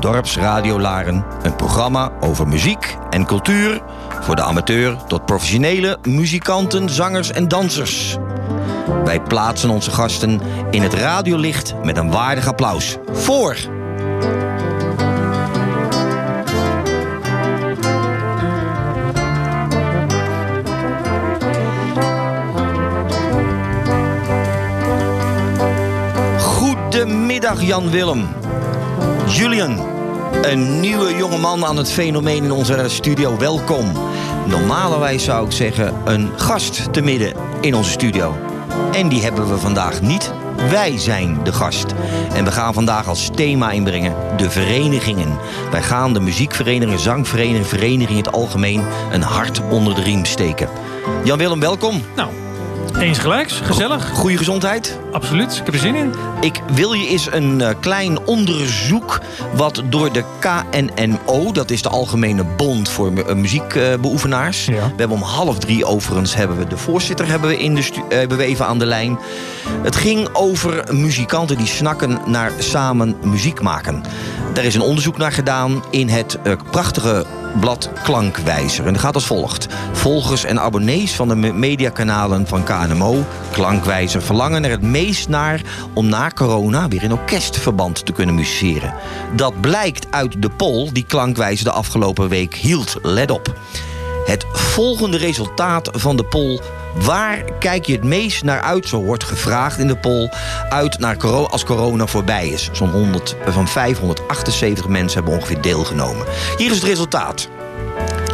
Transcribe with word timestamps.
Dorpsradio 0.00 0.80
Laren, 0.80 1.24
een 1.42 1.56
programma 1.56 2.10
over 2.20 2.48
muziek 2.48 2.96
en 3.10 3.26
cultuur 3.26 3.82
voor 4.20 4.36
de 4.36 4.42
amateur 4.42 4.96
tot 5.06 5.26
professionele 5.26 5.98
muzikanten, 6.02 6.90
zangers 6.90 7.32
en 7.32 7.48
dansers. 7.48 8.16
Wij 9.04 9.20
plaatsen 9.20 9.70
onze 9.70 9.90
gasten 9.90 10.40
in 10.70 10.82
het 10.82 10.94
radiolicht 10.94 11.74
met 11.82 11.96
een 11.96 12.10
waardig 12.10 12.46
applaus. 12.46 12.96
Voor. 13.12 13.56
Goedemiddag 26.38 27.62
Jan 27.62 27.90
Willem. 27.90 28.47
Julian, 29.28 29.78
een 30.42 30.80
nieuwe 30.80 31.16
jongeman 31.16 31.64
aan 31.64 31.76
het 31.76 31.90
fenomeen 31.90 32.44
in 32.44 32.50
onze 32.50 32.84
studio. 32.86 33.38
Welkom. 33.38 33.92
Normalerwijs 34.46 35.24
zou 35.24 35.46
ik 35.46 35.52
zeggen 35.52 35.94
een 36.04 36.30
gast 36.36 36.92
te 36.92 37.00
midden 37.00 37.32
in 37.60 37.74
onze 37.74 37.90
studio. 37.90 38.36
En 38.92 39.08
die 39.08 39.22
hebben 39.22 39.48
we 39.48 39.58
vandaag 39.58 40.00
niet. 40.00 40.32
Wij 40.70 40.98
zijn 40.98 41.40
de 41.44 41.52
gast. 41.52 41.86
En 42.34 42.44
we 42.44 42.52
gaan 42.52 42.74
vandaag 42.74 43.08
als 43.08 43.30
thema 43.34 43.70
inbrengen 43.70 44.14
de 44.36 44.50
verenigingen. 44.50 45.38
Wij 45.70 45.82
gaan 45.82 46.12
de 46.12 46.20
muziekverenigingen, 46.20 47.00
zangverenigingen, 47.00 47.66
verenigingen 47.66 48.10
in 48.10 48.24
het 48.24 48.32
algemeen 48.32 48.84
een 49.12 49.22
hart 49.22 49.60
onder 49.70 49.94
de 49.94 50.02
riem 50.02 50.24
steken. 50.24 50.68
Jan-Willem, 51.24 51.60
welkom. 51.60 52.02
Nou, 52.16 52.30
eens 53.06 53.18
gelijks. 53.18 53.60
Gezellig. 53.64 54.08
Goede 54.10 54.36
gezondheid. 54.36 54.98
Absoluut. 55.12 55.52
Ik 55.56 55.64
heb 55.64 55.74
er 55.74 55.80
zin 55.80 55.94
in. 55.94 56.12
Ik 56.40 56.60
wil 56.72 56.92
je 56.92 57.08
eens 57.08 57.32
een 57.32 57.60
eh, 57.60 57.74
klein 57.80 58.18
onderzoek 58.26 59.20
wat 59.54 59.82
door 59.84 60.12
de 60.12 60.24
KNNO, 60.38 61.52
dat 61.52 61.70
is 61.70 61.82
de 61.82 61.88
Algemene 61.88 62.44
Bond 62.56 62.88
voor 62.88 63.12
mu- 63.12 63.20
eh, 63.20 63.34
Muziekbeoefenaars. 63.34 64.64
Ja. 64.64 64.72
We 64.74 64.80
hebben 64.96 65.16
om 65.16 65.22
half 65.22 65.58
drie 65.58 65.84
overigens 65.84 66.34
hebben 66.34 66.58
we 66.58 66.66
de 66.66 66.76
voorzitter 66.76 67.28
hebben 67.28 67.48
we 67.50 67.58
in 67.58 67.74
de 67.74 67.82
stu- 67.82 68.02
eh, 68.08 68.18
hebben 68.18 68.38
we 68.38 68.44
even 68.44 68.66
aan 68.66 68.78
de 68.78 68.86
lijn. 68.86 69.18
Het 69.82 69.96
ging 69.96 70.28
over 70.32 70.84
muzikanten 70.94 71.56
die 71.56 71.66
snakken 71.66 72.18
naar 72.26 72.52
samen 72.58 73.16
muziek 73.22 73.60
maken. 73.60 74.02
Daar 74.52 74.64
is 74.64 74.74
een 74.74 74.80
onderzoek 74.80 75.16
naar 75.16 75.32
gedaan 75.32 75.82
in 75.90 76.08
het 76.08 76.38
prachtige 76.70 77.24
blad 77.60 77.90
Klankwijzer. 78.02 78.86
En 78.86 78.92
dat 78.92 79.02
gaat 79.02 79.14
als 79.14 79.26
volgt. 79.26 79.66
Volgers 79.98 80.44
en 80.44 80.60
abonnees 80.60 81.14
van 81.14 81.28
de 81.28 81.34
me- 81.34 81.52
mediakanalen 81.52 82.46
van 82.46 82.64
KNMO, 82.64 83.24
Klankwijzer, 83.52 84.22
verlangen 84.22 84.64
er 84.64 84.70
het 84.70 84.82
meest 84.82 85.28
naar 85.28 85.62
om 85.94 86.08
na 86.08 86.30
corona 86.34 86.88
weer 86.88 87.02
in 87.02 87.12
orkestverband 87.12 88.06
te 88.06 88.12
kunnen 88.12 88.34
musiceren. 88.34 88.94
Dat 89.36 89.60
blijkt 89.60 90.06
uit 90.10 90.42
de 90.42 90.50
poll 90.50 90.90
die 90.92 91.04
Klankwijzer 91.04 91.64
de 91.64 91.70
afgelopen 91.70 92.28
week 92.28 92.54
hield. 92.54 92.96
Let 93.02 93.30
op. 93.30 93.58
Het 94.24 94.46
volgende 94.52 95.16
resultaat 95.16 95.90
van 95.92 96.16
de 96.16 96.24
poll. 96.24 96.60
Waar 97.04 97.44
kijk 97.58 97.86
je 97.86 97.92
het 97.92 98.04
meest 98.04 98.42
naar 98.44 98.60
uit? 98.60 98.88
Zo 98.88 99.02
wordt 99.02 99.24
gevraagd 99.24 99.78
in 99.78 99.86
de 99.86 99.96
poll. 99.96 100.30
Uit 100.68 100.98
naar 100.98 101.26
als 101.26 101.64
corona 101.64 102.06
voorbij 102.06 102.48
is. 102.48 102.70
Zo'n 102.72 102.90
100, 102.90 103.36
van 103.46 103.68
578 103.68 104.88
mensen 104.88 105.18
hebben 105.18 105.38
ongeveer 105.38 105.60
deelgenomen. 105.62 106.26
Hier 106.56 106.70
is 106.70 106.76
het 106.76 106.84
resultaat. 106.84 107.48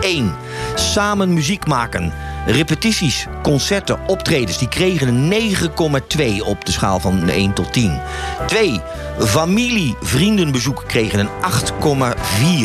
1. 0.00 0.34
Samen 0.74 1.32
muziek 1.32 1.66
maken. 1.66 2.12
Repetities, 2.46 3.26
concerten, 3.42 3.98
optredens, 4.06 4.58
die 4.58 4.68
kregen 4.68 5.08
een 5.08 5.32
9,2 5.32 6.44
op 6.44 6.64
de 6.64 6.72
schaal 6.72 7.00
van 7.00 7.28
1 7.28 7.52
tot 7.52 7.72
10. 7.72 8.00
2. 8.46 8.80
Familie, 9.18 9.96
vriendenbezoek 10.00 10.84
kregen 10.86 11.18
een 11.18 11.28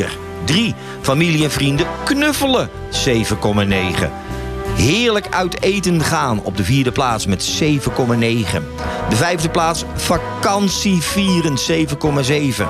8,4. 0.02 0.06
3. 0.46 0.74
Familie 1.02 1.44
en 1.44 1.52
vrienden 1.52 1.88
knuffelen, 2.04 2.70
7,9. 2.90 4.10
Heerlijk 4.76 5.28
uit 5.30 5.62
eten 5.62 6.04
gaan 6.04 6.44
op 6.44 6.58
de 6.58 6.64
vierde 6.64 6.92
plaats 6.92 7.26
met 7.26 7.62
7,9. 7.64 7.70
De 9.10 9.16
vijfde 9.16 9.50
plaats 9.50 9.84
vakantie 9.96 11.02
vieren 11.02 11.58
7,7. 11.58 12.64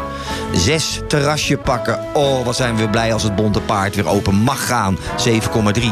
Zes 0.54 1.02
terrasje 1.08 1.58
pakken. 1.58 2.00
Oh, 2.14 2.46
wat 2.46 2.56
zijn 2.56 2.76
we 2.76 2.90
blij 2.90 3.14
als 3.14 3.24
het 3.24 3.36
bonte 3.36 3.62
paard 3.62 3.96
weer 3.96 4.08
open 4.08 4.36
mag 4.36 4.68
gaan. 4.68 4.98
7,3. 5.18 5.84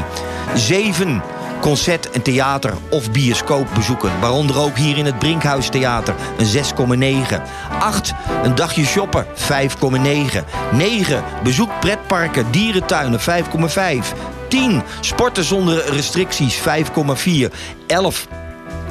7. 0.55 1.21
Concert 1.61 2.09
en 2.09 2.21
theater 2.21 2.73
of 2.89 3.11
bioscoop 3.11 3.67
bezoeken. 3.75 4.19
Waaronder 4.19 4.59
ook 4.59 4.77
hier 4.77 4.97
in 4.97 5.05
het 5.05 5.19
Brinkhuis 5.19 5.69
Theater 5.69 6.15
een 6.37 7.25
6,9. 7.35 7.41
8. 7.79 8.13
Een 8.43 8.55
dagje 8.55 8.85
shoppen 8.85 9.25
5,9. 9.35 10.43
9. 10.71 11.23
Bezoek 11.43 11.79
pretparken, 11.79 12.51
dierentuinen 12.51 13.19
5,5. 13.19 14.13
10. 14.47 14.81
Sporten 14.99 15.43
zonder 15.43 15.93
restricties 15.93 16.59
5,4. 16.59 17.51
11. 17.87 18.27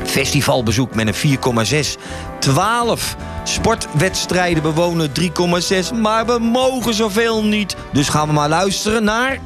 Festivalbezoek 0.07 0.95
met 0.95 1.07
een 1.23 1.39
4,6. 1.67 2.01
12. 2.39 3.17
Sportwedstrijden 3.45 4.63
bewonen 4.63 5.11
3,6. 5.21 5.95
Maar 6.01 6.27
we 6.27 6.39
mogen 6.39 6.95
zoveel 6.95 7.45
niet. 7.45 7.77
Dus 7.93 8.09
gaan 8.09 8.27
we 8.27 8.33
maar 8.33 8.49
luisteren 8.49 9.05
naar. 9.05 9.39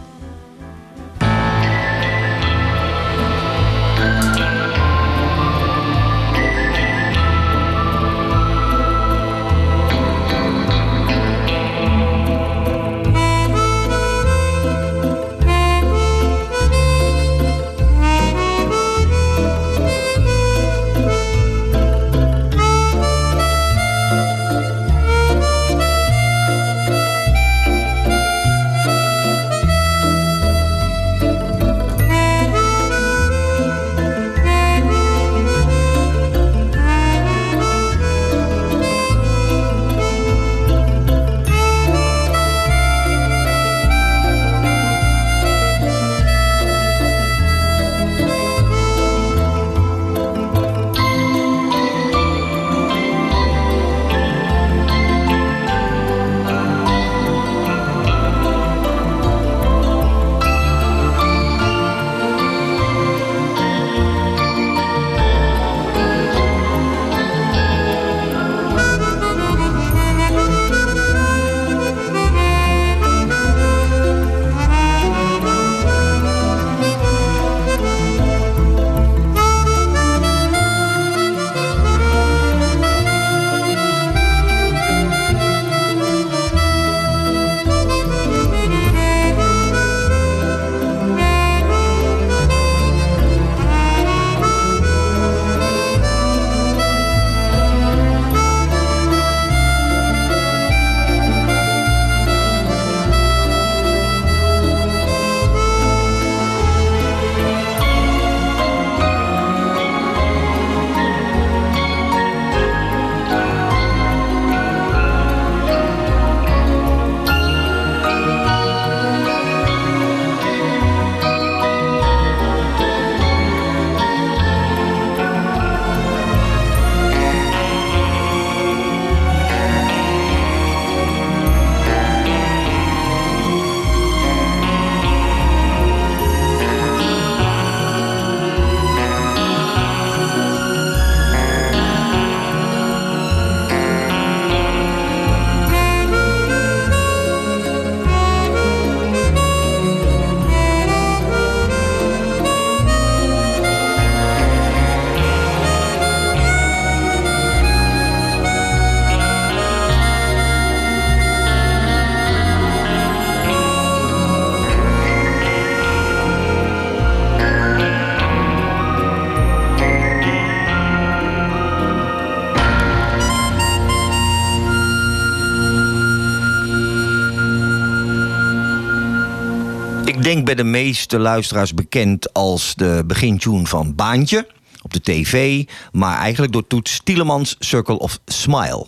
Bij 180.55 180.65
de 180.65 180.71
meeste 180.71 181.19
luisteraars 181.19 181.75
bekend 181.75 182.33
als 182.33 182.75
de 182.75 183.03
begintune 183.07 183.67
van 183.67 183.95
Baantje 183.95 184.47
op 184.83 184.93
de 184.93 185.01
tv, 185.01 185.65
maar 185.93 186.19
eigenlijk 186.19 186.53
door 186.53 186.67
Toets 186.67 187.01
Tielemans 187.05 187.57
Circle 187.59 187.99
of 187.99 188.19
Smile. 188.27 188.87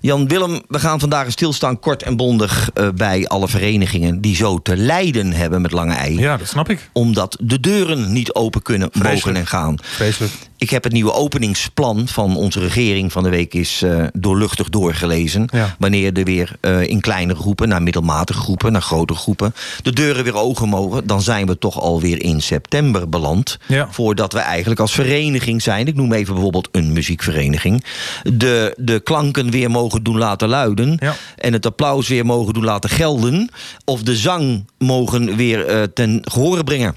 Jan 0.00 0.28
Willem, 0.28 0.62
we 0.68 0.78
gaan 0.78 1.00
vandaag 1.00 1.30
stilstaan 1.30 1.80
kort 1.80 2.02
en 2.02 2.16
bondig 2.16 2.70
uh, 2.74 2.88
bij 2.94 3.26
alle 3.26 3.48
verenigingen 3.48 4.20
die 4.20 4.36
zo 4.36 4.58
te 4.58 4.76
lijden 4.76 5.32
hebben 5.32 5.62
met 5.62 5.72
lange 5.72 5.94
ei. 5.94 6.18
Ja, 6.18 6.36
dat 6.36 6.48
snap 6.48 6.68
ik. 6.70 6.90
Omdat 6.92 7.36
de 7.40 7.60
deuren 7.60 8.12
niet 8.12 8.34
open 8.34 8.62
kunnen, 8.62 8.90
mogen 8.92 9.36
en 9.36 9.46
gaan. 9.46 9.78
Vreselijk. 9.82 10.32
Ik 10.58 10.70
heb 10.70 10.84
het 10.84 10.92
nieuwe 10.92 11.12
openingsplan 11.12 12.08
van 12.08 12.36
onze 12.36 12.60
regering 12.60 13.12
van 13.12 13.22
de 13.22 13.28
week 13.28 13.54
is 13.54 13.82
uh, 13.82 14.04
doorluchtig 14.12 14.68
doorgelezen. 14.68 15.48
Ja. 15.52 15.76
Wanneer 15.78 16.12
er 16.12 16.24
weer 16.24 16.56
uh, 16.60 16.82
in 16.82 17.00
kleine 17.00 17.34
groepen, 17.34 17.68
naar 17.68 17.82
middelmatige 17.82 18.40
groepen, 18.40 18.72
naar 18.72 18.82
grote 18.82 19.14
groepen, 19.14 19.54
de 19.82 19.92
deuren 19.92 20.24
weer 20.24 20.36
open 20.36 20.68
mogen, 20.68 21.06
dan 21.06 21.22
zijn 21.22 21.46
we 21.46 21.58
toch 21.58 21.80
alweer 21.80 22.22
in 22.22 22.42
september 22.42 23.08
beland. 23.08 23.58
Ja. 23.66 23.88
Voordat 23.90 24.32
we 24.32 24.38
eigenlijk 24.38 24.80
als 24.80 24.92
vereniging 24.92 25.62
zijn, 25.62 25.86
ik 25.86 25.94
noem 25.94 26.12
even 26.12 26.32
bijvoorbeeld 26.34 26.68
een 26.72 26.92
muziekvereniging, 26.92 27.84
de, 28.22 28.74
de 28.76 29.00
klanken 29.00 29.50
weer 29.50 29.70
mogen 29.70 30.02
doen 30.02 30.18
laten 30.18 30.48
luiden. 30.48 30.96
Ja. 31.00 31.14
En 31.36 31.52
het 31.52 31.66
applaus 31.66 32.08
weer 32.08 32.26
mogen 32.26 32.54
doen 32.54 32.64
laten 32.64 32.90
gelden. 32.90 33.50
Of 33.84 34.02
de 34.02 34.16
zang 34.16 34.64
mogen 34.78 35.36
weer 35.36 35.70
uh, 35.70 35.82
ten 35.94 36.20
gehore 36.24 36.64
brengen. 36.64 36.96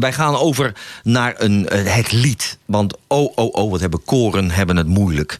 Wij 0.00 0.12
gaan 0.12 0.36
over 0.36 0.76
naar 1.02 1.34
een, 1.36 1.68
uh, 1.72 1.94
het 1.94 2.12
lied. 2.12 2.58
Want 2.64 2.96
oh, 3.06 3.32
oh, 3.34 3.52
oh, 3.52 3.70
wat 3.70 3.80
hebben 3.80 4.04
koren 4.04 4.50
hebben 4.50 4.76
het 4.76 4.86
moeilijk. 4.86 5.36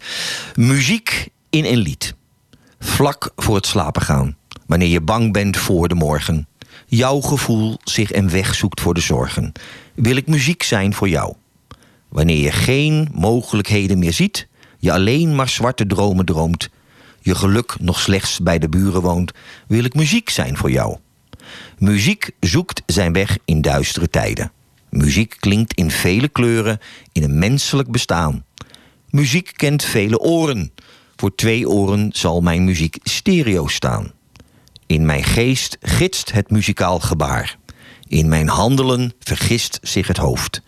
Muziek 0.55 1.29
in 1.51 1.65
een 1.65 1.79
lied. 1.79 2.15
Vlak 2.79 3.33
voor 3.37 3.55
het 3.55 3.67
slapen 3.67 4.03
gaan. 4.03 4.37
Wanneer 4.67 4.89
je 4.89 5.01
bang 5.01 5.33
bent 5.33 5.57
voor 5.57 5.89
de 5.89 5.95
morgen. 5.95 6.49
Jouw 6.87 7.21
gevoel 7.21 7.79
zich 7.85 8.13
een 8.13 8.31
weg 8.31 8.55
zoekt 8.55 8.81
voor 8.81 8.95
de 8.95 9.01
zorgen. 9.01 9.53
Wil 9.95 10.17
ik 10.17 10.27
muziek 10.27 10.63
zijn 10.63 10.95
voor 10.95 11.09
jou? 11.09 11.35
Wanneer 12.09 12.43
je 12.43 12.53
geen 12.53 13.09
mogelijkheden 13.13 13.99
meer 13.99 14.13
ziet. 14.13 14.49
Je 14.79 14.93
alleen 14.93 15.35
maar 15.35 15.49
zwarte 15.49 15.87
dromen 15.87 16.25
droomt. 16.25 16.69
Je 17.21 17.35
geluk 17.35 17.77
nog 17.81 18.01
slechts 18.01 18.41
bij 18.41 18.59
de 18.59 18.69
buren 18.69 19.01
woont. 19.01 19.33
Wil 19.67 19.85
ik 19.85 19.95
muziek 19.95 20.31
zijn 20.31 20.57
voor 20.57 20.71
jou? 20.71 20.97
Muziek 21.79 22.31
zoekt 22.41 22.83
zijn 22.87 23.13
weg 23.13 23.39
in 23.45 23.61
duistere 23.61 24.11
tijden. 24.11 24.53
Muziek 24.91 25.37
klinkt 25.41 25.75
in 25.75 25.91
vele 25.91 26.29
kleuren 26.29 26.79
in 27.13 27.23
een 27.23 27.39
menselijk 27.39 27.91
bestaan. 27.91 28.45
Muziek 29.11 29.53
kent 29.57 29.85
vele 29.85 30.19
oren. 30.19 30.73
Voor 31.17 31.35
twee 31.35 31.69
oren 31.69 32.11
zal 32.13 32.41
mijn 32.41 32.65
muziek 32.65 32.99
stereo 33.03 33.67
staan. 33.67 34.13
In 34.87 35.07
mijn 35.07 35.25
geest 35.25 35.77
gidst 35.81 36.33
het 36.33 36.51
muzikaal 36.51 37.01
gebaar. 37.01 37.59
In 38.07 38.29
mijn 38.29 38.49
handelen 38.49 39.13
vergist 39.21 39.79
zich 39.83 40.07
het 40.07 40.17
hoofd. 40.17 40.63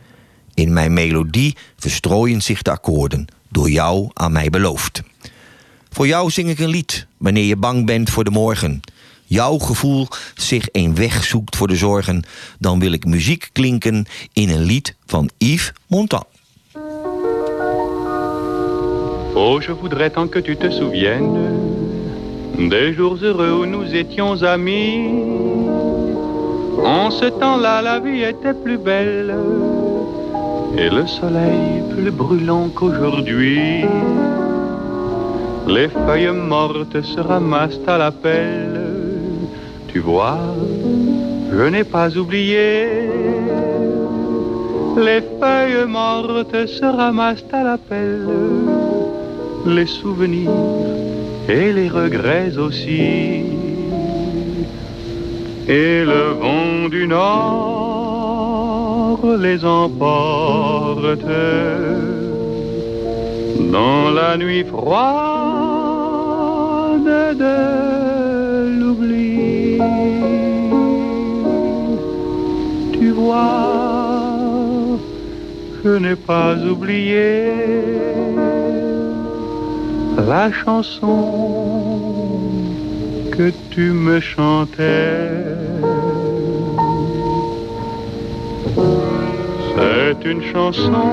In 0.55 0.73
mijn 0.73 0.93
melodie 0.93 1.57
verstrooien 1.77 2.43
zich 2.43 2.63
de 2.63 2.71
akkoorden, 2.71 3.27
door 3.49 3.71
jou 3.71 4.11
aan 4.15 4.33
mij 4.33 4.51
beloofd. 4.51 5.03
Voor 5.91 6.07
jou 6.07 6.31
zing 6.31 6.49
ik 6.49 6.59
een 6.59 6.69
lied, 6.69 7.07
wanneer 7.17 7.45
je 7.45 7.57
bang 7.57 7.87
bent 7.87 8.11
voor 8.11 8.25
de 8.25 8.31
morgen 8.31 8.81
jouw 9.31 9.59
gevoel 9.59 10.07
zich 10.35 10.69
een 10.73 10.95
weg 10.95 11.25
zoekt 11.25 11.57
voor 11.57 11.69
de 11.69 11.77
zorgen, 11.77 12.23
dan 12.59 12.79
wil 12.79 12.93
ik 12.93 13.05
muziek 13.05 13.49
klinken 13.53 14.07
in 14.33 14.49
een 14.51 14.63
lied 14.63 14.95
van 15.07 15.31
Yves 15.39 15.73
Montand. 15.87 16.25
Oh, 19.35 19.63
je 19.63 19.75
voudrais 19.81 20.13
tant 20.13 20.31
que 20.31 20.43
tu 20.43 20.57
te 20.57 20.71
souviennes 20.71 21.69
des 22.69 22.95
jours 22.95 23.23
heureux 23.23 23.53
où 23.61 23.65
nous 23.65 23.95
étions 23.95 24.43
amis. 24.43 25.09
En 26.85 27.11
ce 27.11 27.31
temps-là, 27.39 27.83
la 27.83 28.01
vie 28.01 28.23
était 28.23 28.55
plus 28.63 28.79
belle 28.79 29.35
et 30.77 30.91
le 30.91 31.07
soleil 31.07 31.83
plus 31.91 32.11
brûlant 32.11 32.69
qu'aujourd'hui. 32.75 33.85
Les 35.67 35.89
feuilles 35.89 36.33
mortes 36.33 37.01
se 37.03 37.21
ramassent 37.21 37.87
à 37.87 37.99
la 37.99 38.11
pelle. 38.11 39.10
Tu 39.93 39.99
vois, 39.99 40.39
je 41.53 41.65
n'ai 41.69 41.85
pas 41.85 42.17
oublié. 42.17 42.87
Les 44.97 45.21
feuilles 45.41 45.87
mortes 45.89 46.67
se 46.67 46.85
ramassent 46.85 47.45
à 47.53 47.65
la 47.65 47.77
pelle. 47.77 48.29
Les 49.67 49.87
souvenirs 49.87 50.51
et 51.49 51.73
les 51.73 51.89
regrets 51.89 52.57
aussi. 52.57 53.45
Et 55.67 56.05
le 56.05 56.35
vent 56.41 56.89
du 56.89 57.07
nord 57.09 58.01
les 59.39 59.65
emporte 59.65 61.27
dans 63.73 64.11
la 64.11 64.37
nuit 64.37 64.65
froide 64.65 65.01
de 67.45 68.79
l'oubli. 68.81 69.50
Tu 72.93 73.11
vois, 73.13 74.99
je 75.83 75.97
n'ai 75.97 76.17
pas 76.17 76.55
oublié 76.57 77.53
la 80.29 80.53
chanson 80.53 81.17
que 83.33 83.51
tu 83.71 83.93
me 83.93 84.21
chantais. 84.21 85.47
C'est 89.75 90.25
une 90.31 90.43
chanson 90.43 91.09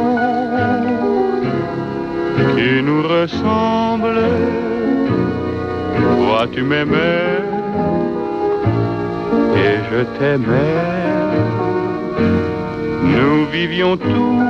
qui 2.55 2.83
nous 2.83 3.03
ressemble. 3.03 4.19
Toi 5.95 6.47
tu 6.51 6.63
m'aimais 6.63 7.46
et 9.65 9.77
je 9.89 10.01
t'aimais. 10.17 10.83
Nous 13.15 13.45
vivions 13.51 13.97
tous 13.97 14.41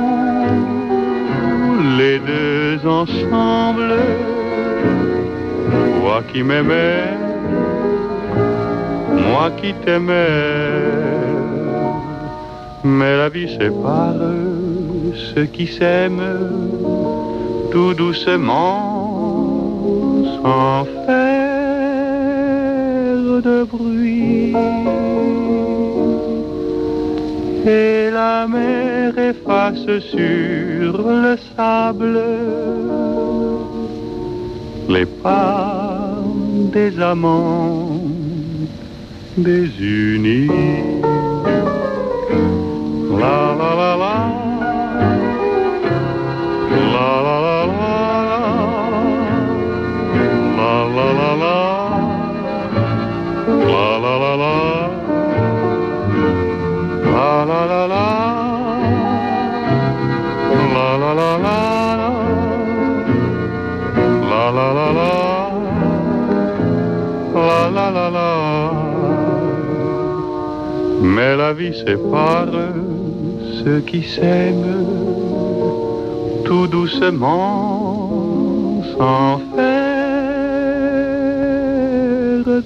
les 1.98 2.18
deux 2.18 2.88
ensemble. 2.88 3.94
Toi 6.00 6.22
qui 6.30 6.42
m'aimais, 6.42 7.04
moi 9.30 9.50
qui 9.58 9.74
t'aimais. 9.84 10.78
Mais 12.84 13.16
la 13.16 13.28
vie 13.28 13.48
sépare 13.58 14.14
ceux 15.34 15.46
qui 15.46 15.66
s'aiment 15.66 16.22
tout 17.72 17.92
doucement 17.94 18.76
sans 20.42 20.84
faire 21.04 21.27
de 23.40 23.64
bruit. 23.64 24.54
Et 27.66 28.10
la 28.10 28.46
mer 28.46 29.18
efface 29.18 29.90
sur 30.12 30.92
le 31.24 31.36
sable 31.56 32.18
les 34.88 35.04
pas 35.04 36.16
des 36.72 36.98
amants 37.00 38.00
désunis. 39.36 40.48
La 43.20 43.54
la 43.58 43.67
Mais 71.18 71.34
la 71.36 71.52
vie 71.52 71.74
sépare 71.74 72.46
ceux 73.58 73.80
qui 73.80 74.04
s'aiment 74.04 74.86
tout 76.44 76.68
doucement 76.68 78.84
sans 78.96 79.40
faire 79.56 79.74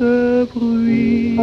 de 0.05 0.47
bruit. 0.55 1.39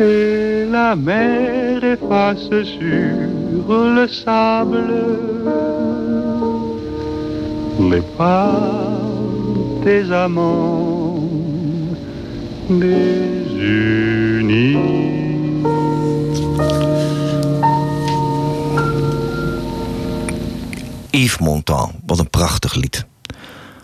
Et 0.00 0.64
la 0.68 0.96
mer 0.96 1.84
efface 1.94 2.50
sur 2.76 3.68
le 3.96 4.08
sable 4.08 4.94
les 7.92 8.02
pas 8.18 8.50
des 9.84 10.10
amants 10.10 11.20
États-Unis. 13.60 14.78
Yves 21.10 21.38
Montand, 21.38 21.94
wat 22.06 22.18
een 22.18 22.30
prachtig 22.30 22.74
lied. 22.74 23.04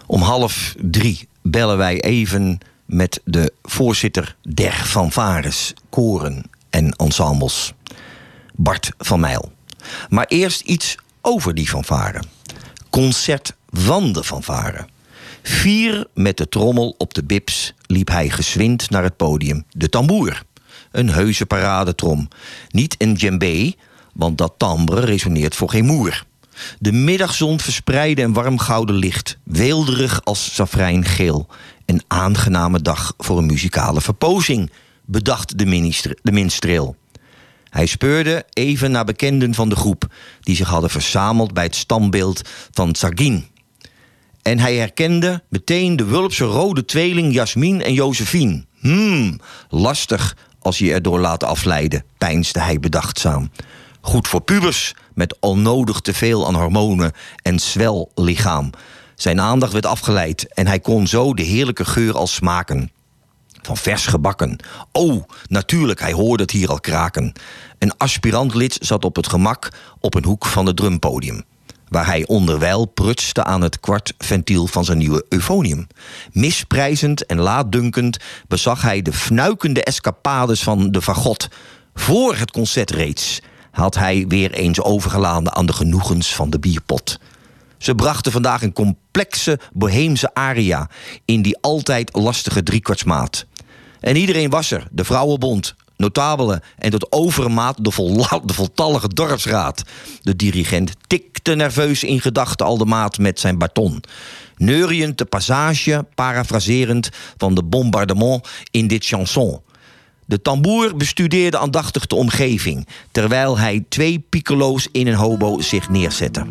Om 0.06 0.22
half 0.22 0.74
drie 0.78 1.28
bellen 1.42 1.76
wij 1.76 2.00
even 2.00 2.58
met 2.84 3.20
de 3.24 3.52
voorzitter 3.62 4.36
der 4.42 4.72
fanfares, 4.72 5.74
koren 5.90 6.50
en 6.70 6.92
ensembles, 6.92 7.72
Bart 8.54 8.90
van 8.98 9.20
Mijl. 9.20 9.52
Maar 10.08 10.26
eerst 10.28 10.60
iets 10.60 10.94
over 11.20 11.54
die 11.54 11.68
fanfare. 11.68 12.22
Concert 12.90 13.54
van 13.70 14.12
de 14.12 14.24
fanfare. 14.24 14.86
Vier 15.48 16.06
met 16.14 16.36
de 16.36 16.48
trommel 16.48 16.94
op 16.98 17.14
de 17.14 17.24
bips 17.24 17.74
liep 17.86 18.08
hij 18.08 18.30
geswind 18.30 18.90
naar 18.90 19.02
het 19.02 19.16
podium. 19.16 19.64
De 19.70 19.88
tamboer. 19.88 20.42
Een 20.90 21.10
heuse 21.10 21.46
paradetrom. 21.46 22.28
Niet 22.68 22.94
een 22.98 23.14
djembe, 23.14 23.74
want 24.12 24.38
dat 24.38 24.54
timbre 24.56 25.00
resoneert 25.00 25.54
voor 25.54 25.70
geen 25.70 25.84
moer. 25.84 26.24
De 26.78 26.92
middagzon 26.92 27.60
verspreidde 27.60 28.22
een 28.22 28.32
warm 28.32 28.58
gouden 28.58 28.96
licht, 28.96 29.38
weelderig 29.42 30.24
als 30.24 30.54
safrijngeel. 30.54 31.46
Een 31.84 32.02
aangename 32.06 32.80
dag 32.80 33.14
voor 33.18 33.38
een 33.38 33.46
muzikale 33.46 34.00
verpozing, 34.00 34.70
bedacht 35.04 35.58
de, 35.58 35.66
minister, 35.66 36.18
de 36.22 36.32
minstreel. 36.32 36.96
Hij 37.70 37.86
speurde 37.86 38.44
even 38.52 38.90
naar 38.90 39.04
bekenden 39.04 39.54
van 39.54 39.68
de 39.68 39.76
groep, 39.76 40.14
die 40.40 40.56
zich 40.56 40.68
hadden 40.68 40.90
verzameld 40.90 41.52
bij 41.52 41.64
het 41.64 41.76
standbeeld 41.76 42.48
van 42.70 42.92
Tsagin. 42.92 43.54
En 44.46 44.58
hij 44.58 44.76
herkende 44.76 45.42
meteen 45.48 45.96
de 45.96 46.04
Wulpse 46.04 46.44
rode 46.44 46.84
tweeling 46.84 47.34
Jasmin 47.34 47.82
en 47.82 47.92
Josephine. 47.92 48.64
Hmm, 48.78 49.40
lastig 49.68 50.36
als 50.60 50.78
je 50.78 50.92
erdoor 50.92 51.20
laat 51.20 51.44
afleiden, 51.44 52.04
peinsde 52.18 52.60
hij 52.60 52.80
bedachtzaam. 52.80 53.50
Goed 54.00 54.28
voor 54.28 54.40
pubers, 54.40 54.94
met 55.14 55.36
onnodig 55.40 56.00
te 56.00 56.14
veel 56.14 56.46
aan 56.46 56.54
hormonen 56.54 57.12
en 57.42 57.58
zwel 57.58 58.10
lichaam. 58.14 58.70
Zijn 59.14 59.40
aandacht 59.40 59.72
werd 59.72 59.86
afgeleid 59.86 60.52
en 60.54 60.66
hij 60.66 60.80
kon 60.80 61.06
zo 61.06 61.34
de 61.34 61.42
heerlijke 61.42 61.84
geur 61.84 62.14
al 62.14 62.26
smaken. 62.26 62.90
Van 63.62 63.76
vers 63.76 64.06
gebakken. 64.06 64.58
Oh, 64.92 65.24
natuurlijk, 65.48 66.00
hij 66.00 66.12
hoorde 66.12 66.42
het 66.42 66.52
hier 66.52 66.68
al 66.68 66.80
kraken. 66.80 67.32
Een 67.78 67.96
aspirantlid 67.96 68.76
zat 68.80 69.04
op 69.04 69.16
het 69.16 69.28
gemak 69.28 69.68
op 70.00 70.14
een 70.14 70.24
hoek 70.24 70.46
van 70.46 70.66
het 70.66 70.76
drumpodium 70.76 71.44
waar 71.88 72.06
hij 72.06 72.26
onderwijl 72.26 72.84
prutste 72.84 73.44
aan 73.44 73.60
het 73.60 73.80
kwartventiel 73.80 74.66
van 74.66 74.84
zijn 74.84 74.98
nieuwe 74.98 75.24
eufonium. 75.28 75.86
Misprijzend 76.32 77.26
en 77.26 77.38
laatdunkend 77.38 78.16
bezag 78.48 78.82
hij 78.82 79.02
de 79.02 79.12
fnuikende 79.12 79.84
escapades 79.84 80.62
van 80.62 80.90
de 80.90 81.02
fagot. 81.02 81.48
Voor 81.94 82.36
het 82.36 82.50
concert 82.50 82.90
reeds 82.90 83.40
had 83.70 83.94
hij 83.94 84.24
weer 84.28 84.52
eens 84.52 84.80
overgeladen 84.80 85.54
aan 85.54 85.66
de 85.66 85.72
genoegens 85.72 86.34
van 86.34 86.50
de 86.50 86.58
bierpot. 86.58 87.18
Ze 87.78 87.94
brachten 87.94 88.32
vandaag 88.32 88.62
een 88.62 88.72
complexe 88.72 89.58
boheemse 89.72 90.34
aria 90.34 90.90
in 91.24 91.42
die 91.42 91.58
altijd 91.60 92.14
lastige 92.14 92.62
driekwartsmaat. 92.62 93.46
En 94.00 94.16
iedereen 94.16 94.50
was 94.50 94.70
er, 94.70 94.86
de 94.90 95.04
vrouwenbond, 95.04 95.74
notabelen 95.96 96.62
en 96.78 96.90
tot 96.90 97.12
overmaat 97.12 97.84
de, 97.84 97.90
vol, 97.90 98.26
de 98.44 98.54
voltallige 98.54 99.08
dorpsraad. 99.08 99.82
De 100.22 100.36
dirigent 100.36 100.92
nerveus 101.54 102.04
in 102.04 102.20
gedachten 102.20 102.66
al 102.66 102.78
de 102.78 102.84
maat 102.84 103.18
met 103.18 103.40
zijn 103.40 103.58
baton. 103.58 104.02
Neuriënd 104.56 105.18
de 105.18 105.24
passage, 105.24 106.06
parafraserend 106.14 107.08
van 107.36 107.54
de 107.54 107.62
bombardement 107.62 108.48
in 108.70 108.86
dit 108.86 109.04
chanson. 109.04 109.60
De 110.24 110.42
tamboer 110.42 110.96
bestudeerde 110.96 111.58
aandachtig 111.58 112.06
de 112.06 112.14
omgeving, 112.14 112.88
terwijl 113.12 113.58
hij 113.58 113.84
twee 113.88 114.18
piccolo's 114.18 114.88
in 114.92 115.06
een 115.06 115.14
hobo 115.14 115.60
zich 115.60 115.88
neerzette. 115.88 116.44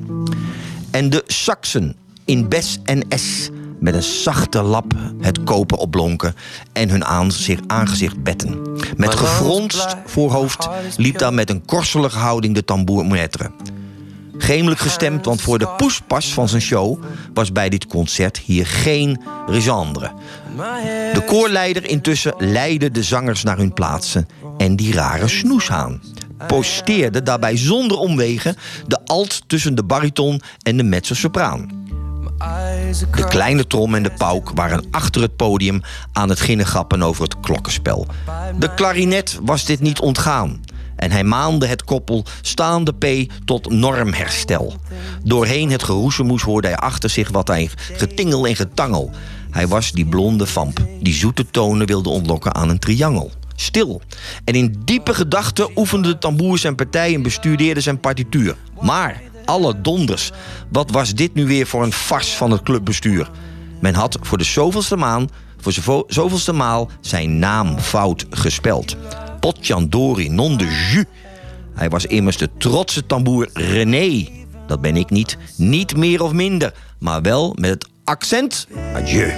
En 0.92 1.10
de 1.10 1.24
saxen 1.28 1.96
in 2.26 2.50
bes 2.50 2.80
en 2.84 3.06
s 3.10 3.50
met 3.80 3.94
een 3.94 4.04
zachte 4.04 4.62
lap 4.62 4.94
het 5.22 5.44
kopen 5.44 5.78
opblonken 5.78 6.36
en 6.74 6.90
hun 6.90 7.06
aanzicht, 7.06 7.64
aangezicht 7.68 8.24
betten. 8.24 8.62
Met 8.98 9.16
gefronst 9.16 9.96
voorhoofd 10.06 10.70
liep 10.98 11.18
daar 11.18 11.34
met 11.34 11.50
een 11.50 11.66
korselige 11.66 12.18
houding 12.18 12.56
de 12.56 12.66
tamboer 12.66 13.06
moetre. 14.36 14.54
Gemelijk 14.54 14.80
gestemd, 14.80 15.26
want 15.26 15.42
voor 15.42 15.60
de 15.60 15.68
poespas 15.68 16.34
van 16.34 16.50
zijn 16.50 16.62
show 16.62 17.04
was 17.34 17.52
bij 17.52 17.70
dit 17.70 17.88
concert 17.88 18.38
hier 18.38 18.68
geen 18.68 19.22
risandre. 19.48 20.12
De 21.14 21.24
koorleider 21.26 21.90
intussen 21.90 22.34
leidde 22.38 22.92
de 22.92 23.04
zangers 23.04 23.44
naar 23.44 23.58
hun 23.58 23.74
plaatsen 23.74 24.28
en 24.58 24.76
die 24.76 24.94
rare 24.94 25.28
snoeshaan 25.28 26.02
posteerde 26.48 27.24
daarbij 27.24 27.58
zonder 27.58 27.98
omwegen 27.98 28.56
de 28.88 29.00
alt 29.06 29.42
tussen 29.48 29.76
de 29.76 29.84
bariton 29.84 30.42
en 30.62 30.78
de 30.78 30.84
mezzo-sopraan. 30.84 31.84
De 33.16 33.28
kleine 33.28 33.68
trom 33.68 33.96
en 33.96 34.04
de 34.04 34.12
pauk 34.18 34.50
waren 34.50 34.86
achter 34.92 35.22
het 35.22 35.36
podium 35.36 35.82
aan 36.14 36.30
het 36.30 36.40
ginnegappen 36.40 37.02
over 37.02 37.24
het 37.24 37.40
klokkenspel. 37.40 38.08
De 38.60 38.74
klarinet 38.74 39.40
was 39.42 39.66
dit 39.66 39.80
niet 39.80 40.00
ontgaan. 40.00 40.62
En 40.96 41.12
hij 41.12 41.24
maande 41.24 41.68
het 41.68 41.84
koppel 41.84 42.26
staande 42.42 42.94
P 42.94 43.32
tot 43.46 43.70
normherstel. 43.70 44.74
Doorheen 45.24 45.72
het 45.72 45.84
geroezemoes 45.84 46.42
hoorde 46.42 46.68
hij 46.68 46.78
achter 46.78 47.10
zich 47.10 47.30
wat 47.30 47.48
hij 47.48 47.70
getingel 47.94 48.48
en 48.48 48.56
getangel. 48.56 49.12
Hij 49.52 49.68
was 49.68 49.92
die 49.92 50.06
blonde 50.06 50.46
vamp 50.46 50.86
die 51.00 51.14
zoete 51.14 51.46
tonen 51.52 51.88
wilde 51.88 52.10
ontlokken 52.10 52.56
aan 52.56 52.70
een 52.70 52.80
triangel. 52.80 53.32
Stil. 53.56 54.02
En 54.44 54.54
in 54.54 54.76
diepe 54.86 55.14
gedachten 55.14 55.70
oefende 55.76 56.08
de 56.08 56.18
tamboer 56.18 56.58
zijn 56.58 56.76
partij 56.76 57.14
en 57.14 57.22
bestudeerde 57.22 57.82
zijn 57.82 58.00
partituur. 58.00 58.56
Maar 58.82 59.22
alle 59.46 59.82
donders. 59.82 60.32
Wat 60.72 60.92
was 60.92 61.14
dit 61.14 61.34
nu 61.34 61.46
weer 61.46 61.68
voor 61.68 61.84
een 61.84 61.94
fars 61.94 62.36
van 62.36 62.52
het 62.52 62.62
clubbestuur? 62.62 63.30
Men 63.82 63.94
had 63.94 64.18
voor 64.22 64.38
de 64.38 64.44
zoveelste 64.44 64.96
maan, 64.96 65.30
voor 65.58 65.74
zoveelste 66.08 66.54
maal 66.54 66.90
zijn 67.02 67.40
naam 67.40 67.80
fout 67.80 68.26
gespeld. 68.30 68.96
Potjandori 69.46 70.30
non 70.30 70.58
de 70.58 70.66
jus. 70.66 71.06
Hij 71.74 71.90
was 71.90 72.06
immers 72.06 72.38
de 72.38 72.50
trotse 72.58 73.06
tamboer 73.06 73.50
René. 73.54 74.28
Dat 74.68 74.82
ben 74.82 74.96
ik 74.96 75.10
niet. 75.10 75.38
Niet 75.58 75.98
meer 75.98 76.24
of 76.24 76.32
minder. 76.32 76.74
Maar 77.00 77.22
wel 77.22 77.56
met 77.60 77.70
het 77.70 77.88
accent. 78.04 78.68
Adieu. 78.94 79.34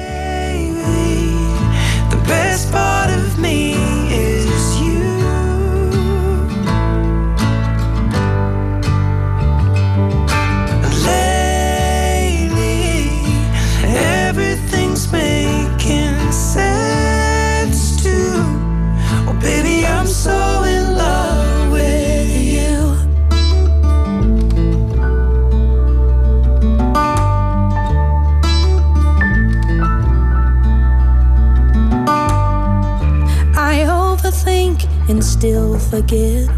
And 35.10 35.24
still 35.24 35.80
forget. 35.80 36.50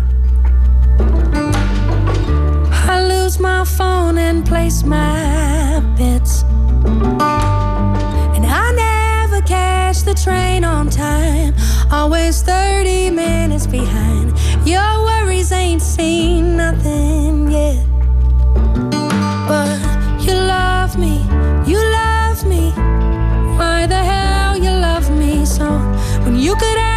I 2.91 3.05
lose 3.07 3.39
my 3.39 3.63
phone 3.63 4.17
and 4.17 4.45
place 4.45 4.83
my 4.83 5.79
bets. 5.97 6.43
And 8.35 8.45
I 8.45 8.71
never 8.71 9.41
catch 9.45 10.01
the 10.03 10.15
train 10.15 10.63
on 10.63 10.89
time, 10.89 11.53
always 11.91 12.41
30 12.41 13.11
minutes 13.11 13.67
behind. 13.67 14.33
Your 14.65 15.03
worries 15.05 15.51
ain't 15.51 15.81
seen 15.81 16.57
nothing 16.57 17.51
yet. 17.51 17.85
But 19.47 19.77
you 20.21 20.33
love 20.33 20.97
me, 20.97 21.21
you 21.69 21.77
love 21.77 22.43
me. 22.45 22.71
Why 23.57 23.85
the 23.87 24.03
hell 24.11 24.57
you 24.57 24.71
love 24.71 25.11
me 25.11 25.45
so 25.45 25.67
when 26.23 26.35
you 26.35 26.55
could 26.55 26.88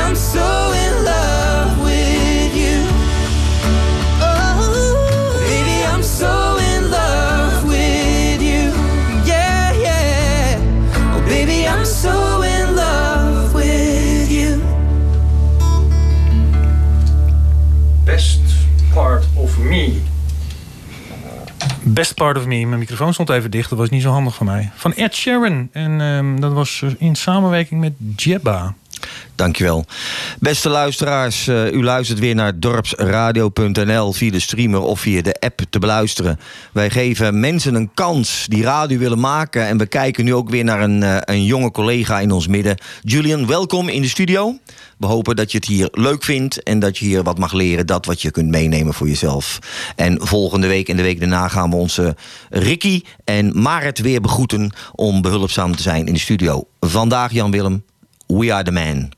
I'm 0.00 0.16
so 0.16 0.72
in 0.72 1.04
love 1.04 1.82
with 1.82 2.56
you. 2.56 2.78
Oh, 4.20 5.36
baby, 5.48 5.84
I'm 5.92 6.02
so 6.02 6.56
in 6.56 6.90
love 6.90 7.64
with 7.64 8.40
you. 8.42 8.72
Yeah, 9.24 9.72
yeah. 9.72 10.58
Oh, 11.14 11.22
baby, 11.26 11.68
I'm 11.68 11.84
so 11.84 12.42
in 12.42 12.76
love 12.76 13.54
with 13.54 14.30
you. 14.30 14.60
Best 18.04 18.40
part 18.94 19.24
of 19.36 19.58
me. 19.58 20.00
Best 21.82 22.14
part 22.14 22.36
of 22.36 22.46
me. 22.46 22.66
Mijn 22.66 22.78
microfoon 22.78 23.12
stond 23.12 23.30
even 23.30 23.50
dicht, 23.50 23.70
dat 23.70 23.78
was 23.78 23.88
niet 23.90 24.02
zo 24.02 24.10
handig 24.10 24.34
voor 24.34 24.46
mij. 24.46 24.70
Van 24.74 24.94
Ed 24.94 25.14
Sharon, 25.14 25.68
en 25.72 26.00
ehm, 26.00 26.40
dat 26.40 26.52
was 26.52 26.82
eh, 26.82 26.90
in 26.98 27.14
samenwerking 27.14 27.80
met 27.80 27.92
Jeba. 28.16 28.74
Dankjewel. 29.34 29.84
Beste 30.38 30.68
luisteraars, 30.68 31.46
uh, 31.46 31.72
u 31.72 31.84
luistert 31.84 32.18
weer 32.18 32.34
naar 32.34 32.58
dorpsradio.nl 32.58 34.12
via 34.12 34.30
de 34.30 34.40
streamer 34.40 34.80
of 34.80 35.00
via 35.00 35.22
de 35.22 35.40
app 35.40 35.60
te 35.70 35.78
beluisteren. 35.78 36.38
Wij 36.72 36.90
geven 36.90 37.40
mensen 37.40 37.74
een 37.74 37.90
kans 37.94 38.46
die 38.48 38.62
radio 38.62 38.98
willen 38.98 39.20
maken. 39.20 39.66
En 39.66 39.78
we 39.78 39.86
kijken 39.86 40.24
nu 40.24 40.34
ook 40.34 40.50
weer 40.50 40.64
naar 40.64 40.80
een, 40.80 41.02
uh, 41.02 41.16
een 41.20 41.44
jonge 41.44 41.70
collega 41.70 42.20
in 42.20 42.30
ons 42.30 42.46
midden. 42.46 42.76
Julian, 43.02 43.46
welkom 43.46 43.88
in 43.88 44.02
de 44.02 44.08
studio. 44.08 44.58
We 44.98 45.06
hopen 45.06 45.36
dat 45.36 45.52
je 45.52 45.58
het 45.58 45.66
hier 45.66 45.88
leuk 45.92 46.24
vindt 46.24 46.62
en 46.62 46.78
dat 46.78 46.98
je 46.98 47.04
hier 47.04 47.22
wat 47.22 47.38
mag 47.38 47.52
leren. 47.52 47.86
Dat 47.86 48.06
wat 48.06 48.22
je 48.22 48.30
kunt 48.30 48.50
meenemen 48.50 48.94
voor 48.94 49.08
jezelf. 49.08 49.58
En 49.96 50.26
volgende 50.26 50.66
week 50.66 50.88
en 50.88 50.96
de 50.96 51.02
week 51.02 51.18
daarna 51.20 51.48
gaan 51.48 51.70
we 51.70 51.76
onze 51.76 52.16
Ricky 52.50 53.02
en 53.24 53.60
Marit 53.60 53.98
weer 53.98 54.20
begroeten 54.20 54.72
om 54.92 55.22
behulpzaam 55.22 55.76
te 55.76 55.82
zijn 55.82 56.06
in 56.06 56.12
de 56.12 56.20
studio. 56.20 56.64
Vandaag, 56.80 57.32
Jan 57.32 57.50
Willem, 57.50 57.84
We 58.38 58.52
Are 58.52 58.62
The 58.62 58.72
Man. 58.72 59.12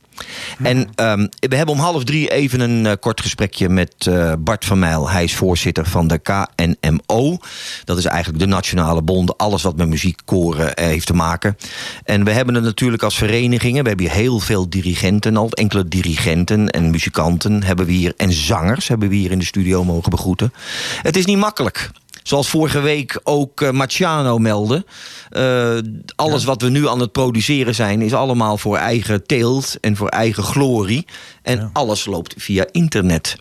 En 0.63 0.77
um, 0.77 1.29
we 1.39 1.55
hebben 1.55 1.75
om 1.75 1.81
half 1.81 2.03
drie 2.03 2.29
even 2.29 2.59
een 2.59 2.85
uh, 2.85 2.91
kort 2.99 3.21
gesprekje 3.21 3.69
met 3.69 4.05
uh, 4.09 4.33
Bart 4.39 4.65
van 4.65 4.79
Mijl. 4.79 5.09
Hij 5.09 5.23
is 5.23 5.35
voorzitter 5.35 5.85
van 5.85 6.07
de 6.07 6.19
KNMO. 6.19 7.37
Dat 7.83 7.97
is 7.97 8.05
eigenlijk 8.05 8.43
de 8.43 8.49
nationale 8.49 9.01
bond. 9.01 9.37
Alles 9.37 9.63
wat 9.63 9.75
met 9.75 9.87
muziekkoren 9.87 10.65
uh, 10.65 10.85
heeft 10.85 11.07
te 11.07 11.13
maken. 11.13 11.57
En 12.03 12.23
we 12.23 12.31
hebben 12.31 12.55
het 12.55 12.63
natuurlijk 12.63 13.03
als 13.03 13.15
verenigingen. 13.15 13.83
We 13.83 13.87
hebben 13.87 14.05
hier 14.05 14.15
heel 14.15 14.39
veel 14.39 14.69
dirigenten 14.69 15.37
al. 15.37 15.49
Enkele 15.49 15.87
dirigenten 15.87 16.69
en 16.69 16.89
muzikanten 16.89 17.63
hebben 17.63 17.85
we 17.85 17.91
hier. 17.91 18.13
En 18.17 18.33
zangers 18.33 18.87
hebben 18.87 19.09
we 19.09 19.15
hier 19.15 19.31
in 19.31 19.39
de 19.39 19.45
studio 19.45 19.83
mogen 19.83 20.09
begroeten. 20.09 20.53
Het 21.01 21.17
is 21.17 21.25
niet 21.25 21.37
makkelijk. 21.37 21.91
Zoals 22.23 22.49
vorige 22.49 22.79
week 22.79 23.19
ook 23.23 23.61
uh, 23.61 23.69
Marciano 23.69 24.37
meldde. 24.37 24.85
Uh, 25.31 25.77
alles 26.15 26.41
ja. 26.41 26.47
wat 26.47 26.61
we 26.61 26.69
nu 26.69 26.87
aan 26.87 26.99
het 26.99 27.11
produceren 27.11 27.75
zijn, 27.75 28.01
is 28.01 28.13
allemaal 28.13 28.57
voor 28.57 28.77
eigen 28.77 29.25
teelt 29.25 29.77
en 29.81 29.95
voor 29.95 30.09
eigen 30.09 30.43
glorie. 30.43 31.05
En 31.41 31.57
ja. 31.59 31.69
alles 31.73 32.05
loopt 32.05 32.33
via 32.37 32.65
internet. 32.71 33.35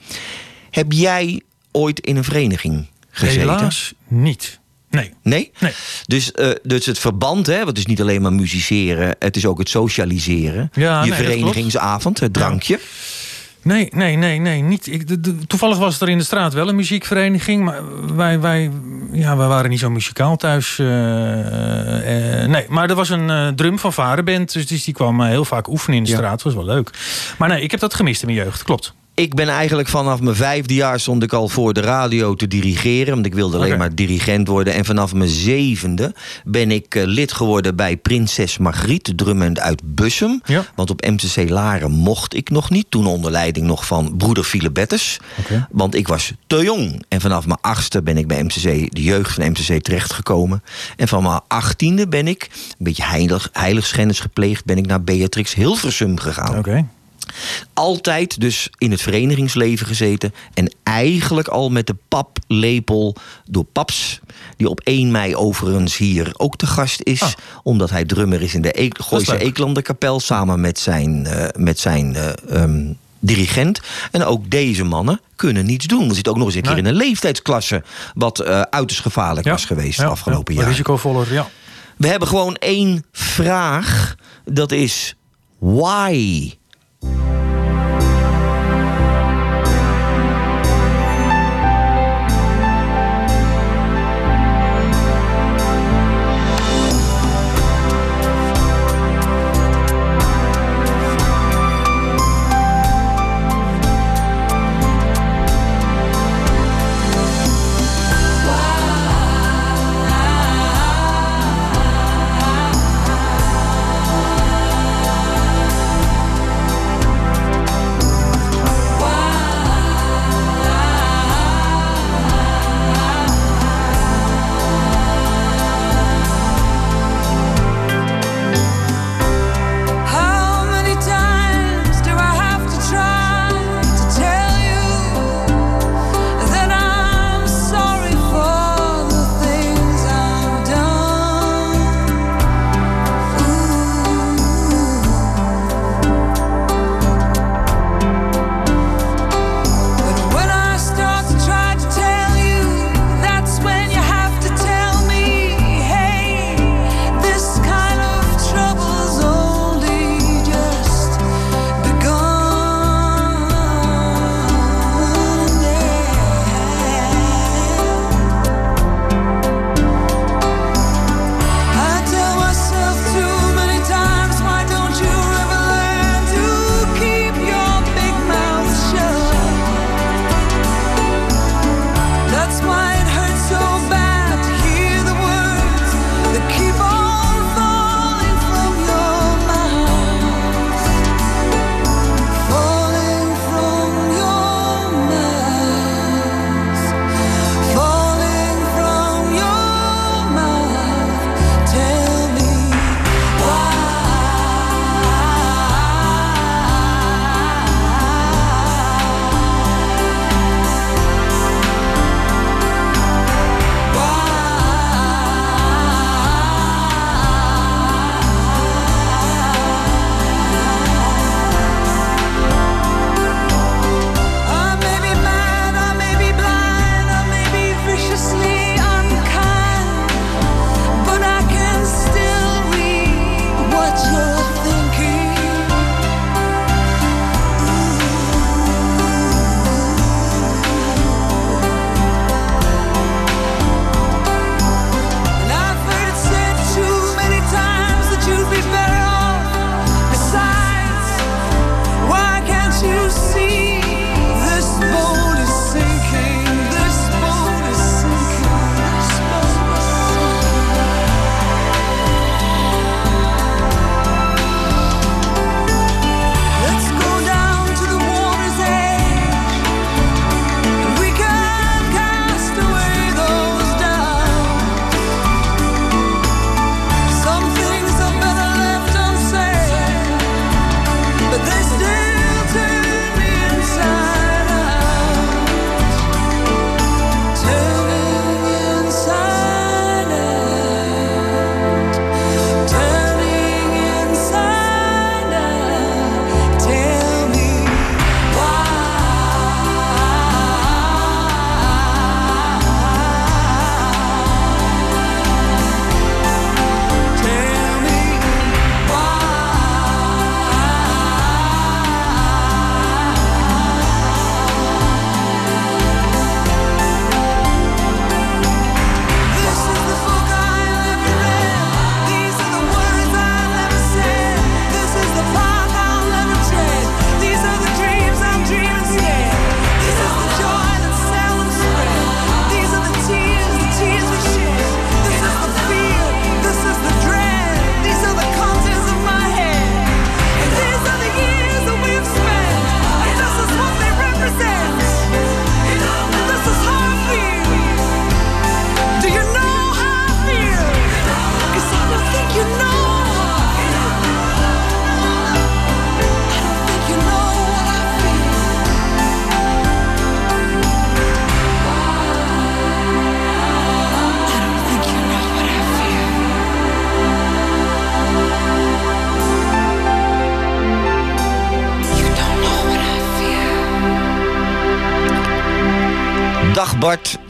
Heb 0.70 0.92
jij 0.92 1.42
ooit 1.72 2.00
in 2.00 2.16
een 2.16 2.24
vereniging 2.24 2.86
gezeten? 3.10 3.40
Helaas 3.40 3.92
niet. 4.08 4.60
Nee. 4.90 5.12
Nee? 5.22 5.50
nee. 5.58 5.72
Dus, 6.06 6.32
uh, 6.34 6.50
dus 6.62 6.86
het 6.86 6.98
verband, 6.98 7.46
hè, 7.46 7.56
want 7.56 7.68
het 7.68 7.78
is 7.78 7.86
niet 7.86 8.00
alleen 8.00 8.22
maar 8.22 8.32
musiceren, 8.32 9.16
het 9.18 9.36
is 9.36 9.46
ook 9.46 9.58
het 9.58 9.68
socialiseren. 9.68 10.70
Ja, 10.72 11.02
je 11.02 11.10
nee, 11.10 11.18
verenigingsavond, 11.18 12.20
het 12.20 12.32
drankje. 12.32 12.74
Ja. 12.74 12.80
Nee, 13.62 13.88
nee, 13.94 14.16
nee, 14.16 14.38
nee. 14.38 14.62
Niet. 14.62 14.86
Ik, 14.86 15.08
de, 15.08 15.20
de, 15.20 15.46
toevallig 15.46 15.78
was 15.78 16.00
er 16.00 16.08
in 16.08 16.18
de 16.18 16.24
straat 16.24 16.52
wel 16.52 16.68
een 16.68 16.76
muziekvereniging. 16.76 17.64
Maar 17.64 18.16
wij, 18.16 18.40
wij, 18.40 18.70
ja, 19.12 19.36
wij 19.36 19.46
waren 19.46 19.70
niet 19.70 19.78
zo 19.78 19.90
muzikaal 19.90 20.36
thuis. 20.36 20.78
Uh, 20.78 20.86
uh, 20.88 22.48
nee, 22.48 22.66
maar 22.68 22.90
er 22.90 22.94
was 22.94 23.08
een 23.08 23.28
uh, 23.28 23.48
drum 23.48 23.78
van 23.78 23.92
varenband. 23.92 24.52
Dus, 24.52 24.66
dus 24.66 24.84
die 24.84 24.94
kwam 24.94 25.22
heel 25.22 25.44
vaak 25.44 25.68
oefenen 25.68 25.96
in 25.96 26.04
de 26.04 26.10
straat. 26.10 26.30
Dat 26.30 26.42
was 26.42 26.54
wel 26.54 26.64
leuk. 26.64 26.90
Maar 27.38 27.48
nee, 27.48 27.62
ik 27.62 27.70
heb 27.70 27.80
dat 27.80 27.94
gemist 27.94 28.22
in 28.22 28.28
mijn 28.34 28.44
jeugd. 28.44 28.62
Klopt. 28.62 28.94
Ik 29.14 29.34
ben 29.34 29.48
eigenlijk 29.48 29.88
vanaf 29.88 30.20
mijn 30.20 30.36
vijfde 30.36 30.74
jaar 30.74 31.00
stond 31.00 31.22
ik 31.22 31.32
al 31.32 31.48
voor 31.48 31.72
de 31.72 31.80
radio 31.80 32.34
te 32.34 32.48
dirigeren. 32.48 33.14
Want 33.14 33.26
ik 33.26 33.34
wilde 33.34 33.56
alleen 33.56 33.66
okay. 33.66 33.78
maar 33.78 33.94
dirigent 33.94 34.48
worden. 34.48 34.74
En 34.74 34.84
vanaf 34.84 35.14
mijn 35.14 35.28
zevende 35.28 36.14
ben 36.44 36.70
ik 36.70 36.94
uh, 36.94 37.02
lid 37.06 37.32
geworden 37.32 37.76
bij 37.76 37.96
Prinses 37.96 38.58
Margriet, 38.58 39.12
drummend 39.16 39.60
uit 39.60 39.82
Bussum. 39.84 40.40
Ja. 40.44 40.64
Want 40.74 40.90
op 40.90 41.00
MCC 41.00 41.50
Laren 41.50 41.90
mocht 41.90 42.34
ik 42.34 42.50
nog 42.50 42.70
niet. 42.70 42.86
Toen 42.88 43.06
onder 43.06 43.30
leiding 43.30 43.66
nog 43.66 43.86
van 43.86 44.16
broeder 44.16 44.44
Filebettes. 44.44 45.20
Okay. 45.38 45.66
Want 45.70 45.94
ik 45.94 46.08
was 46.08 46.32
te 46.46 46.62
jong. 46.62 47.02
En 47.08 47.20
vanaf 47.20 47.46
mijn 47.46 47.60
achtste 47.60 48.02
ben 48.02 48.16
ik 48.16 48.26
bij 48.26 48.42
MCC, 48.42 48.94
de 48.94 49.02
jeugd 49.02 49.32
van 49.32 49.50
MCC 49.50 49.82
terechtgekomen. 49.82 50.62
En 50.96 51.08
van 51.08 51.22
mijn 51.22 51.40
achttiende 51.48 52.08
ben 52.08 52.28
ik, 52.28 52.48
een 52.52 52.84
beetje 52.84 53.04
heilig, 53.04 53.48
heiligschennis 53.52 54.20
gepleegd, 54.20 54.64
ben 54.64 54.78
ik 54.78 54.86
naar 54.86 55.02
Beatrix 55.02 55.54
Hilversum 55.54 56.18
gegaan. 56.18 56.58
Okay. 56.58 56.86
Altijd 57.72 58.40
dus 58.40 58.70
in 58.78 58.90
het 58.90 59.02
verenigingsleven 59.02 59.86
gezeten. 59.86 60.34
En 60.54 60.72
eigenlijk 60.82 61.48
al 61.48 61.70
met 61.70 61.86
de 61.86 61.96
paplepel 62.08 63.16
door 63.44 63.64
Paps. 63.64 64.20
Die 64.56 64.68
op 64.68 64.80
1 64.80 65.10
mei 65.10 65.36
overigens 65.36 65.96
hier 65.96 66.32
ook 66.36 66.56
te 66.56 66.66
gast 66.66 67.00
is. 67.02 67.22
Ah. 67.22 67.32
Omdat 67.62 67.90
hij 67.90 68.04
drummer 68.04 68.42
is 68.42 68.54
in 68.54 68.62
de 68.62 68.82
e 68.82 68.88
Gooise 68.92 69.38
Eeklanderkapel. 69.38 70.20
Samen 70.20 70.60
met 70.60 70.78
zijn, 70.78 71.26
uh, 71.26 71.44
met 71.56 71.78
zijn 71.78 72.14
uh, 72.14 72.62
um, 72.62 72.98
dirigent. 73.18 73.80
En 74.10 74.24
ook 74.24 74.50
deze 74.50 74.84
mannen 74.84 75.20
kunnen 75.36 75.66
niets 75.66 75.86
doen. 75.86 76.08
We 76.08 76.14
zitten 76.14 76.32
ook 76.32 76.38
nog 76.38 76.46
eens 76.46 76.56
een 76.56 76.62
keer 76.62 76.70
Nee. 76.70 76.80
in 76.80 76.86
een 76.86 76.94
leeftijdsklasse. 76.94 77.82
Wat 78.14 78.40
uh, 78.40 78.60
uiterst 78.60 79.02
gevaarlijk 79.02 79.48
was 79.48 79.64
geweest 79.64 79.98
de 79.98 80.06
afgelopen 80.06 80.54
ja, 80.54 80.60
jaar. 80.60 80.70
Risicovoller, 80.70 81.32
ja. 81.32 81.48
We 81.96 82.08
hebben 82.08 82.28
gewoon 82.28 82.54
één 82.54 83.04
vraag. 83.12 84.14
Dat 84.44 84.72
is 84.72 85.16
why? 85.58 86.52
Bart, 87.02 87.31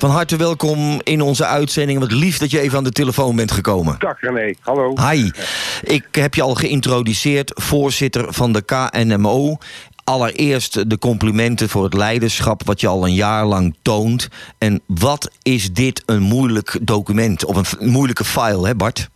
van 0.03 0.11
harte 0.11 0.37
welkom 0.37 1.01
in 1.03 1.21
onze 1.21 1.47
uitzending. 1.47 1.99
Wat 1.99 2.13
lief 2.13 2.39
dat 2.39 2.51
je 2.51 2.61
even 2.61 2.79
aan 2.79 2.85
de 2.85 2.91
telefoon 2.91 3.37
bent 3.37 3.53
gekomen. 3.53 3.97
Dag 3.99 4.21
René, 4.21 4.55
hallo. 4.61 4.95
Hi, 5.11 5.31
ik 5.83 6.07
heb 6.11 6.35
je 6.35 6.43
al 6.43 6.55
geïntroduceerd, 6.55 7.53
voorzitter 7.55 8.33
van 8.33 8.53
de 8.53 8.63
KNMO. 8.63 9.57
Allereerst 10.05 10.91
de 10.91 10.99
complimenten 10.99 11.69
voor 11.69 11.85
het 11.85 11.95
leiderschap 11.95 12.63
wat 12.65 12.81
je 12.81 12.87
al 12.87 13.07
een 13.07 13.15
jaar 13.15 13.45
lang 13.45 13.77
toont. 13.83 14.29
En 14.59 14.81
wat 14.87 15.31
is 15.43 15.73
dit 15.73 16.03
een 16.07 16.23
moeilijk 16.23 16.79
document 16.83 17.45
of 17.45 17.77
een 17.79 17.91
moeilijke 17.91 18.25
file, 18.25 18.67
hè 18.67 18.75
Bart? 18.75 19.09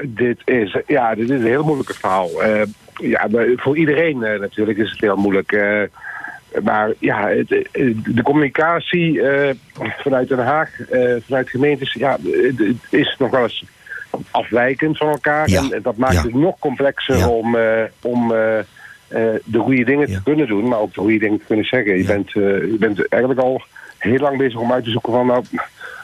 Dit 0.00 0.40
is, 0.44 0.78
ja, 0.86 1.14
dit 1.14 1.30
is 1.30 1.40
een 1.40 1.46
heel 1.46 1.64
moeilijke 1.64 1.94
verhaal. 1.94 2.28
Uh, 2.46 2.62
ja, 2.96 3.28
voor 3.56 3.78
iedereen 3.78 4.16
uh, 4.16 4.40
natuurlijk 4.40 4.78
is 4.78 4.90
het 4.90 5.00
heel 5.00 5.16
moeilijk. 5.16 5.52
Uh, 5.52 5.82
maar 6.62 6.90
ja, 6.98 7.28
het, 7.28 7.48
de 8.04 8.22
communicatie 8.22 9.20
vanuit 9.98 10.28
Den 10.28 10.38
Haag, 10.44 10.70
vanuit 11.26 11.50
gemeentes, 11.50 11.92
ja, 11.92 12.16
het 12.56 12.76
is 12.90 13.16
nog 13.18 13.30
wel 13.30 13.42
eens 13.42 13.64
afwijkend 14.30 14.96
van 14.96 15.08
elkaar. 15.08 15.48
Ja. 15.48 15.62
En 15.70 15.82
dat 15.82 15.96
maakt 15.96 16.14
Ja. 16.14 16.22
het 16.22 16.34
nog 16.34 16.58
complexer 16.58 17.16
Ja. 17.16 17.28
om, 17.28 17.56
om 18.02 18.28
de 19.44 19.58
goede 19.58 19.84
dingen 19.84 20.06
te 20.06 20.22
kunnen 20.22 20.46
doen, 20.46 20.68
maar 20.68 20.78
ook 20.78 20.94
de 20.94 21.00
goede 21.00 21.18
dingen 21.18 21.38
te 21.38 21.44
kunnen 21.46 21.64
zeggen. 21.64 21.98
Je, 21.98 22.04
bent, 22.04 22.26
eh, 22.28 22.42
je 22.42 22.76
bent 22.78 23.08
eigenlijk 23.08 23.42
al 23.42 23.62
heel 23.98 24.18
lang 24.18 24.38
bezig 24.38 24.60
om 24.60 24.72
uit 24.72 24.84
te 24.84 24.90
zoeken 24.90 25.12
van, 25.12 25.26
nou, 25.26 25.44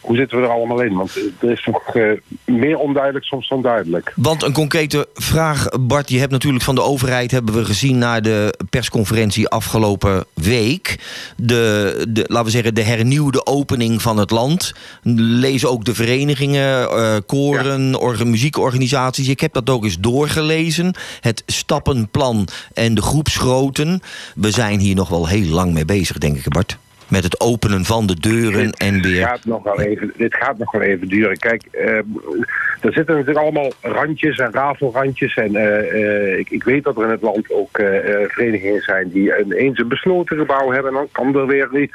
hoe 0.00 0.16
zitten 0.16 0.38
we 0.38 0.44
er 0.44 0.50
allemaal 0.50 0.80
in? 0.80 0.94
Want 0.94 1.16
er 1.40 1.50
is 1.50 1.66
nog 1.66 1.94
eh, 1.94 2.02
meer 2.44 2.78
onduidelijk 2.78 3.24
soms 3.24 3.48
dan 3.48 3.62
duidelijk. 3.62 4.12
Want 4.16 4.42
een 4.42 4.52
concrete 4.52 5.08
vraag, 5.14 5.68
Bart. 5.80 6.08
Je 6.10 6.18
hebt 6.18 6.32
natuurlijk 6.32 6.64
van 6.64 6.74
de 6.74 6.82
overheid, 6.82 7.30
hebben 7.30 7.54
we 7.54 7.64
gezien 7.64 7.98
na 7.98 8.20
de 8.20 8.58
persconferentie 8.70 9.48
afgelopen 9.48 10.24
week. 10.34 10.98
De, 11.36 12.04
de, 12.08 12.24
laten 12.26 12.44
we 12.44 12.50
zeggen, 12.50 12.74
de 12.74 12.82
hernieuwde 12.82 13.46
opening 13.46 14.02
van 14.02 14.16
het 14.16 14.30
land. 14.30 14.72
Lezen 15.12 15.70
ook 15.70 15.84
de 15.84 15.94
verenigingen, 15.94 16.90
eh, 16.90 17.16
koren, 17.26 18.00
orga- 18.00 18.24
muziekorganisaties. 18.24 19.28
Ik 19.28 19.40
heb 19.40 19.52
dat 19.52 19.70
ook 19.70 19.84
eens 19.84 19.98
doorgelezen. 20.00 20.94
Het 21.20 21.42
stappenplan 21.46 22.48
en 22.74 22.94
de 22.94 23.02
groepsgrootten. 23.02 24.00
We 24.34 24.50
zijn 24.50 24.78
hier 24.78 24.94
nog 24.94 25.08
wel 25.08 25.26
heel 25.28 25.48
lang 25.48 25.72
mee 25.72 25.84
bezig, 25.84 26.18
denk 26.18 26.36
ik, 26.36 26.48
Bart. 26.48 26.78
Met 27.08 27.24
het 27.24 27.40
openen 27.40 27.84
van 27.84 28.06
de 28.06 28.20
deuren 28.20 28.72
en 28.72 29.02
weer. 29.02 29.26
gaat 29.26 29.44
nog 29.44 29.62
wel 29.62 29.80
even, 29.80 30.12
dit 30.16 30.34
gaat 30.34 30.58
nog 30.58 30.72
wel 30.72 30.80
even 30.80 31.08
duren. 31.08 31.38
Kijk, 31.38 31.62
eh, 31.72 31.96
er 32.80 32.92
zitten 32.92 33.14
natuurlijk 33.14 33.38
allemaal 33.38 33.72
randjes 33.80 34.38
en 34.38 34.52
rafelrandjes. 34.52 35.34
En 35.34 35.56
eh, 35.56 35.78
eh, 35.78 36.38
ik, 36.38 36.50
ik 36.50 36.64
weet 36.64 36.84
dat 36.84 36.96
er 36.96 37.04
in 37.04 37.10
het 37.10 37.22
land 37.22 37.52
ook 37.52 37.78
eh, 37.78 37.86
verenigingen 38.28 38.82
zijn 38.82 39.10
die 39.10 39.38
een, 39.38 39.52
eens 39.52 39.78
een 39.78 39.88
besloten 39.88 40.36
gebouw 40.36 40.70
hebben. 40.70 40.90
En 40.90 40.96
dan 40.96 41.08
kan 41.12 41.36
er 41.36 41.46
weer 41.46 41.68
niet. 41.70 41.92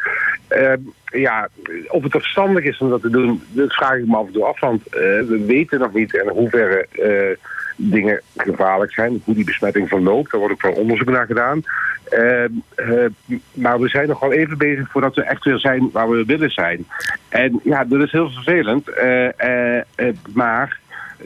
Eh, 0.47 0.73
ja, 1.06 1.47
of 1.88 2.04
het 2.04 2.12
verstandig 2.12 2.63
is 2.63 2.78
om 2.78 2.89
dat 2.89 3.02
te 3.02 3.10
doen, 3.10 3.41
dat 3.52 3.73
vraag 3.73 3.97
ik 3.97 4.08
me 4.08 4.15
af 4.15 4.28
en 4.28 4.34
toe 4.34 4.45
af. 4.45 4.60
Want 4.60 4.82
we 4.89 5.43
weten 5.47 5.80
nog 5.80 5.93
niet 5.93 6.13
in 6.13 6.30
hoeverre 6.30 6.88
dingen 7.75 8.21
gevaarlijk 8.38 8.93
zijn. 8.93 9.21
Hoe 9.23 9.36
die 9.36 9.45
besmetting 9.45 9.88
verloopt. 9.88 10.31
Daar 10.31 10.39
wordt 10.39 10.55
ook 10.55 10.62
wel 10.62 10.81
onderzoek 10.81 11.09
naar 11.09 11.25
gedaan. 11.25 11.63
Eh, 12.09 12.43
eh, 12.43 12.51
maar 13.53 13.79
we 13.79 13.88
zijn 13.89 14.07
nog 14.07 14.19
wel 14.19 14.31
even 14.31 14.57
bezig 14.57 14.91
voordat 14.91 15.15
we 15.15 15.21
echt 15.21 15.43
weer 15.43 15.59
zijn 15.59 15.89
waar 15.91 16.09
we 16.09 16.23
willen 16.25 16.49
zijn. 16.49 16.86
En 17.29 17.59
ja, 17.63 17.83
dat 17.83 18.01
is 18.01 18.12
heel 18.12 18.29
vervelend. 18.29 18.88
eh, 18.88 19.77
eh, 19.77 20.15
maar 20.33 20.79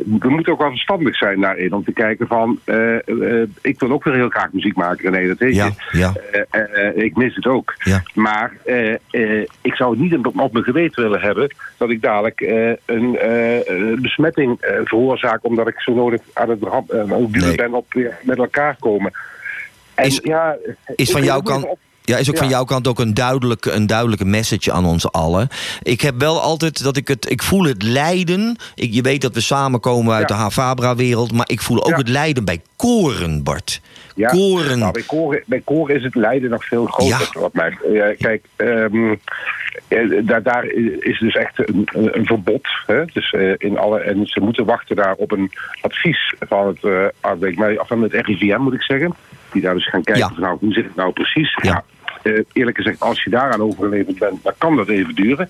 we 0.05 0.29
moeten 0.29 0.51
ook 0.53 0.59
wel 0.59 0.69
verstandig 0.69 1.15
zijn 1.17 1.39
daarin. 1.41 1.73
Om 1.73 1.83
te 1.83 1.91
kijken 1.91 2.27
van, 2.27 2.59
eh, 2.63 2.95
eh, 2.95 3.47
ik 3.61 3.79
wil 3.79 3.91
ook 3.91 4.03
weer 4.03 4.13
heel 4.15 4.29
graag 4.29 4.51
muziek 4.51 4.75
maken. 4.75 5.11
Nee, 5.11 5.27
dat 5.27 5.37
weet 5.37 5.55
Ja, 5.55 5.69
je. 5.91 5.97
ja. 5.97 6.13
Eh, 6.51 7.03
ik 7.03 7.15
mis 7.15 7.35
het 7.35 7.45
ook. 7.45 7.73
Ja. 7.77 8.03
Maar 8.13 8.53
ik 9.61 9.75
zou 9.75 9.91
het 9.91 9.99
niet 9.99 10.25
op, 10.25 10.51
mijn 10.51 10.63
geweten 10.63 11.03
willen 11.03 11.21
hebben 11.21 11.55
dat 11.77 11.89
ik 11.89 12.01
dadelijk 12.01 12.41
een 12.85 13.17
besmetting 14.01 14.57
veroorzaak 14.83 15.45
omdat 15.45 15.67
ik 15.67 15.79
zo 15.81 15.93
nodig 15.93 16.21
aan 16.33 16.49
het 16.49 16.61
duwen 17.31 17.47
Nee. 17.47 17.55
ben 17.55 17.73
op 17.73 17.93
met 18.21 18.37
elkaar 18.37 18.75
komen. 18.79 19.11
En 19.95 20.05
Is- 20.05 20.19
ja, 20.23 20.57
is 20.95 21.11
van 21.11 21.23
jouw 21.23 21.41
kant- 21.41 21.65
op- 21.67 21.79
Ja, 22.07 22.17
is 22.17 22.29
ook 22.29 22.35
Ja. 22.35 22.41
van 22.41 22.49
jouw 22.49 22.63
kant 22.63 22.87
ook 22.87 22.99
een 22.99 23.13
duidelijke, 23.13 23.71
een 23.71 23.87
duidelijke 23.87 24.25
message 24.25 24.71
aan 24.71 24.85
ons 24.85 25.11
allen. 25.11 25.47
Ik 25.83 26.01
heb 26.01 26.19
wel 26.19 26.41
altijd 26.41 26.83
dat 26.83 26.97
ik 26.97 27.07
het. 27.07 27.29
Ik 27.31 27.43
voel 27.43 27.63
het 27.63 27.83
lijden. 27.83 28.55
Ik, 28.75 28.93
je 28.93 29.01
weet 29.01 29.21
dat 29.21 29.33
we 29.33 29.41
samenkomen 29.41 30.13
uit 30.13 30.29
Ja. 30.29 30.35
de 30.35 30.41
Havabra-wereld. 30.41 31.31
Maar 31.31 31.49
ik 31.49 31.61
voel 31.61 31.83
ook 31.83 31.89
Ja. 31.89 31.97
het 31.97 32.09
lijden 32.09 32.45
bij 32.45 32.61
koren, 32.75 33.43
Bart. 33.43 33.81
Ja, 34.15 34.29
Koren. 34.29 34.79
Nou, 34.79 34.91
bij, 34.91 35.01
koren, 35.01 35.43
bij 35.45 35.61
koren 35.63 35.95
is 35.95 36.03
het 36.03 36.15
lijden 36.15 36.49
nog 36.49 36.65
veel 36.65 36.85
groter. 36.85 37.29
Ja. 37.33 37.39
Wat 37.39 37.53
mij, 37.53 37.77
kijk, 38.17 38.45
ehm, 38.55 39.15
eh, 39.87 40.21
daar, 40.23 40.43
daar 40.43 40.65
is 40.99 41.19
dus 41.19 41.35
echt 41.35 41.69
een, 41.69 41.87
een 41.93 42.25
verbod. 42.25 42.67
Hè? 42.85 43.05
Dus, 43.05 43.31
eh, 43.31 43.53
in 43.57 43.77
alle, 43.77 43.99
en 43.99 44.25
ze 44.25 44.39
moeten 44.39 44.65
wachten 44.65 44.95
daar 44.95 45.13
op 45.13 45.31
een 45.31 45.51
advies 45.81 46.33
van 46.39 46.67
het, 46.67 47.55
maar 47.55 47.73
van 47.77 48.01
het 48.01 48.13
RIVM, 48.13 48.59
moet 48.61 48.73
ik 48.73 48.81
zeggen. 48.81 49.15
Die 49.51 49.61
daar 49.61 49.73
dus 49.73 49.89
gaan 49.89 50.03
kijken 50.03 50.29
van 50.33 50.41
nou, 50.41 50.57
hoe 50.59 50.73
zit 50.73 50.83
het 50.85 50.95
nou 50.95 51.11
precies. 51.13 51.57
Ja. 51.61 51.83
Eh, 52.35 52.43
eerlijk 52.53 52.77
gezegd, 52.77 52.99
als 52.99 53.23
je 53.23 53.29
daaraan 53.29 53.61
overgeleverd 53.61 54.19
bent, 54.19 54.43
dan 54.43 54.53
kan 54.57 54.75
dat 54.75 54.89
even 54.89 55.15
duren. 55.15 55.49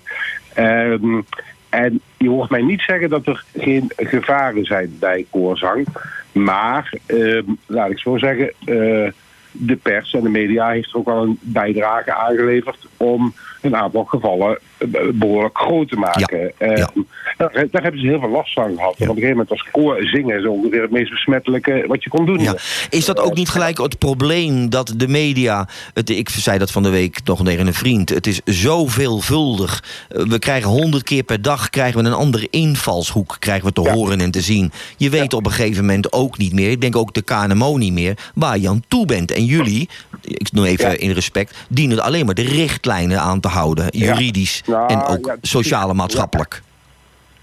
Ehm, 0.54 1.20
en 1.68 2.00
je 2.16 2.28
hoort 2.28 2.50
mij 2.50 2.62
niet 2.62 2.80
zeggen 2.80 3.08
dat 3.08 3.26
er 3.26 3.44
geen 3.56 3.92
gevaren 3.96 4.64
zijn 4.64 4.96
bij 5.00 5.26
koorzang. 5.30 5.86
Maar, 6.32 6.92
ehm, 7.06 7.44
laat 7.66 7.90
ik 7.90 7.98
zo 7.98 8.18
zeggen, 8.18 8.52
eh, 8.64 9.10
de 9.52 9.76
pers 9.76 10.14
en 10.14 10.22
de 10.22 10.28
media 10.28 10.68
heeft 10.68 10.94
ook 10.94 11.06
wel 11.06 11.22
een 11.22 11.38
bijdrage 11.40 12.14
aangeleverd 12.14 12.86
om 12.96 13.34
een 13.60 13.76
aantal 13.76 14.04
gevallen 14.04 14.58
eh, 14.78 14.88
behoorlijk 15.14 15.58
groot 15.58 15.88
te 15.88 15.96
maken. 15.96 16.38
Ja, 16.38 16.66
Eh, 16.66 16.76
ja. 16.76 16.90
Daar, 17.36 17.66
daar 17.70 17.82
hebben 17.82 18.00
ze 18.00 18.06
heel 18.06 18.20
veel 18.20 18.28
last 18.30 18.52
van 18.52 18.74
gehad. 18.76 18.94
En 18.98 19.08
op 19.08 19.16
een 19.16 19.22
gegeven 19.22 19.28
moment 19.30 19.48
was 19.48 19.66
koor 19.70 19.96
zingen 20.06 20.42
zo 20.42 20.50
ongeveer 20.50 20.82
het 20.82 20.90
meest 20.90 21.10
besmettelijke 21.10 21.84
wat 21.86 22.02
je 22.04 22.10
kon 22.10 22.26
doen. 22.26 22.38
Ja. 22.38 22.54
Is 22.90 23.04
dat 23.04 23.20
ook 23.20 23.34
niet 23.34 23.48
gelijk 23.48 23.78
het 23.78 23.98
probleem 23.98 24.70
dat 24.70 24.94
de 24.96 25.08
media. 25.08 25.68
Het, 25.94 26.10
ik 26.10 26.28
zei 26.28 26.58
dat 26.58 26.70
van 26.70 26.82
de 26.82 26.88
week 26.88 27.20
nog 27.24 27.44
tegen 27.44 27.66
een 27.66 27.74
vriend. 27.74 28.08
Het 28.08 28.26
is 28.26 28.40
zo 28.44 28.86
veelvuldig. 28.86 29.84
Eh, 30.08 30.22
We 30.22 30.38
krijgen 30.38 30.70
honderd 30.70 31.02
keer 31.02 31.22
per 31.22 31.42
dag 31.42 31.70
krijgen 31.70 32.02
we 32.02 32.06
een 32.08 32.14
andere 32.14 32.46
invalshoek 32.50 33.36
krijgen 33.38 33.66
we 33.66 33.72
te 33.72 33.90
horen 33.90 34.20
en 34.20 34.30
te 34.30 34.40
zien. 34.40 34.72
Je 34.96 35.10
weet 35.10 35.32
op 35.34 35.46
een 35.46 35.52
gegeven 35.52 35.84
moment 35.84 36.12
ook 36.12 36.38
niet 36.38 36.52
meer. 36.52 36.70
Ik 36.70 36.80
denk 36.80 36.96
ook 36.96 37.14
de 37.14 37.22
KNMO 37.22 37.76
niet 37.76 37.92
meer. 37.92 38.16
Waar 38.34 38.58
je 38.58 38.68
aan 38.68 38.84
toe 38.88 39.06
bent. 39.06 39.32
En 39.38 39.44
jullie, 39.44 39.88
ik 40.22 40.52
noem 40.52 40.64
even 40.64 40.90
Ja. 40.90 40.98
in 40.98 41.10
respect, 41.10 41.66
dienen 41.68 42.00
alleen 42.02 42.26
maar 42.26 42.34
de 42.34 42.42
richtlijnen 42.42 43.20
aan 43.20 43.40
te 43.40 43.48
houden. 43.48 43.86
Juridisch 43.90 44.62
Nou, 44.66 44.92
en 44.92 45.02
ook 45.02 45.26
ja, 45.26 45.36
sociaal 45.42 45.90
en 45.90 45.96
maatschappelijk. 45.96 46.62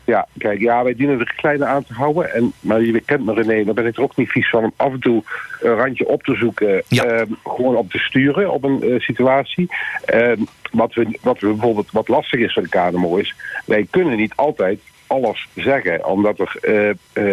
Ja, 0.06 0.28
kijk, 0.38 0.60
ja, 0.60 0.84
wij 0.84 0.96
dienen 0.96 1.18
de 1.18 1.24
richtlijnen 1.24 1.68
aan 1.68 1.84
te 1.84 1.94
houden. 1.94 2.34
En, 2.34 2.54
maar 2.60 2.82
je 2.82 3.02
kent 3.02 3.26
me 3.26 3.34
René, 3.34 3.64
daar 3.64 3.74
ben 3.74 3.86
ik 3.86 3.98
er 3.98 4.04
ook 4.04 4.16
niet 4.16 4.30
vies 4.32 4.50
van 4.50 4.64
om 4.64 4.72
af 4.76 4.92
en 4.92 5.00
toe 5.00 5.24
een 5.62 5.76
randje 5.76 6.08
op 6.08 6.24
te 6.24 6.36
zoeken. 6.36 6.84
Ja. 6.88 7.04
ehm, 7.04 7.32
gewoon 7.44 7.76
op 7.76 7.92
te 7.92 7.98
sturen 7.98 8.52
op 8.52 8.64
een 8.64 8.82
eh, 8.82 9.00
situatie. 9.00 9.68
Ehm, 10.06 10.40
wat, 10.72 10.94
we, 10.94 11.18
wat 11.22 11.40
we 11.40 11.48
bijvoorbeeld 11.48 11.92
wat 11.92 12.08
lastig 12.08 12.40
is 12.40 12.54
voor 12.54 12.64
de 12.64 12.70
KNMO 12.70 13.16
is, 13.16 13.36
wij 13.66 13.88
kunnen 13.90 14.18
niet 14.18 14.34
altijd 14.36 14.80
alles 15.08 15.48
zeggen, 15.56 16.06
omdat 16.06 16.40
er 16.40 16.56
eh, 16.62 16.90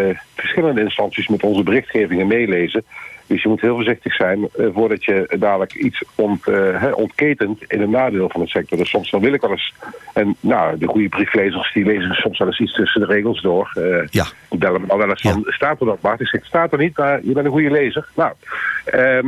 eh, 0.08 0.16
verschillende 0.34 0.80
instanties 0.80 1.28
met 1.28 1.42
onze 1.42 1.62
berichtgevingen 1.62 2.26
meelezen. 2.26 2.84
Dus 3.32 3.42
je 3.42 3.48
moet 3.48 3.60
heel 3.60 3.74
voorzichtig 3.74 4.14
zijn 4.14 4.48
eh, 4.56 4.66
voordat 4.74 5.04
je 5.04 5.36
dadelijk 5.38 5.74
iets 5.74 6.04
ont, 6.14 6.48
eh, 6.48 6.92
ontketent 6.94 7.64
in 7.68 7.80
een 7.80 7.90
nadeel 7.90 8.28
van 8.28 8.40
de 8.40 8.48
sector. 8.48 8.78
Dus 8.78 8.88
soms 8.90 9.10
dan 9.10 9.20
wil 9.20 9.32
ik 9.32 9.40
wel 9.40 9.50
eens. 9.50 9.74
En 10.14 10.36
nou, 10.40 10.78
de 10.78 10.86
goede 10.86 11.08
brieflezers 11.08 11.72
die 11.72 11.84
lezen 11.84 12.14
soms 12.14 12.38
wel 12.38 12.48
eens 12.48 12.60
iets 12.60 12.74
tussen 12.74 13.00
de 13.00 13.06
regels 13.06 13.40
door. 13.42 13.70
Eh, 13.74 14.06
Ja. 14.10 14.24
die 14.50 14.58
bellen 14.58 14.80
me 14.80 14.86
al 14.88 14.98
wel 14.98 15.08
eens 15.08 15.20
van, 15.20 15.44
staat 15.46 15.80
er 15.80 15.86
dat 15.86 16.00
Bart? 16.00 16.20
Ik 16.20 16.26
zeg, 16.26 16.44
staat 16.44 16.72
er 16.72 16.78
niet, 16.78 16.96
maar 16.96 17.20
je 17.24 17.32
bent 17.32 17.46
een 17.46 17.52
goede 17.52 17.70
lezer. 17.70 18.08
Nou, 18.14 18.32
ehm, 18.84 19.26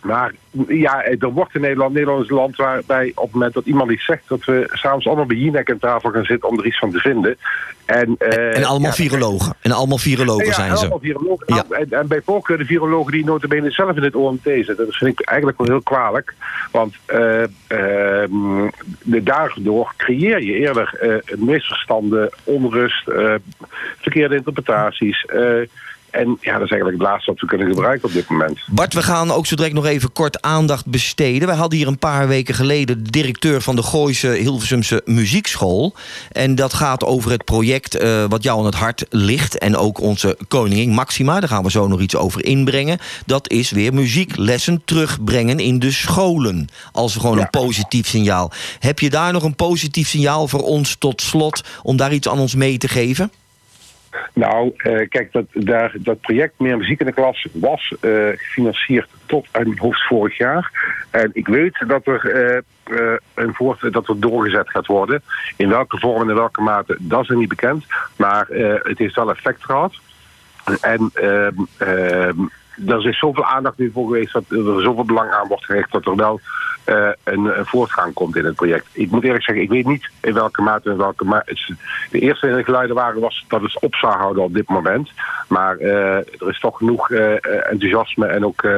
maar 0.00 0.32
ja, 0.68 1.04
er 1.04 1.32
wordt 1.32 1.54
in 1.54 1.60
Nederland, 1.60 1.92
Nederland 1.92 2.22
is 2.24 2.30
een 2.30 2.36
land 2.36 2.56
waarbij 2.56 3.12
op 3.14 3.22
het 3.22 3.32
moment 3.32 3.54
dat 3.54 3.66
iemand 3.66 3.90
iets 3.90 4.04
zegt, 4.04 4.28
dat 4.28 4.44
we 4.44 4.68
s'avonds 4.72 5.06
allemaal 5.06 5.26
bij 5.26 5.36
Jinek 5.36 5.70
aan 5.70 5.78
tafel 5.78 6.10
gaan 6.10 6.24
zitten 6.24 6.48
om 6.48 6.58
er 6.58 6.66
iets 6.66 6.78
van 6.78 6.90
te 6.90 6.98
vinden. 6.98 7.36
En, 7.84 8.14
eh, 8.18 8.56
En 8.56 8.64
allemaal 8.64 8.90
ja, 8.90 8.96
virologen. 8.96 9.54
En 9.60 9.72
allemaal 9.72 9.98
virologen 9.98 10.46
ja, 10.46 10.52
zijn 10.52 10.70
ze. 10.70 10.76
allemaal 10.76 10.98
virologen. 10.98 11.46
Ja. 11.46 11.54
Nou, 11.54 11.82
en, 11.82 11.90
en 11.90 12.08
bij 12.08 12.20
voorkeur 12.24 12.58
de 12.58 12.64
virologen 12.64 13.12
die 13.12 13.24
notabene 13.24 13.70
zelf 13.70 13.96
in 13.96 14.02
het 14.02 14.14
OMT 14.14 14.42
zitten. 14.42 14.76
Dat 14.76 14.96
vind 14.96 15.20
ik 15.20 15.26
eigenlijk 15.26 15.58
wel 15.58 15.66
heel 15.66 15.82
kwalijk. 15.82 16.34
Want 16.70 16.94
eh, 17.06 17.42
ehm, 17.66 18.68
daardoor 19.04 19.94
creëer 19.96 20.42
je 20.42 20.52
eerder 20.52 20.94
eh, 21.00 21.36
misverstanden, 21.38 22.30
onrust, 22.44 23.08
eh, 23.08 23.34
verkeerde 23.98 24.36
interpretaties. 24.36 25.26
En 26.10 26.26
ja, 26.40 26.52
dat 26.52 26.62
is 26.62 26.70
eigenlijk 26.70 26.98
het 27.02 27.08
laatste 27.08 27.30
wat 27.30 27.40
we 27.40 27.46
kunnen 27.46 27.66
gebruiken 27.66 28.08
op 28.08 28.14
dit 28.14 28.28
moment. 28.28 28.58
Bart, 28.66 28.94
we 28.94 29.02
gaan 29.02 29.30
ook 29.30 29.46
zo 29.46 29.56
direct 29.56 29.74
nog 29.74 29.86
even 29.86 30.12
kort 30.12 30.42
aandacht 30.42 30.86
besteden. 30.86 31.48
Wij 31.48 31.56
hadden 31.56 31.78
hier 31.78 31.86
een 31.88 31.98
paar 31.98 32.28
weken 32.28 32.54
geleden 32.54 33.04
de 33.04 33.10
directeur 33.10 33.60
van 33.60 33.76
de 33.76 33.82
Gooise 33.82 34.28
Hilversumse 34.28 35.02
Muziekschool. 35.04 35.94
En 36.32 36.54
dat 36.54 36.72
gaat 36.74 37.04
over 37.04 37.30
het 37.30 37.44
project 37.44 37.94
eh, 37.94 38.24
wat 38.28 38.42
jou 38.42 38.58
aan 38.58 38.64
het 38.64 38.74
hart 38.74 39.04
ligt. 39.10 39.58
En 39.58 39.76
ook 39.76 40.00
onze 40.00 40.38
koningin 40.48 40.90
Maxima, 40.90 41.40
daar 41.40 41.48
gaan 41.48 41.62
we 41.62 41.70
zo 41.70 41.88
nog 41.88 42.00
iets 42.00 42.16
over 42.16 42.44
inbrengen. 42.44 42.98
Dat 43.26 43.50
is 43.50 43.70
weer 43.70 43.94
muzieklessen 43.94 44.82
terugbrengen 44.84 45.58
in 45.58 45.78
de 45.78 45.90
scholen. 45.90 46.68
Als 46.92 47.16
gewoon 47.16 47.36
Ja. 47.36 47.42
een 47.42 47.50
positief 47.50 48.06
signaal. 48.06 48.52
Heb 48.78 48.98
je 48.98 49.10
daar 49.10 49.32
nog 49.32 49.42
een 49.42 49.56
positief 49.56 50.08
signaal 50.08 50.48
voor 50.48 50.62
ons 50.62 50.96
tot 50.98 51.20
slot 51.20 51.64
om 51.82 51.96
daar 51.96 52.12
iets 52.12 52.28
aan 52.28 52.38
ons 52.38 52.54
mee 52.54 52.78
te 52.78 52.88
geven? 52.88 53.30
Nou, 54.32 54.72
eh, 54.76 55.08
kijk, 55.08 55.32
dat, 55.32 55.44
daar, 55.52 55.92
dat 55.98 56.20
project 56.20 56.58
Meer 56.58 56.76
Muziek 56.76 57.00
in 57.00 57.06
de 57.06 57.12
Klas 57.12 57.46
was 57.52 57.94
eh, 58.00 58.10
gefinancierd 58.34 59.08
tot 59.26 59.48
uit 59.50 59.66
mijn 59.66 59.78
hoofd 59.78 60.06
vorig 60.06 60.36
jaar. 60.36 60.70
En 61.10 61.30
ik 61.32 61.48
weet 61.48 61.84
dat 61.86 62.06
er, 62.06 62.30
eh, 62.30 63.14
een 63.34 63.54
voort, 63.54 63.92
dat 63.92 64.08
er 64.08 64.20
doorgezet 64.20 64.70
gaat 64.70 64.86
worden. 64.86 65.22
In 65.56 65.68
welke 65.68 65.98
vorm 65.98 66.22
en 66.22 66.28
in 66.28 66.34
welke 66.34 66.62
mate, 66.62 66.96
dat 66.98 67.22
is 67.22 67.28
niet 67.28 67.48
bekend. 67.48 67.84
Maar 68.16 68.46
het 68.82 68.98
heeft 68.98 69.14
wel 69.14 69.30
effect 69.30 69.64
gehad. 69.64 69.94
En 70.80 71.10
ehm, 71.14 71.54
ehm, 71.76 72.38
er 72.86 73.08
is 73.08 73.18
zoveel 73.18 73.44
aandacht 73.44 73.78
nu 73.78 73.90
voor 73.94 74.06
geweest 74.06 74.32
dat 74.32 74.44
er 74.48 74.82
zoveel 74.82 75.04
belang 75.04 75.30
aan 75.30 75.48
wordt 75.48 75.64
gehecht 75.64 75.92
dat 75.92 76.06
er 76.06 76.16
wel 76.16 76.40
eh, 76.84 77.08
een, 77.24 77.58
een 77.58 77.66
voortgang 77.66 78.14
komt 78.14 78.36
in 78.36 78.44
het 78.44 78.54
project. 78.54 78.86
Ik 78.92 79.10
moet 79.10 79.24
eerlijk 79.24 79.44
zeggen, 79.44 79.64
ik 79.64 79.70
weet 79.70 79.86
niet 79.86 80.10
in 80.20 80.34
welke 80.34 80.62
mate 80.62 80.84
en 80.84 80.92
in 80.92 80.98
welke 80.98 81.24
mate. 81.24 81.76
De 82.10 82.18
eerste 82.18 82.62
geluiden 82.64 82.96
waren 82.96 83.20
was 83.20 83.44
dat 83.48 83.62
het 83.62 83.80
op 83.80 83.94
zou 83.94 84.12
houden 84.12 84.42
op 84.42 84.54
dit 84.54 84.68
moment. 84.68 85.10
Maar 85.48 85.76
eh, 85.76 86.16
er 86.16 86.48
is 86.48 86.60
toch 86.60 86.76
genoeg 86.76 87.10
eh, 87.10 87.32
enthousiasme 87.70 88.26
en 88.26 88.44
ook 88.44 88.68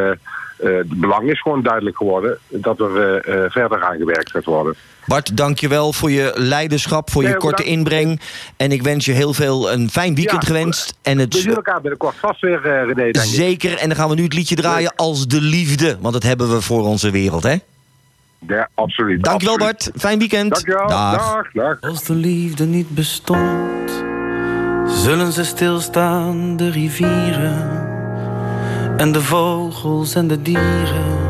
het 0.57 1.01
belang 1.01 1.31
is 1.31 1.41
gewoon 1.41 1.63
duidelijk 1.63 1.97
geworden 1.97 2.39
dat 2.49 2.81
er 2.81 3.23
verder 3.51 3.85
aan 3.85 3.97
gewerkt 3.97 4.31
gaat 4.31 4.45
worden. 4.45 4.77
Bart, 5.07 5.37
dankjewel 5.37 5.93
voor 5.93 6.11
je 6.11 6.33
leiderschap, 6.35 7.11
voor 7.11 7.23
je 7.23 7.37
korte 7.37 7.63
bedankt. 7.63 7.79
inbreng. 7.79 8.21
En 8.57 8.73
ik 8.73 8.83
wens 8.83 9.05
je 9.05 9.13
heel 9.13 9.35
veel 9.35 9.73
een 9.73 9.91
fijn 9.91 10.15
weekend 10.15 10.43
Ja, 10.43 10.49
gewenst. 10.49 10.95
En 11.03 11.17
We 11.17 11.23
het 11.23 11.35
zien 11.35 11.55
elkaar 11.55 11.81
binnenkort 11.81 12.17
vast 12.17 12.41
weer, 12.41 12.67
eh, 12.67 12.93
René, 12.95 13.19
zeker. 13.19 13.79
En 13.79 13.89
dan 13.89 13.97
gaan 13.97 14.09
we 14.09 14.15
nu 14.15 14.23
het 14.23 14.35
liedje 14.35 14.55
draaien 14.55 14.93
als 14.97 15.27
de 15.27 15.41
liefde. 15.41 15.99
Want 16.01 16.15
dat 16.15 16.23
hebben 16.23 16.51
we 16.51 16.61
voor 16.61 16.83
onze 16.83 17.11
wereld, 17.11 17.43
hè? 17.43 17.57
Ja, 18.47 18.69
absoluut. 18.75 19.25
Dankjewel 19.25 19.55
absoluut. 19.55 19.79
Bart. 19.85 20.01
Fijn 20.03 20.19
weekend. 20.19 20.51
Dankjewel. 20.51 20.89
Dag. 20.89 21.33
Dag. 21.35 21.53
dag. 21.53 21.81
Als 21.81 22.05
de 22.05 22.15
liefde 22.15 22.65
niet 22.65 22.89
bestond, 22.89 24.05
zullen 24.87 25.33
ze 25.33 25.45
stilstaan, 25.45 26.57
de 26.57 26.71
rivieren 26.71 27.91
en 28.97 29.13
de 29.13 29.21
vogels 29.21 30.15
en 30.15 30.29
de 30.29 30.43
dieren. 30.43 31.21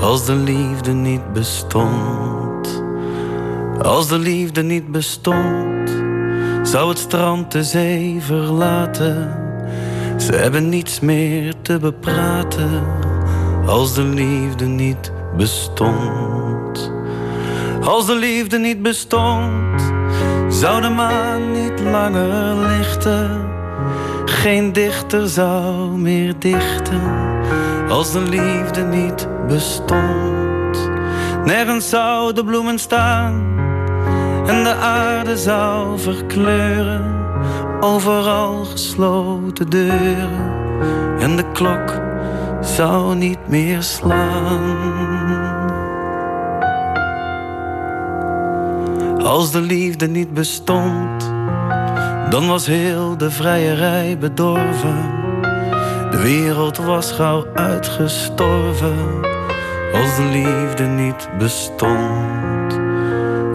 Als 0.00 0.24
de 0.24 0.34
liefde 0.34 0.92
niet 0.92 1.32
bestond, 1.32 2.82
als 3.82 4.08
de 4.08 4.18
liefde 4.18 4.62
niet 4.62 4.92
bestond, 4.92 5.90
zou 6.62 6.88
het 6.88 6.98
strand 6.98 7.52
de 7.52 7.62
zee 7.62 8.20
verlaten. 8.20 9.38
Ze 10.16 10.32
hebben 10.32 10.68
niets 10.68 11.00
meer 11.00 11.54
te 11.62 11.78
bepraten, 11.78 12.82
als 13.66 13.94
de 13.94 14.02
liefde 14.02 14.66
niet 14.66 14.96
bestond. 14.96 15.19
Als 17.84 18.06
de 18.06 18.14
liefde 18.14 18.58
niet 18.58 18.82
bestond, 18.82 19.92
zou 20.48 20.82
de 20.82 20.88
maan 20.88 21.52
niet 21.52 21.80
langer 21.80 22.56
lichten. 22.56 23.48
Geen 24.24 24.72
dichter 24.72 25.28
zou 25.28 25.98
meer 25.98 26.34
dichten. 26.38 27.00
Als 27.88 28.12
de 28.12 28.20
liefde 28.20 28.82
niet 28.82 29.28
bestond, 29.46 30.90
nergens 31.44 31.88
zouden 31.88 32.44
bloemen 32.44 32.78
staan. 32.78 33.58
En 34.46 34.64
de 34.64 34.74
aarde 34.74 35.36
zou 35.36 35.98
verkleuren. 35.98 37.18
Overal 37.80 38.64
gesloten 38.64 39.70
deuren. 39.70 40.52
En 41.18 41.36
de 41.36 41.44
klok 41.52 42.09
zou 42.60 43.14
niet 43.14 43.48
meer 43.48 43.82
slaan. 43.82 44.98
Als 49.22 49.50
de 49.50 49.60
liefde 49.60 50.08
niet 50.08 50.34
bestond, 50.34 51.32
dan 52.30 52.48
was 52.48 52.66
heel 52.66 53.16
de 53.16 53.30
vrijerij 53.30 54.16
bedorven. 54.18 55.18
De 56.10 56.18
wereld 56.22 56.76
was 56.76 57.12
gauw 57.12 57.46
uitgestorven. 57.54 59.28
Als 59.92 60.16
de 60.16 60.24
liefde 60.32 60.84
niet 60.84 61.28
bestond, 61.38 62.78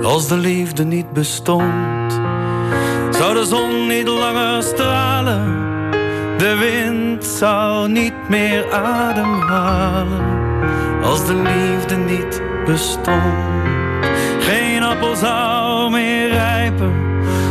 als 0.03 0.27
de 0.27 0.37
liefde 0.37 0.83
niet 0.83 1.13
bestond, 1.13 2.19
zou 3.09 3.33
de 3.33 3.45
zon 3.45 3.87
niet 3.87 4.07
langer 4.07 4.63
stralen. 4.63 5.63
De 6.37 6.55
wind 6.55 7.25
zou 7.25 7.89
niet 7.89 8.14
meer 8.29 8.73
ademhalen. 8.73 10.23
Als 11.03 11.25
de 11.25 11.35
liefde 11.35 11.95
niet 11.95 12.41
bestond. 12.65 13.33
Geen 14.39 14.83
appel 14.83 15.15
zou 15.15 15.91
meer 15.91 16.29
rijpen, 16.29 16.93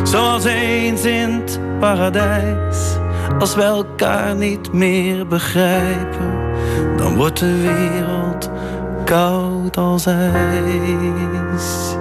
zoals 0.02 0.44
eens 0.44 1.04
in 1.04 1.30
het 1.30 1.60
paradijs. 1.78 2.96
Als 3.38 3.54
we 3.54 3.62
elkaar 3.62 4.34
niet 4.34 4.72
meer 4.72 5.26
begrijpen, 5.26 6.52
dan 6.96 7.16
wordt 7.16 7.38
de 7.38 7.60
wereld 7.60 8.50
koud 9.04 9.76
als 9.76 10.06
ijs. 10.06 11.96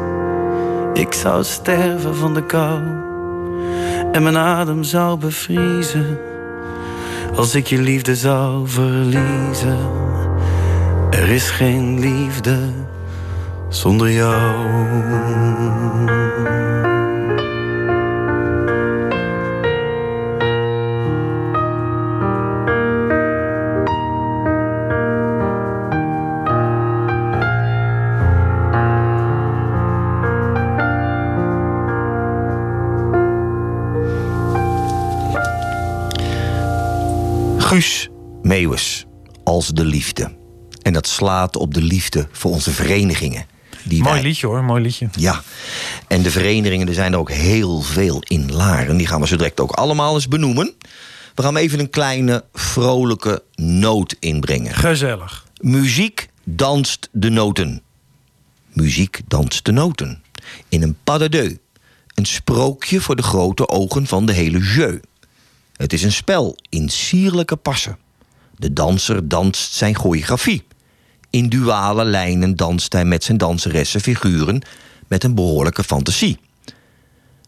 Ik 0.93 1.13
zou 1.13 1.43
sterven 1.43 2.15
van 2.15 2.33
de 2.33 2.45
kou 2.45 2.81
en 4.11 4.23
mijn 4.23 4.37
adem 4.37 4.83
zou 4.83 5.17
bevriezen. 5.17 6.17
Als 7.35 7.55
ik 7.55 7.67
je 7.67 7.81
liefde 7.81 8.15
zou 8.15 8.67
verliezen, 8.67 9.77
er 11.09 11.29
is 11.29 11.49
geen 11.49 11.99
liefde 11.99 12.57
zonder 13.69 14.11
jou. 14.11 14.53
Guus 37.73 38.09
Meeuwis, 38.41 39.05
als 39.43 39.67
de 39.67 39.85
liefde. 39.85 40.35
En 40.81 40.93
dat 40.93 41.07
slaat 41.07 41.55
op 41.55 41.73
de 41.73 41.81
liefde 41.81 42.27
voor 42.31 42.51
onze 42.51 42.71
verenigingen. 42.71 43.45
Die 43.83 44.01
Mooi 44.01 44.13
wij- 44.13 44.23
liedje 44.23 44.47
hoor, 44.47 44.63
mooi 44.63 44.81
liedje. 44.81 45.09
Ja, 45.15 45.43
en 46.07 46.21
de 46.21 46.31
verenigingen, 46.31 46.87
er 46.87 46.93
zijn 46.93 47.13
er 47.13 47.19
ook 47.19 47.31
heel 47.31 47.81
veel 47.81 48.19
in 48.27 48.51
Laren. 48.51 48.97
Die 48.97 49.07
gaan 49.07 49.21
we 49.21 49.27
zo 49.27 49.35
direct 49.35 49.59
ook 49.59 49.71
allemaal 49.71 50.13
eens 50.15 50.27
benoemen. 50.27 50.73
We 51.35 51.41
gaan 51.43 51.55
even 51.57 51.79
een 51.79 51.89
kleine 51.89 52.43
vrolijke 52.53 53.43
noot 53.55 54.15
inbrengen. 54.19 54.73
Gezellig. 54.75 55.45
Muziek 55.61 56.29
danst 56.43 57.09
de 57.11 57.29
noten. 57.29 57.81
Muziek 58.73 59.21
danst 59.27 59.65
de 59.65 59.71
noten. 59.71 60.23
In 60.69 60.81
een 60.81 60.97
pas 61.03 61.19
de 61.19 61.29
deux. 61.29 61.53
Een 62.13 62.25
sprookje 62.25 63.01
voor 63.01 63.15
de 63.15 63.23
grote 63.23 63.67
ogen 63.69 64.07
van 64.07 64.25
de 64.25 64.33
hele 64.33 64.59
jeu. 64.59 64.99
Het 65.73 65.93
is 65.93 66.03
een 66.03 66.11
spel 66.11 66.57
in 66.69 66.89
sierlijke 66.89 67.55
passen. 67.55 67.97
De 68.57 68.73
danser 68.73 69.27
danst 69.27 69.73
zijn 69.73 69.95
choreografie. 69.95 70.63
In 71.29 71.49
duale 71.49 72.05
lijnen 72.05 72.55
danst 72.55 72.93
hij 72.93 73.05
met 73.05 73.23
zijn 73.23 73.37
danseressen 73.37 74.01
figuren 74.01 74.61
met 75.07 75.23
een 75.23 75.35
behoorlijke 75.35 75.83
fantasie. 75.83 76.39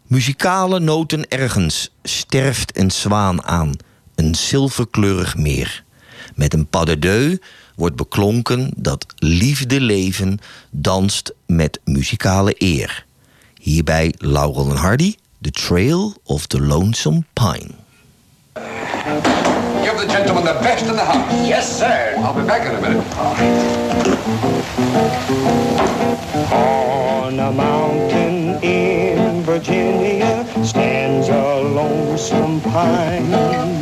Muzikale 0.06 0.80
noten 0.80 1.28
ergens 1.28 1.90
sterft 2.02 2.78
een 2.78 2.90
zwaan 2.90 3.42
aan, 3.42 3.72
een 4.14 4.34
zilverkleurig 4.34 5.36
meer. 5.36 5.84
Met 6.34 6.54
een 6.54 6.66
pas 6.66 6.84
de 6.84 6.98
deux 6.98 7.38
wordt 7.74 7.96
beklonken 7.96 8.70
dat 8.76 9.06
liefde 9.16 9.80
leven 9.80 10.38
danst 10.70 11.34
met 11.46 11.80
muzikale 11.84 12.54
eer. 12.58 13.04
Hierbij 13.60 14.14
Laurel 14.18 14.70
en 14.70 14.76
Hardy, 14.76 15.14
The 15.40 15.50
Trail 15.50 16.16
of 16.24 16.46
the 16.46 16.60
Lonesome 16.60 17.24
Pine. 17.32 17.85
Give 18.56 19.98
the 19.98 20.06
gentleman 20.08 20.46
the 20.46 20.58
best 20.62 20.86
in 20.86 20.96
the 20.96 21.04
house. 21.04 21.30
Yes, 21.46 21.78
sir. 21.78 22.14
I'll 22.18 22.32
be 22.32 22.46
back 22.46 22.66
in 22.66 22.74
a 22.74 22.80
minute. 22.80 23.06
On 26.52 27.38
a 27.38 27.52
mountain 27.52 28.62
in 28.64 29.42
Virginia 29.42 30.46
stands 30.64 31.28
a 31.28 31.60
lonesome 31.60 32.62
pine. 32.62 33.75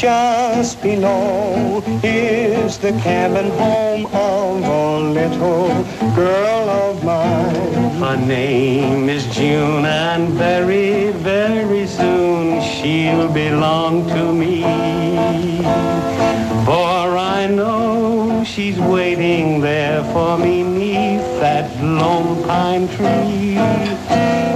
Just 0.00 0.80
below 0.80 1.82
is 2.02 2.78
the 2.78 2.92
cabin 3.02 3.50
home 3.50 4.06
of 4.06 4.64
a 4.64 4.98
little 4.98 5.68
girl 6.16 6.70
of 6.70 7.04
mine. 7.04 7.90
Her 8.00 8.16
name 8.16 9.10
is 9.10 9.26
June, 9.26 9.84
and 9.84 10.30
very, 10.30 11.12
very 11.12 11.86
soon 11.86 12.62
she'll 12.62 13.28
belong 13.30 14.08
to 14.08 14.32
me. 14.32 14.62
For 16.64 17.18
I 17.18 17.46
know 17.46 18.42
she's 18.42 18.78
waiting 18.80 19.60
there 19.60 20.02
for 20.14 20.38
me 20.38 20.62
neath 20.62 21.28
that 21.40 21.70
lone 21.84 22.42
pine 22.44 22.88
tree. 22.88 23.58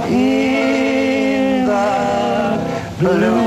In 0.09 1.67
the 1.67 1.85
Blue 2.97 3.44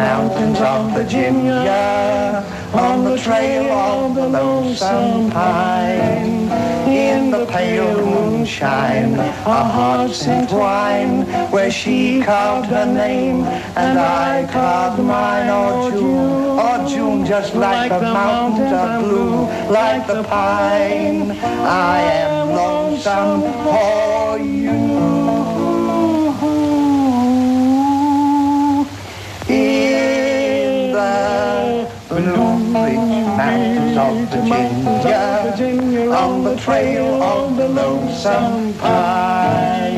Mountains 0.00 0.58
of 0.60 0.92
Virginia, 0.94 2.42
on 2.72 3.04
the 3.04 3.18
trail 3.18 3.70
of 3.70 4.14
the 4.14 4.26
lonesome 4.26 5.30
pine, 5.30 6.48
in 6.88 7.30
the 7.30 7.44
pale 7.44 8.06
moonshine, 8.06 9.18
our 9.44 9.68
hearts 9.78 10.26
entwine, 10.26 11.26
where 11.52 11.70
she 11.70 12.22
carved 12.22 12.68
her 12.68 12.86
name 12.86 13.44
and 13.76 13.98
I 13.98 14.48
carved 14.50 15.02
mine. 15.02 15.50
Oh 15.50 15.90
June, 15.90 16.58
oh 16.64 16.88
June, 16.88 17.26
just 17.26 17.54
like, 17.54 17.90
the 17.90 18.00
mountains 18.00 18.72
are 18.72 19.00
blue, 19.02 19.44
like 19.70 20.06
the 20.06 20.22
pine, 20.22 21.32
I 21.92 22.00
am 22.24 22.48
lonesome 22.62 23.42
for 23.64 24.38
you. 24.38 25.29
Blue 32.22 32.36
Ridge 32.74 33.22
Mountains 33.32 33.96
of 33.96 34.28
Virginia, 35.56 36.10
on 36.12 36.44
the 36.44 36.56
trail 36.56 37.22
of 37.22 37.56
the 37.56 37.68
lonesome 37.68 38.74
pine. 38.74 39.94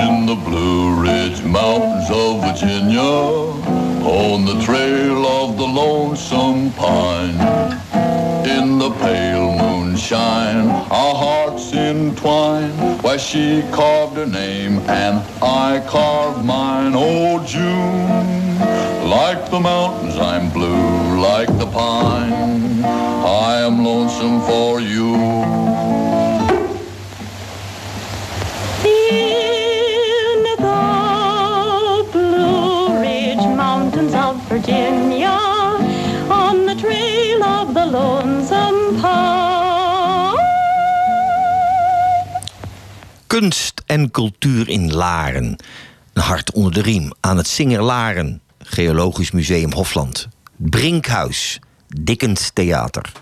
In 0.00 0.26
the 0.26 0.34
Blue 0.34 1.00
Ridge 1.00 1.42
Mountains 1.44 2.10
of 2.10 2.42
Virginia, 2.42 3.00
on 3.00 4.44
the 4.44 4.60
trail 4.64 5.24
of 5.24 5.56
the 5.56 5.64
lonesome 5.64 6.72
pine. 6.72 7.38
In 8.44 8.78
the 8.78 8.90
pale 8.98 9.56
moonshine, 9.56 10.68
our 10.68 11.14
hearts 11.14 11.72
entwine, 11.72 12.72
where 13.02 13.20
she 13.20 13.62
carved 13.70 14.16
her 14.16 14.26
name 14.26 14.78
and 14.88 15.22
I 15.40 15.80
carved 15.86 16.44
mine. 16.44 16.92
Oh, 16.96 17.38
June, 17.46 18.81
like 19.12 19.50
the 19.50 19.60
mountains, 19.60 20.16
I'm 20.16 20.50
blue, 20.50 21.20
like 21.20 21.52
the 21.58 21.66
pine. 21.66 22.32
I 23.44 23.60
am 23.66 23.84
lonesome 23.84 24.40
for 24.48 24.80
you. 24.80 25.08
In 28.84 30.38
the 30.44 30.56
Blue 32.12 33.00
Ridge 33.00 33.46
Mountains 33.64 34.14
of 34.14 34.34
Virginia, 34.48 35.36
on 36.42 36.64
the 36.68 36.76
trail 36.84 37.40
of 37.44 37.74
the 37.74 37.86
lonesome 37.98 39.00
pine. 39.00 40.40
Kunst 43.26 43.82
en 43.86 44.10
cultuur 44.10 44.68
in 44.68 44.92
Laren. 44.92 45.56
Een 46.12 46.22
hart 46.22 46.52
onder 46.52 46.72
de 46.72 46.82
riem 46.82 47.12
aan 47.20 47.36
het 47.36 47.46
Singer 47.46 47.82
Laren. 47.82 48.40
Geologisch 48.62 49.32
Museum 49.32 49.72
Hofland. 49.72 50.28
Brinkhuis. 50.56 51.58
Dickens 51.88 52.50
Theater. 52.50 53.12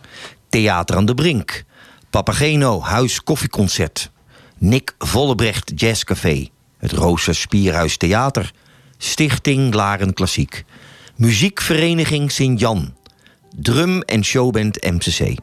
Theater 0.48 0.96
aan 0.96 1.04
de 1.04 1.14
Brink. 1.14 1.64
Papageno 2.10 2.82
Huis 2.82 3.22
Koffieconcert. 3.22 4.10
Nick 4.58 4.94
Vollebrecht 4.98 5.72
Jazzcafé. 5.74 6.48
Het 6.78 6.92
Rooster 6.92 7.34
Spierhuis 7.34 7.96
Theater. 7.96 8.52
Stichting 8.98 9.74
Laren 9.74 10.14
Klassiek. 10.14 10.64
Muziekvereniging 11.16 12.30
Sint-Jan. 12.30 12.94
Drum- 13.56 14.02
en 14.02 14.24
showband 14.24 14.82
MCC. 14.82 15.36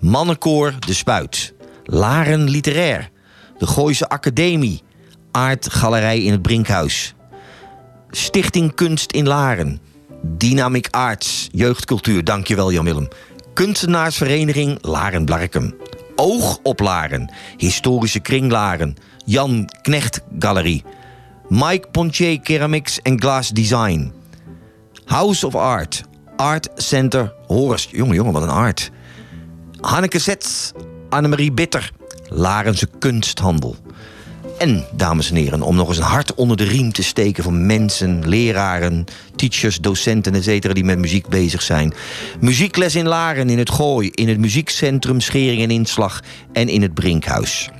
Mannenkoor 0.00 0.74
De 0.86 0.94
Spuit. 0.94 1.54
Laren 1.84 2.48
Literair. 2.48 3.10
De 3.58 3.66
Gooise 3.66 4.08
Academie. 4.08 4.82
Aardgalerij 5.30 6.22
in 6.22 6.32
het 6.32 6.42
Brinkhuis. 6.42 7.14
Stichting 8.10 8.74
Kunst 8.74 9.12
in 9.12 9.26
Laren. 9.26 9.80
Dynamic 10.22 10.88
Arts. 10.90 11.48
Jeugdcultuur. 11.52 12.24
Dankjewel 12.24 12.72
Jan-Willem. 12.72 13.08
Kunstenaarsvereniging 13.54 14.78
Laren 14.80 15.24
Blarkum. 15.24 15.74
Oog 16.16 16.58
op 16.62 16.80
Laren. 16.80 17.32
Historische 17.56 18.20
Kring 18.20 18.50
Laren. 18.50 18.96
Jan 19.24 19.70
Knecht 19.82 20.20
Galerie. 20.38 20.84
Mike 21.48 21.88
Pontier 21.90 22.40
Ceramics 22.42 23.00
en 23.02 23.20
Glass 23.20 23.50
Design. 23.50 24.12
House 25.04 25.46
of 25.46 25.54
Art. 25.54 26.04
Art 26.36 26.68
Center 26.76 27.34
Horus. 27.46 27.88
Jongen, 27.90 28.14
jongen, 28.14 28.32
wat 28.32 28.42
een 28.42 28.48
art. 28.48 28.90
Hanneke 29.80 30.18
Zets. 30.18 30.72
Annemarie 31.08 31.52
Bitter. 31.52 31.92
Larense 32.28 32.88
Kunsthandel. 32.98 33.76
En, 34.60 34.84
dames 34.92 35.30
en 35.30 35.36
heren, 35.36 35.62
om 35.62 35.76
nog 35.76 35.88
eens 35.88 35.96
een 35.96 36.02
hart 36.02 36.34
onder 36.34 36.56
de 36.56 36.64
riem 36.64 36.92
te 36.92 37.02
steken 37.02 37.44
van 37.44 37.66
mensen, 37.66 38.28
leraren, 38.28 39.04
teachers, 39.36 39.78
docenten, 39.78 40.34
etc. 40.34 40.74
die 40.74 40.84
met 40.84 40.98
muziek 40.98 41.28
bezig 41.28 41.62
zijn. 41.62 41.92
Muziekles 42.40 42.94
in 42.94 43.06
Laren, 43.06 43.50
in 43.50 43.58
het 43.58 43.70
Gooi, 43.70 44.10
in 44.10 44.28
het 44.28 44.38
muziekcentrum 44.38 45.20
Schering 45.20 45.62
en 45.62 45.70
Inslag 45.70 46.22
en 46.52 46.68
in 46.68 46.82
het 46.82 46.94
Brinkhuis. 46.94 47.70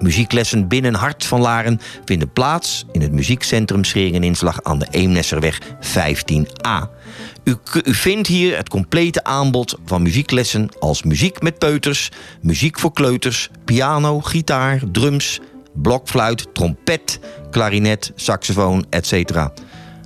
Muzieklessen 0.00 0.68
binnen 0.68 0.94
Hart 0.94 1.24
van 1.24 1.40
Laren 1.40 1.80
vinden 2.04 2.32
plaats 2.32 2.84
in 2.92 3.00
het 3.02 3.12
muziekcentrum 3.12 3.84
Schering 3.84 4.14
en 4.14 4.22
Inslag 4.22 4.62
aan 4.62 4.78
de 4.78 4.86
Eemnesserweg 4.90 5.60
15a. 5.80 6.88
U, 7.44 7.56
u 7.84 7.94
vindt 7.94 8.28
hier 8.28 8.56
het 8.56 8.68
complete 8.68 9.24
aanbod 9.24 9.78
van 9.84 10.02
muzieklessen 10.02 10.68
als 10.78 11.02
muziek 11.02 11.42
met 11.42 11.58
peuters, 11.58 12.10
muziek 12.40 12.78
voor 12.78 12.92
kleuters, 12.92 13.50
piano, 13.64 14.20
gitaar, 14.20 14.80
drums, 14.92 15.40
blokfluit, 15.76 16.46
trompet, 16.52 17.20
klarinet, 17.50 18.12
saxofoon, 18.14 18.86
etc. 18.90 19.12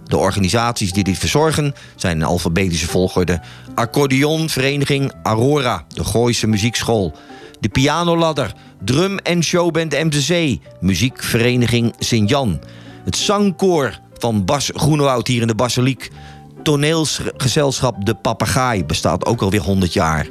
De 0.05 0.17
organisaties 0.17 0.93
die 0.93 1.05
dit 1.05 1.19
verzorgen 1.19 1.75
zijn 1.97 2.17
in 2.17 2.23
alfabetische 2.23 2.89
volgorde 2.89 3.41
Accordeonvereniging 3.75 5.13
Aurora, 5.23 5.85
de 5.89 6.05
Gooise 6.05 6.47
Muziekschool, 6.47 7.13
de 7.61 7.69
Pianoladder, 7.69 8.55
Drum 8.85 9.19
en 9.19 9.43
Showband 9.43 9.93
MTC, 9.93 10.59
Muziekvereniging 10.81 11.95
Sint-Jan, 11.99 12.61
het 13.05 13.17
zangkoor 13.17 13.99
van 14.19 14.45
Bas 14.45 14.71
Groenewoud 14.75 15.27
hier 15.27 15.41
in 15.41 15.47
de 15.47 15.55
Basiliek, 15.55 16.11
toneelgezelschap 16.63 18.05
De 18.05 18.15
Papegaai 18.15 18.85
bestaat 18.85 19.27
ook 19.27 19.43
alweer 19.43 19.61
100 19.61 19.93
jaar. 19.93 20.27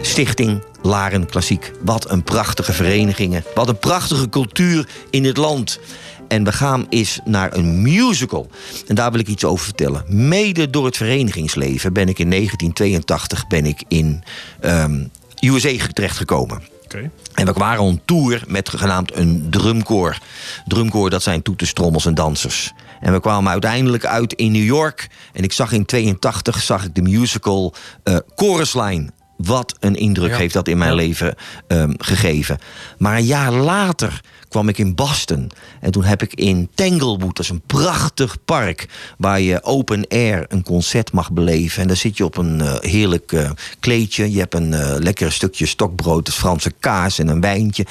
Stichting 0.00 0.62
Laren 0.82 1.26
Klassiek. 1.26 1.72
Wat 1.84 2.10
een 2.10 2.22
prachtige 2.22 2.72
verenigingen. 2.72 3.44
Wat 3.54 3.68
een 3.68 3.78
prachtige 3.78 4.28
cultuur 4.28 4.88
in 5.10 5.24
het 5.24 5.36
land. 5.36 5.80
En 6.28 6.44
we 6.44 6.52
gaan 6.52 6.86
eens 6.88 7.20
naar 7.24 7.56
een 7.56 7.82
musical. 7.82 8.50
En 8.86 8.94
daar 8.94 9.10
wil 9.10 9.20
ik 9.20 9.28
iets 9.28 9.44
over 9.44 9.64
vertellen. 9.64 10.04
Mede 10.28 10.70
door 10.70 10.84
het 10.84 10.96
verenigingsleven 10.96 11.92
ben 11.92 12.08
ik 12.08 12.18
in 12.18 12.30
1982 12.30 13.46
ben 13.46 13.66
ik 13.66 13.84
in 13.88 14.22
ehm 14.60 15.04
USA 15.40 15.86
terechtgekomen. 15.92 16.62
Oké. 16.84 17.10
En 17.34 17.46
we 17.46 17.52
waren 17.52 17.82
on 17.82 18.00
tour 18.04 18.42
met 18.46 18.68
genaamd 18.68 19.16
een 19.16 19.46
drumkoor. 19.50 20.18
Drumkoor, 20.66 21.10
dat 21.10 21.22
zijn 21.22 21.42
toeters, 21.42 21.72
trommels 21.72 22.06
en 22.06 22.14
dansers. 22.14 22.72
En 23.00 23.12
we 23.12 23.20
kwamen 23.20 23.52
uiteindelijk 23.52 24.04
uit 24.04 24.32
in 24.32 24.52
New 24.52 24.64
York. 24.64 25.08
En 25.32 25.42
ik 25.42 25.52
zag 25.52 25.72
in 25.72 25.84
82 25.84 26.62
zag 26.62 26.84
ik 26.84 26.94
de 26.94 27.02
musical 27.02 27.74
eh 28.02 28.16
Chorus 28.36 28.74
Line. 28.74 29.10
Wat 29.38 29.76
een 29.80 29.94
indruk 29.94 30.30
Ja. 30.30 30.36
heeft 30.36 30.54
dat 30.54 30.68
in 30.68 30.78
mijn 30.78 30.90
Ja. 30.90 30.96
leven 30.96 31.34
ehm, 31.66 31.92
gegeven. 31.96 32.58
Maar 32.98 33.16
een 33.16 33.24
jaar 33.24 33.52
later 33.52 34.20
kwam 34.48 34.68
ik 34.68 34.78
in 34.78 34.94
Boston. 34.94 35.50
En 35.80 35.90
toen 35.90 36.04
heb 36.04 36.22
ik 36.22 36.34
in 36.34 36.68
Tanglewood, 36.74 37.20
dat 37.36 37.38
is 37.38 37.48
een 37.48 37.62
prachtig 37.66 38.44
park... 38.44 38.88
waar 39.18 39.40
je 39.40 39.62
open 39.62 40.06
air 40.08 40.44
een 40.48 40.62
concert 40.62 41.12
mag 41.12 41.32
beleven. 41.32 41.82
En 41.82 41.88
daar 41.88 41.96
zit 41.96 42.16
je 42.16 42.24
op 42.24 42.36
een 42.36 42.60
eh, 42.60 42.74
heerlijk 42.80 43.32
eh, 43.32 43.50
kleedje. 43.80 44.32
Je 44.32 44.38
hebt 44.38 44.54
een 44.54 44.74
eh 44.74 44.94
lekker 44.98 45.32
stukje 45.32 45.66
stokbrood, 45.66 46.24
dus 46.26 46.34
Franse 46.34 46.72
kaas 46.80 47.18
en 47.18 47.28
een 47.28 47.40
wijntje. 47.40 47.86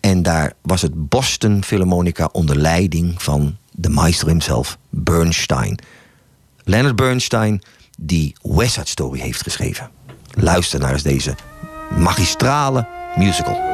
En 0.00 0.22
daar 0.22 0.52
was 0.62 0.82
het 0.82 1.08
Boston 1.08 1.64
Philharmonica 1.64 2.28
onder 2.32 2.56
leiding 2.56 3.22
van 3.22 3.56
de 3.70 3.88
maestro 3.88 4.28
himself, 4.28 4.78
Bernstein. 4.90 5.78
Leonard 6.64 6.96
Bernstein, 6.96 7.62
die 7.98 8.34
West 8.42 8.72
Side 8.72 8.88
Story 8.88 9.20
heeft 9.20 9.42
geschreven. 9.42 9.90
Luister 10.34 10.80
naar 10.80 10.92
eens 10.92 11.02
deze 11.02 11.34
magistrale 11.96 12.86
musical. 13.16 13.72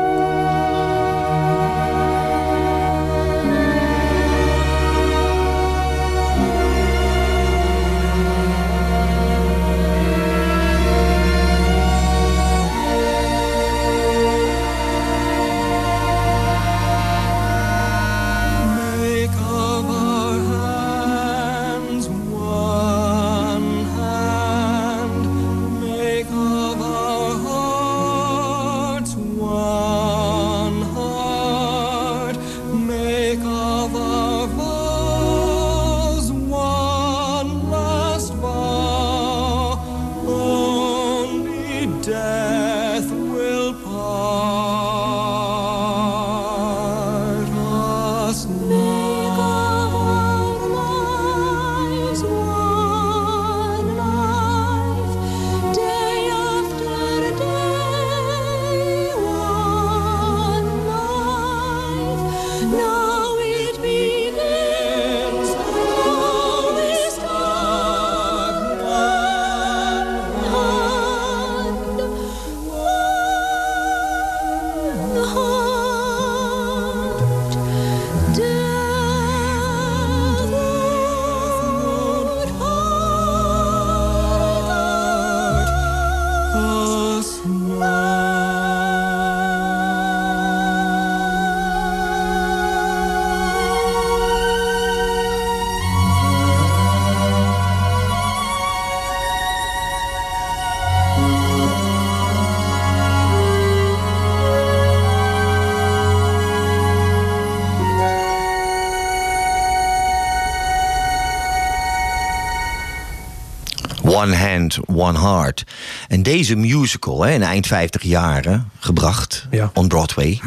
One 114.99 115.19
Heart. 115.21 115.65
En 116.09 116.23
deze 116.23 116.55
musical, 116.57 117.23
hè, 117.23 117.33
in 117.33 117.43
eind 117.43 117.67
50 117.67 118.03
jaren 118.03 118.71
gebracht 118.79 119.47
Ja. 119.51 119.71
on 119.75 119.89
Broadway. 119.89 120.41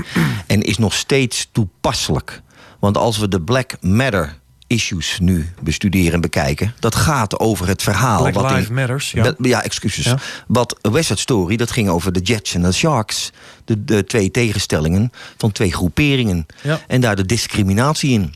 en 0.47 0.61
is 0.61 0.77
nog 0.77 0.93
steeds 0.93 1.49
toepasselijk. 1.51 2.41
Want 2.79 2.97
als 2.97 3.17
we 3.17 3.27
de 3.27 3.41
Black 3.41 3.73
Matter 3.81 4.39
issues 4.67 5.17
nu 5.21 5.49
bestuderen 5.61 6.13
en 6.13 6.21
bekijken... 6.21 6.73
dat 6.79 6.95
gaat 6.95 7.39
over 7.39 7.67
het 7.67 7.83
verhaal... 7.83 8.19
Black 8.21 8.33
wat 8.33 8.43
in- 8.49 8.55
Lives 8.55 8.69
Matters, 8.69 9.11
ja. 9.11 9.23
Dat- 9.23 9.35
ja, 9.41 9.63
excuses. 9.63 10.05
Ja. 10.05 10.17
Wat 10.47 10.77
West 10.81 11.07
Side 11.07 11.19
Story, 11.19 11.55
dat 11.57 11.71
ging 11.71 11.89
over 11.89 12.11
de 12.11 12.19
Jets 12.19 12.53
en 12.53 12.61
de 12.61 12.71
Sharks. 12.71 13.31
De, 13.65 13.83
de 13.85 14.03
twee 14.05 14.31
tegenstellingen 14.31 15.11
van 15.37 15.51
twee 15.51 15.73
groeperingen. 15.73 16.45
Ja. 16.63 16.79
En 16.87 17.01
daar 17.01 17.15
de 17.15 17.25
discriminatie 17.25 18.11
in. 18.11 18.33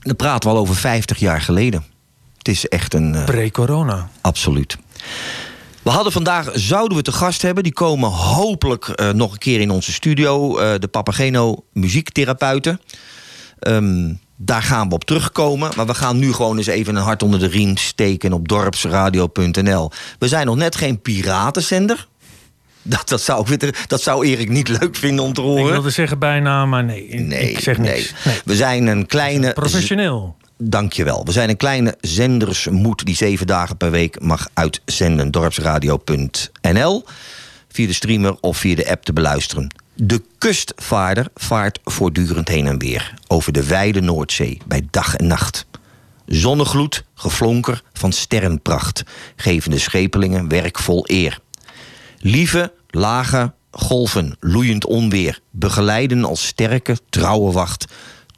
Dan 0.00 0.16
praten 0.16 0.50
we 0.50 0.54
al 0.56 0.60
over 0.60 0.74
50 0.76 1.18
jaar 1.18 1.40
geleden. 1.40 1.84
Het 2.38 2.48
is 2.48 2.68
echt 2.68 2.94
een... 2.94 3.14
eh, 3.14 3.24
Pre-corona. 3.24 4.08
Absoluut. 4.20 4.78
We 5.82 5.90
hadden 5.90 6.12
vandaag, 6.12 6.50
zouden 6.54 6.96
we 6.96 7.02
te 7.02 7.12
gast 7.12 7.42
hebben. 7.42 7.62
Die 7.62 7.72
komen 7.72 8.10
hopelijk 8.10 8.88
eh, 8.88 9.10
nog 9.10 9.32
een 9.32 9.38
keer 9.38 9.60
in 9.60 9.70
onze 9.70 9.92
studio. 9.92 10.58
eh, 10.58 10.74
de 10.78 10.88
Papageno 10.88 11.64
muziektherapeuten. 11.72 12.80
Ehm, 13.58 14.12
daar 14.36 14.62
gaan 14.62 14.88
we 14.88 14.94
op 14.94 15.04
terugkomen. 15.04 15.70
Maar 15.76 15.86
we 15.86 15.94
gaan 15.94 16.18
nu 16.18 16.32
gewoon 16.32 16.56
eens 16.58 16.66
even 16.66 16.96
een 16.96 17.02
hart 17.02 17.22
onder 17.22 17.38
de 17.40 17.46
riem 17.46 17.76
steken 17.76 18.32
op 18.32 18.48
dorpsradio.nl. 18.48 19.90
We 20.18 20.28
zijn 20.28 20.46
nog 20.46 20.56
net 20.56 20.76
geen 20.76 21.00
piratenzender. 21.00 22.06
Dat, 22.82 23.08
dat, 23.08 23.20
zou, 23.20 23.52
ik 23.52 23.88
dat 23.88 24.02
zou 24.02 24.26
Erik 24.26 24.48
niet 24.48 24.68
leuk 24.68 24.96
vinden 24.96 25.24
om 25.24 25.32
te 25.32 25.40
Ik 25.40 25.46
horen. 25.46 25.72
wilde 25.72 25.90
zeggen 25.90 26.18
bijna, 26.18 26.66
maar 26.66 26.84
nee. 26.84 27.14
Nee, 27.14 27.50
ik 27.50 27.58
zeg 27.60 27.78
niks. 27.78 27.94
nee. 27.94 28.10
Nee. 28.24 28.40
We 28.44 28.56
zijn 28.56 28.86
een 28.86 29.06
kleine 29.06 29.52
Professioneel. 29.52 30.36
Dankjewel. 30.64 31.24
We 31.24 31.32
zijn 31.32 31.48
een 31.48 31.56
kleine 31.56 31.96
zendersmoed 32.00 33.04
die 33.04 33.14
zeven 33.14 33.46
dagen 33.46 33.76
per 33.76 33.90
week 33.90 34.20
mag 34.20 34.48
uitzenden. 34.54 35.30
Dorpsradio.nl 35.30 37.04
via 37.68 37.86
de 37.86 37.92
streamer 37.92 38.36
of 38.40 38.56
via 38.56 38.74
de 38.74 38.90
app 38.90 39.04
te 39.04 39.12
beluisteren. 39.12 39.74
De 39.94 40.22
kustvaarder 40.38 41.26
vaart 41.34 41.78
voortdurend 41.84 42.48
heen 42.48 42.66
en 42.66 42.78
weer 42.78 43.14
over 43.26 43.52
de 43.52 43.66
wijde 43.66 44.00
Noordzee 44.00 44.60
bij 44.66 44.86
dag 44.90 45.16
en 45.16 45.26
nacht. 45.26 45.66
Zonnegloed, 46.26 47.04
geflonker 47.14 47.82
van 47.92 48.12
sterrenpracht 48.12 49.02
geven 49.36 49.70
de 49.70 49.78
schepelingen 49.78 50.48
werk 50.48 50.78
vol 50.78 51.04
eer. 51.06 51.40
Lieve, 52.18 52.72
lage 52.90 53.52
golven, 53.70 54.36
loeiend 54.40 54.86
onweer, 54.86 55.40
begeleiden 55.50 56.24
als 56.24 56.46
sterke, 56.46 56.96
trouwe 57.08 57.52
wacht. 57.52 57.84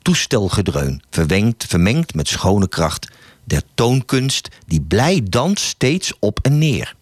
Toestelgedreun, 0.04 1.02
verwenkt, 1.10 1.64
vermengd 1.64 2.14
met 2.14 2.28
schone 2.28 2.68
kracht. 2.68 3.08
Der 3.44 3.62
toonkunst 3.74 4.48
die 4.66 4.80
blij 4.80 5.20
danst 5.24 5.64
steeds 5.64 6.12
op 6.18 6.38
en 6.42 6.58
neer. 6.58 6.94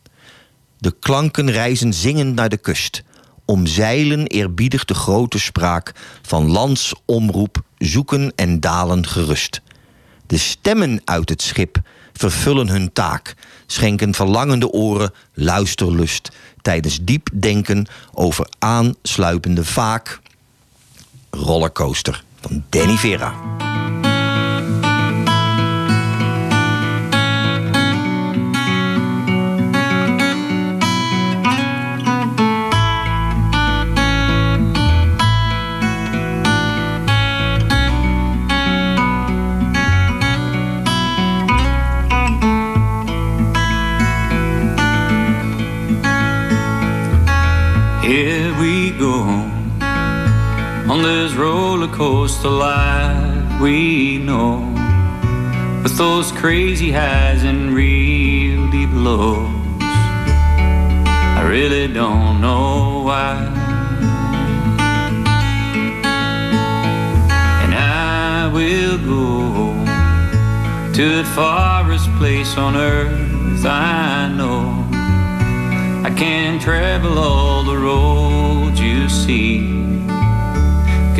De 0.78 0.94
klanken 1.00 1.50
reizen 1.50 1.92
zingend 1.92 2.34
naar 2.34 2.48
de 2.48 2.56
kust. 2.56 3.02
Omzeilen 3.44 4.26
eerbiedig 4.26 4.84
de 4.84 4.94
grote 4.94 5.38
spraak 5.38 5.92
van 6.22 6.50
landsomroep, 6.50 7.62
zoeken 7.78 8.32
en 8.36 8.60
dalen 8.60 9.06
gerust. 9.06 9.60
De 10.26 10.38
stemmen 10.38 11.00
uit 11.04 11.28
het 11.28 11.42
schip 11.42 11.80
vervullen 12.12 12.68
hun 12.68 12.92
taak, 12.92 13.34
schenken 13.66 14.14
verlangende 14.14 14.70
oren 14.70 15.12
luisterlust 15.34 16.30
tijdens 16.60 16.98
diep 17.02 17.28
denken 17.32 17.86
over 18.12 18.48
aansluipende 18.58 19.64
vaak. 19.64 20.20
Rollercoaster 21.30 22.24
van 22.42 22.64
Danny 22.68 22.96
Vera. 22.96 23.32
Roller 51.82 51.94
coaster 51.94 52.48
life 52.48 53.60
we 53.60 54.18
know, 54.18 54.58
with 55.82 55.96
those 55.96 56.30
crazy 56.32 56.90
highs 56.92 57.42
and 57.42 57.74
real 57.74 58.70
deep 58.70 58.90
lows. 58.92 59.48
I 59.80 61.44
really 61.48 61.92
don't 61.92 62.40
know 62.40 63.02
why. 63.04 63.36
And 67.62 67.74
I 67.74 68.50
will 68.52 68.98
go 68.98 69.84
to 70.92 71.16
the 71.16 71.24
farthest 71.34 72.10
place 72.18 72.56
on 72.56 72.76
earth 72.76 73.64
I 73.64 74.32
know. 74.36 74.86
I 76.04 76.12
can 76.14 76.58
travel 76.58 77.18
all 77.18 77.62
the 77.64 77.76
roads 77.76 78.80
you 78.80 79.08
see. 79.08 79.91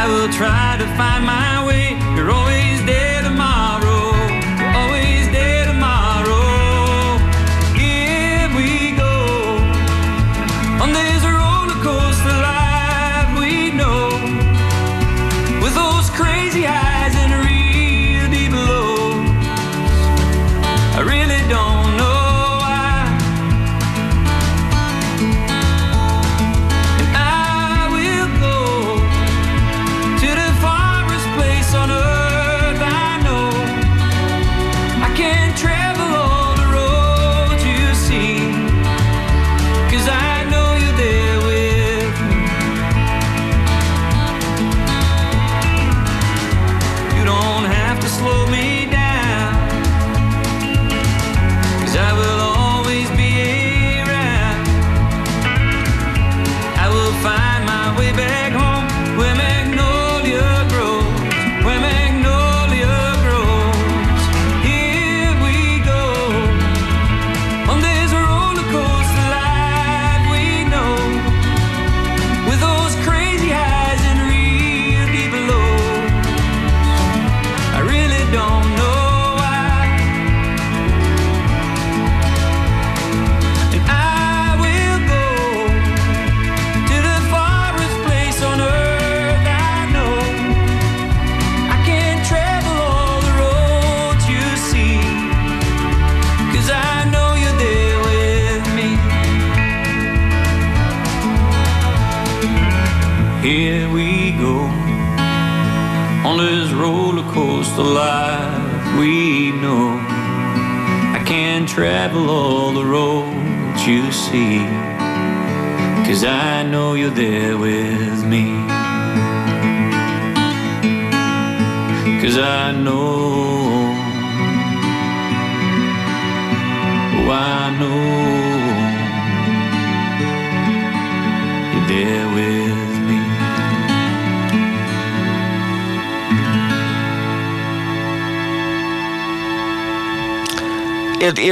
I 0.00 0.06
will 0.06 0.28
try 0.28 0.76
to 0.78 0.86
find 0.96 1.24
my 1.26 1.66
way. 1.66 1.98
You're 2.14 2.30
always 2.30 2.57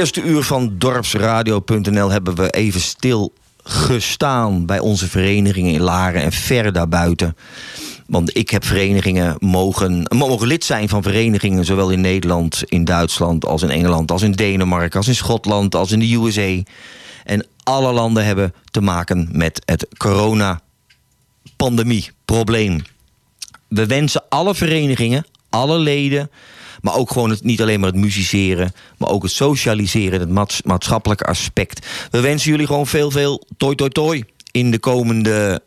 eerste 0.07 0.31
uur 0.31 0.43
van 0.43 0.73
dorpsradio.nl 0.77 2.09
hebben 2.09 2.35
we 2.35 2.49
even 2.49 2.81
stil 2.81 3.33
gestaan 3.63 4.65
bij 4.65 4.79
onze 4.79 5.07
verenigingen 5.07 5.73
in 5.73 5.81
Laren 5.81 6.21
en 6.21 6.31
ver 6.31 6.73
daarbuiten. 6.73 7.37
Want 8.05 8.37
ik 8.37 8.49
heb 8.49 8.65
verenigingen 8.65 9.35
mogen, 9.39 10.07
mogen 10.15 10.47
lid 10.47 10.63
zijn 10.63 10.89
van 10.89 11.03
verenigingen, 11.03 11.65
zowel 11.65 11.89
in 11.89 12.01
Nederland, 12.01 12.63
in 12.65 12.85
Duitsland, 12.85 13.45
als 13.45 13.61
in 13.61 13.69
Engeland, 13.69 14.11
als 14.11 14.21
in 14.21 14.31
Denemarken, 14.31 14.97
als 14.97 15.07
in 15.07 15.15
Schotland, 15.15 15.75
als 15.75 15.91
in 15.91 15.99
de 15.99 16.13
USA. 16.13 16.61
En 17.23 17.45
alle 17.63 17.91
landen 17.91 18.25
hebben 18.25 18.53
te 18.71 18.81
maken 18.81 19.29
met 19.31 19.61
het 19.65 19.87
corona-pandemie, 19.97 22.09
probleem. 22.25 22.81
We 23.67 23.85
wensen 23.85 24.23
alle 24.29 24.55
verenigingen, 24.55 25.25
alle 25.49 25.77
leden, 25.77 26.29
maar 26.81 26.95
ook 26.95 27.11
gewoon 27.11 27.29
het, 27.29 27.43
niet 27.43 27.61
alleen 27.61 27.79
maar 27.79 27.89
het 27.91 27.99
musiceren, 27.99 28.73
maar 28.97 29.09
ook 29.09 29.23
het 29.23 29.31
socialiseren, 29.31 30.19
het 30.19 30.29
maats- 30.29 30.61
maatschappelijke 30.61 31.25
aspect. 31.25 31.87
We 32.11 32.19
wensen 32.19 32.51
jullie 32.51 32.67
gewoon 32.67 32.87
veel, 32.87 33.11
veel 33.11 33.45
toi, 33.57 33.75
toi, 33.75 33.89
toi 33.89 34.23
in 34.57 34.71
de 34.71 34.79
komende 34.79 35.61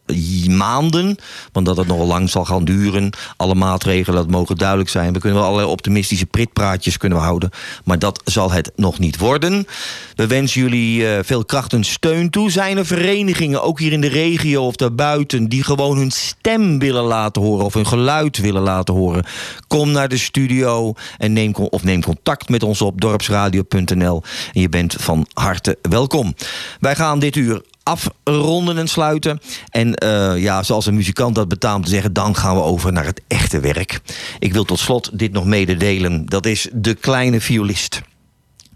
maanden. 0.49 1.17
Want 1.53 1.67
dat 1.67 1.77
het 1.77 1.87
nogal 1.87 2.07
lang 2.07 2.31
zal 2.31 2.45
gaan 2.45 2.65
duren. 2.65 3.11
Alle 3.37 3.55
maatregelen, 3.55 4.23
dat 4.23 4.31
mogen 4.31 4.57
duidelijk 4.57 4.89
zijn. 4.89 5.13
We 5.13 5.19
kunnen 5.19 5.39
wel 5.39 5.47
allerlei 5.47 5.73
optimistische 5.73 6.27
pritpraatjes 6.27 6.97
kunnen 6.97 7.19
we 7.19 7.25
houden. 7.25 7.51
Maar 7.85 7.99
dat 7.99 8.23
zal 8.25 8.53
het 8.53 8.73
nog 8.77 8.99
niet 8.99 9.19
worden. 9.19 9.67
We 10.15 10.27
wensen 10.27 10.61
jullie 10.61 11.09
eh, 11.09 11.19
veel 11.25 11.45
kracht 11.45 11.73
en 11.73 11.85
steun 11.85 12.31
toe. 12.31 12.51
Zijn 12.51 12.77
er 12.77 12.87
verenigingen, 12.87 13.63
ook 13.63 13.79
hier 13.79 13.93
in 13.93 14.01
de 14.01 14.09
regio 14.09 14.67
of 14.67 14.77
daarbuiten... 14.77 15.49
die 15.49 15.63
gewoon 15.63 15.97
hun 15.97 16.11
stem 16.11 16.79
willen 16.79 17.05
laten 17.05 17.43
horen 17.43 17.65
of 17.65 17.75
hun 17.75 17.87
geluid 17.87 18.39
willen 18.39 18.63
laten 18.63 18.95
horen? 18.95 19.25
Kom 19.67 19.91
naar 19.91 20.09
de 20.09 20.19
studio 20.19 20.93
en 21.19 21.33
neem, 21.33 21.55
of 21.55 21.83
neem 21.83 22.03
contact 22.03 22.49
met 22.49 22.63
ons 22.63 22.83
op 22.83 23.01
dorpsradio.nl. 23.01 24.23
En 24.53 24.61
je 24.61 24.69
bent 24.69 24.95
van 24.99 25.27
harte 25.33 25.79
welkom. 25.83 26.35
Wij 26.81 26.97
gaan 26.97 27.19
dit 27.19 27.37
uur 27.37 27.63
afronden 27.83 28.79
en 28.79 28.89
sluiten. 28.89 29.41
En 29.71 29.95
eh, 29.95 30.43
ja, 30.43 30.63
zoals 30.63 30.87
een 30.87 30.95
muzikant 30.95 31.35
dat 31.35 31.49
betaamt 31.49 31.85
te 31.85 31.91
zeggen... 31.91 32.13
dan 32.13 32.37
gaan 32.37 32.55
we 32.55 32.63
over 32.63 32.93
naar 32.93 33.05
het 33.05 33.21
echte 33.29 33.61
werk. 33.61 34.01
Ik 34.39 34.53
wil 34.53 34.65
tot 34.65 34.79
slot 34.79 35.19
dit 35.19 35.33
nog 35.33 35.45
mededelen. 35.45 36.27
Dat 36.27 36.47
is 36.47 36.69
De 36.73 36.95
Kleine 36.95 37.41
Violist. 37.41 38.03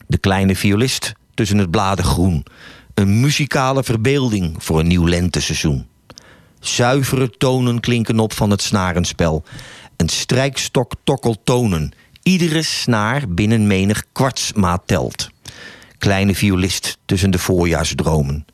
De 0.06 0.18
Kleine 0.18 0.56
Violist 0.56 1.12
tussen 1.34 1.58
het 1.58 1.70
bladengroen. 1.70 2.44
Een 2.94 3.20
muzikale 3.20 3.84
verbeelding 3.84 4.54
voor 4.58 4.80
een 4.80 4.86
nieuw 4.86 5.06
lenteseizoen. 5.06 5.86
Zuivere 6.60 7.30
tonen 7.30 7.80
klinken 7.80 8.18
op 8.18 8.32
van 8.32 8.50
het 8.50 8.62
snarenspel. 8.62 9.44
Een 9.96 10.08
strijkstok 10.08 10.92
tokkelt 11.04 11.38
tonen. 11.44 11.92
Iedere 12.22 12.62
snaar 12.62 13.28
binnen 13.28 13.66
menig 13.66 14.04
kwartsmaat 14.12 14.82
telt. 14.86 15.28
Kleine 15.98 16.34
violist 16.34 16.98
tussen 17.04 17.30
de 17.30 17.38
voorjaarsdromen. 17.38 18.44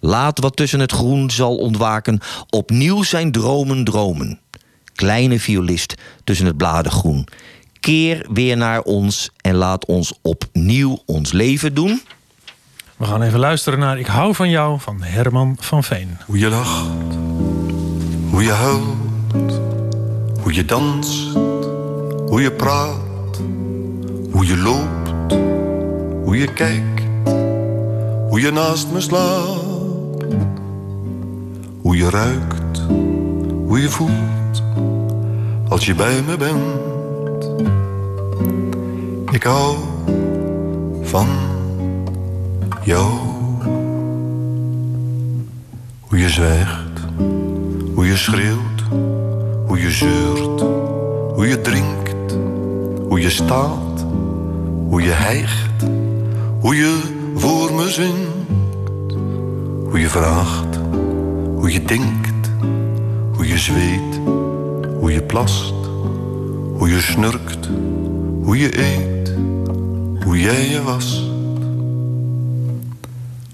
Laat 0.00 0.38
wat 0.38 0.56
tussen 0.56 0.80
het 0.80 0.92
groen 0.92 1.30
zal 1.30 1.56
ontwaken, 1.56 2.20
opnieuw 2.50 3.02
zijn 3.02 3.32
dromen 3.32 3.84
dromen. 3.84 4.38
Kleine 4.94 5.40
violist 5.40 5.94
tussen 6.24 6.46
het 6.46 6.56
bladengroen. 6.56 7.26
Keer 7.80 8.26
weer 8.32 8.56
naar 8.56 8.82
ons 8.82 9.30
en 9.36 9.54
laat 9.54 9.84
ons 9.84 10.12
opnieuw 10.22 10.98
ons 11.06 11.32
leven 11.32 11.74
doen. 11.74 12.02
We 12.96 13.06
gaan 13.06 13.22
even 13.22 13.38
luisteren 13.38 13.78
naar 13.78 13.98
Ik 13.98 14.06
hou 14.06 14.34
van 14.34 14.50
jou 14.50 14.80
van 14.80 15.02
Herman 15.02 15.56
van 15.60 15.84
Veen. 15.84 16.16
Hoe 16.26 16.38
je 16.38 16.48
lacht, 16.48 17.14
hoe 18.30 18.42
je 18.42 18.50
huilt, 18.50 19.60
hoe 20.42 20.54
je 20.54 20.64
danst, 20.64 21.32
hoe 22.26 22.42
je 22.42 22.52
praat, 22.52 23.40
hoe 24.30 24.46
je 24.46 24.56
loopt, 24.56 25.32
hoe 26.24 26.36
je 26.36 26.52
kijkt, 26.52 27.02
hoe 28.28 28.40
je 28.40 28.50
naast 28.50 28.90
me 28.92 29.00
slaapt, 29.00 29.69
hoe 31.80 31.96
je 31.96 32.10
ruikt, 32.10 32.80
hoe 33.66 33.80
je 33.80 33.88
voelt 33.88 34.62
als 35.68 35.86
je 35.86 35.94
bij 35.94 36.22
me 36.22 36.36
bent. 36.36 37.50
Ik 39.32 39.42
hou 39.42 39.76
van 41.02 41.26
jou. 42.82 43.10
Hoe 46.00 46.18
je 46.18 46.28
zwijgt, 46.28 47.00
hoe 47.94 48.06
je 48.06 48.16
schreeuwt, 48.16 48.82
hoe 49.66 49.80
je 49.80 49.90
zeurt, 49.90 50.60
hoe 51.34 51.46
je 51.46 51.60
drinkt, 51.60 52.36
hoe 53.08 53.20
je 53.20 53.30
staat, 53.30 54.06
hoe 54.88 55.02
je 55.02 55.10
hijgt, 55.10 55.84
hoe 56.60 56.76
je 56.76 57.00
voor 57.34 57.74
me 57.74 57.88
zingt, 57.88 58.28
hoe 59.90 60.00
je 60.00 60.08
vraagt, 60.08 60.78
hoe 61.56 61.72
je 61.72 61.82
denkt, 61.82 62.50
hoe 63.34 63.46
je 63.46 63.58
zweet, 63.58 64.20
hoe 65.00 65.12
je 65.12 65.22
plast, 65.22 65.74
hoe 66.76 66.88
je 66.88 67.00
snurkt, 67.00 67.68
hoe 68.42 68.58
je 68.58 68.78
eet, 68.78 69.34
hoe 70.24 70.40
jij 70.40 70.68
je 70.68 70.82
was, 70.82 71.30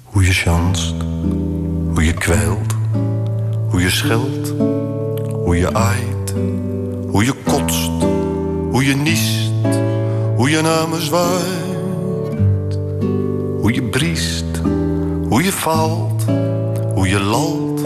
hoe 0.05 0.25
je 0.25 0.33
chanst, 0.33 0.95
hoe 1.93 2.05
je 2.05 2.13
kwijlt, 2.15 2.75
hoe 3.71 3.81
je 3.81 3.91
scheldt, 3.91 4.53
hoe 5.33 5.57
je 5.57 5.75
aait, 5.75 6.35
hoe 7.11 7.25
je 7.25 7.35
kotst, 7.45 7.91
hoe 8.71 8.85
je 8.85 8.95
niest, 8.95 9.53
hoe 10.37 10.51
je 10.51 10.61
naar 10.61 10.89
me 10.89 11.01
zwaait, 11.01 12.79
hoe 13.61 13.73
je 13.73 13.83
briest, 13.83 14.61
hoe 15.29 15.43
je 15.43 15.53
valt, 15.53 16.16
hoe 17.07 17.15
je 17.15 17.25
lalt, 17.25 17.81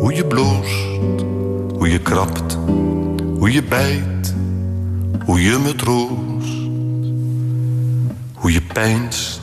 hoe 0.00 0.14
je 0.14 0.24
bloost, 0.24 1.22
hoe 1.76 1.88
je 1.88 1.98
krabt, 1.98 2.58
hoe 3.38 3.52
je 3.52 3.62
bijt, 3.62 4.34
hoe 5.24 5.42
je 5.42 5.58
me 5.58 5.74
troost, 5.74 6.68
hoe 8.34 8.52
je 8.52 8.62
pijnst, 8.62 9.40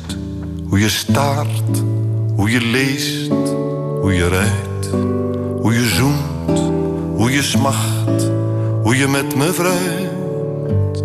hoe 0.70 0.80
je 0.80 0.90
staart, 0.90 1.84
hoe 2.36 2.52
je 2.52 2.62
leest, 2.62 3.32
hoe 4.02 4.14
je 4.14 4.28
rijdt, 4.28 4.90
hoe 5.62 5.74
je 5.74 5.86
zoent, 5.86 6.60
hoe 7.16 7.32
je 7.32 7.42
smacht, 7.42 8.30
hoe 8.84 8.98
je 8.98 9.08
met 9.08 9.36
me 9.36 9.54
vrijt, 9.54 11.04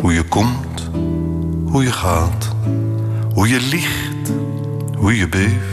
hoe 0.00 0.12
je 0.12 0.22
komt, 0.28 0.90
hoe 1.64 1.82
je 1.82 1.92
gaat, 1.92 2.48
hoe 3.34 3.48
je 3.48 3.60
liegt, 3.60 4.32
hoe 4.96 5.16
je 5.16 5.28
beeft, 5.28 5.71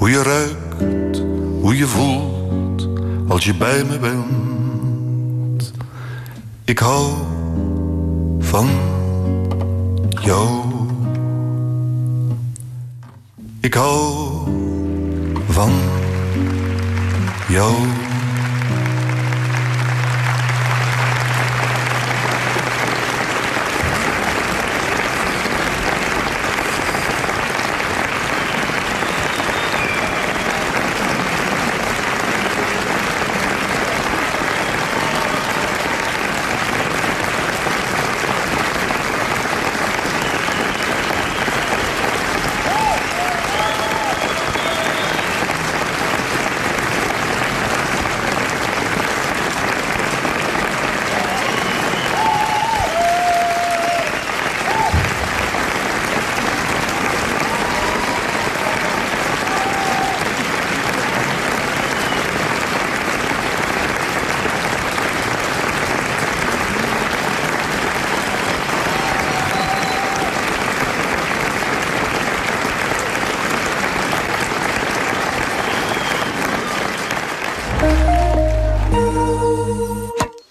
hoe 0.00 0.10
je 0.10 0.22
ruikt, 0.22 1.22
hoe 1.60 1.76
je 1.76 1.86
voelt 1.86 2.88
als 3.28 3.44
je 3.44 3.54
bij 3.54 3.84
me 3.84 3.98
bent. 3.98 5.72
Ik 6.64 6.78
hou 6.78 7.12
van 8.38 8.68
jou. 10.22 10.62
Ik 13.60 13.74
hou 13.74 14.28
van 15.48 15.72
jou. 17.48 17.99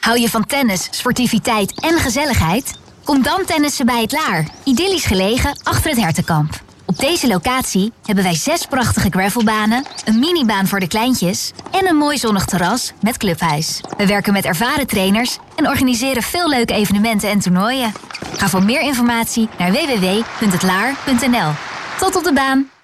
Hou 0.10 0.22
je 0.22 0.30
van 0.30 0.46
tennis, 0.46 0.88
sportiviteit 0.92 1.80
en 1.80 2.00
gezelligheid? 2.00 2.74
Kom 3.04 3.22
dan 3.24 3.46
tennissen 3.46 3.86
bij 3.86 4.02
het 4.02 4.12
Laar, 4.12 4.48
idyllisch 4.64 5.06
gelegen 5.06 5.60
achter 5.64 5.90
het 5.90 6.00
Hertenkamp. 6.00 6.62
Op 6.86 6.98
deze 6.98 7.28
locatie 7.28 7.92
hebben 8.06 8.24
wij 8.24 8.36
zes 8.36 8.66
prachtige 8.66 9.10
gravelbanen, 9.10 9.86
een 10.06 10.20
minibaan 10.20 10.68
voor 10.68 10.80
de 10.80 10.88
kleintjes 10.88 11.52
en 11.72 11.88
een 11.88 11.96
mooi 11.96 12.18
zonnig 12.18 12.46
terras 12.46 12.94
met 13.02 13.18
clubhuis. 13.18 13.82
We 13.98 14.06
werken 14.06 14.34
met 14.34 14.46
ervaren 14.46 14.88
trainers 14.88 15.38
en 15.56 15.68
organiseren 15.68 16.24
veel 16.24 16.50
leuke 16.50 16.74
evenementen 16.74 17.30
en 17.30 17.40
toernooien. 17.40 17.94
Ga 18.38 18.50
voor 18.50 18.64
meer 18.64 18.82
informatie 18.82 19.50
naar 19.58 19.72
www.hetlaar.nl. 19.72 21.52
Tot 22.00 22.16
op 22.16 22.24
de 22.24 22.34
baan! 22.34 22.79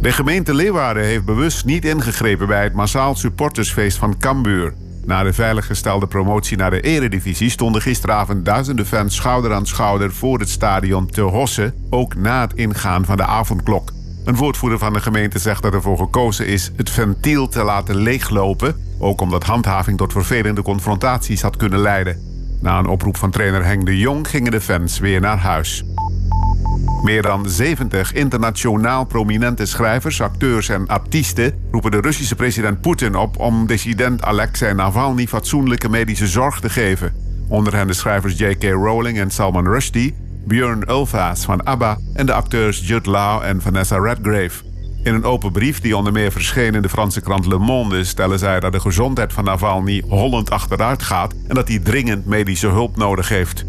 De 0.01 0.13
gemeente 0.13 0.55
Leeuwarden 0.55 1.05
heeft 1.05 1.25
bewust 1.25 1.65
niet 1.65 1.85
ingegrepen 1.85 2.47
bij 2.47 2.63
het 2.63 2.73
massaal 2.73 3.15
supportersfeest 3.15 3.99
van 3.99 4.19
Cambuur. 4.19 4.75
Na 5.05 5.23
de 5.23 5.33
veiliggestelde 5.33 6.07
promotie 6.07 6.57
naar 6.57 6.71
de 6.71 6.81
eredivisie 6.81 7.51
stonden 7.51 7.83
gisteravond 7.83 8.45
duizenden 8.45 8.87
fans 8.87 9.15
schouder 9.15 9.53
aan 9.53 9.67
schouder 9.67 10.13
voor 10.13 10.39
het 10.39 10.49
stadion 10.49 11.07
te 11.07 11.21
hossen, 11.21 11.75
ook 11.91 12.15
na 12.15 12.41
het 12.41 12.55
ingaan 12.55 13.05
van 13.05 13.17
de 13.17 13.27
avondklok. 13.27 13.93
Een 14.25 14.37
woordvoerder 14.37 14.79
van 14.79 14.93
de 14.93 15.01
gemeente 15.01 15.39
zegt 15.39 15.63
dat 15.63 15.75
ervoor 15.75 15.99
gekozen 15.99 16.47
is 16.47 16.73
het 16.77 16.91
ventiel 16.91 17.49
te 17.49 17.63
laten 17.63 17.97
leeglopen, 17.97 18.77
ook 18.99 19.21
omdat 19.21 19.45
handhaving 19.45 19.99
tot 19.99 20.13
vervelende 20.13 20.63
confrontaties 20.63 21.43
had 21.43 21.57
kunnen 21.57 21.79
leiden. 21.81 22.28
Na 22.61 22.79
een 22.79 22.87
oproep 22.87 23.17
van 23.17 23.31
trainer 23.31 23.65
Henk 23.65 23.87
de 23.87 23.99
Jong 23.99 24.29
gingen 24.29 24.51
de 24.51 24.61
fans 24.61 24.99
weer 24.99 25.21
naar 25.21 25.39
huis. 25.39 25.85
Meer 27.03 27.23
dan 27.23 27.49
70 27.49 28.13
internationaal 28.13 29.05
prominente 29.05 29.67
schrijvers, 29.67 30.21
acteurs 30.21 30.69
en 30.69 30.87
artiesten 30.87 31.55
roepen 31.71 31.91
de 31.91 32.01
Russische 32.01 32.35
president 32.35 32.81
Poetin 32.81 33.17
op 33.17 33.39
om 33.39 33.67
dissident 33.67 34.23
Alexei 34.23 34.75
Navalny 34.75 35.27
fatsoenlijke 35.27 35.89
medische 35.89 36.27
zorg 36.27 36.61
te 36.61 36.71
geven. 36.71 37.13
Onder 37.49 37.75
hen 37.75 37.87
de 37.87 37.93
schrijvers 37.93 38.39
J.K. 38.39 38.63
Rowling 38.63 39.19
en 39.19 39.31
Salman 39.31 39.67
Rushdie, 39.67 40.15
Björn 40.47 40.91
Ulvaas 40.91 41.45
van 41.45 41.65
ABBA 41.65 41.99
en 42.15 42.27
de 42.27 42.33
acteurs 42.33 42.89
Jude 42.89 43.11
Law 43.11 43.43
en 43.43 43.63
Vanessa 43.63 43.99
Redgrave. 43.99 44.68
In 45.03 45.15
een 45.15 45.25
open 45.25 45.53
brief 45.53 45.81
die 45.81 45.97
onder 45.97 46.13
meer 46.13 46.33
verscheen 46.33 46.75
in 46.75 46.83
de 46.83 46.89
Franse 46.89 47.21
krant 47.21 47.47
Le 47.47 47.59
Monde 47.59 48.05
stellen 48.05 48.39
zij 48.39 48.61
dat 48.61 48.73
de 48.73 48.81
gezondheid 48.81 49.33
van 49.33 49.45
Navalny 49.45 50.03
hollend 50.09 50.51
achteruit 50.51 51.03
gaat 51.03 51.35
en 51.49 51.55
dat 51.55 51.69
hij 51.69 51.79
dringend 51.79 52.27
medische 52.27 52.69
hulp 52.69 52.97
nodig 52.97 53.29
heeft. 53.29 53.65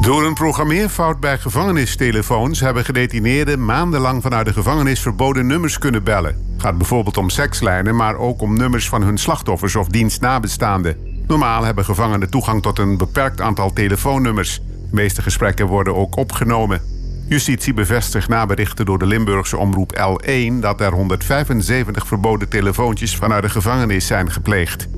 Door 0.00 0.24
een 0.24 0.34
programmeerfout 0.34 1.20
bij 1.20 1.38
gevangenistelefoons 1.38 2.60
hebben 2.60 2.84
gedetineerden 2.84 3.64
maandenlang 3.64 4.22
vanuit 4.22 4.46
de 4.46 4.52
gevangenis 4.52 5.00
verboden 5.00 5.46
nummers 5.46 5.78
kunnen 5.78 6.04
bellen. 6.04 6.46
Het 6.52 6.62
gaat 6.62 6.78
bijvoorbeeld 6.78 7.16
om 7.16 7.30
sekslijnen, 7.30 7.96
maar 7.96 8.16
ook 8.16 8.40
om 8.40 8.56
nummers 8.56 8.88
van 8.88 9.02
hun 9.02 9.18
slachtoffers 9.18 9.76
of 9.76 9.88
dienstnabestaanden. 9.88 10.96
Normaal 11.26 11.64
hebben 11.64 11.84
gevangenen 11.84 12.30
toegang 12.30 12.62
tot 12.62 12.78
een 12.78 12.96
beperkt 12.96 13.40
aantal 13.40 13.72
telefoonnummers. 13.72 14.60
De 14.66 14.94
meeste 14.94 15.22
gesprekken 15.22 15.66
worden 15.66 15.96
ook 15.96 16.16
opgenomen. 16.16 16.97
Justitie 17.28 17.74
bevestigt 17.74 18.28
na 18.28 18.46
berichten 18.46 18.86
door 18.86 18.98
de 18.98 19.06
Limburgse 19.06 19.56
omroep 19.56 19.96
L1 19.96 20.52
dat 20.60 20.80
er 20.80 20.92
175 20.92 22.06
verboden 22.06 22.48
telefoontjes 22.48 23.16
vanuit 23.16 23.42
de 23.42 23.48
gevangenis 23.48 24.06
zijn 24.06 24.30
gepleegd. 24.30 24.88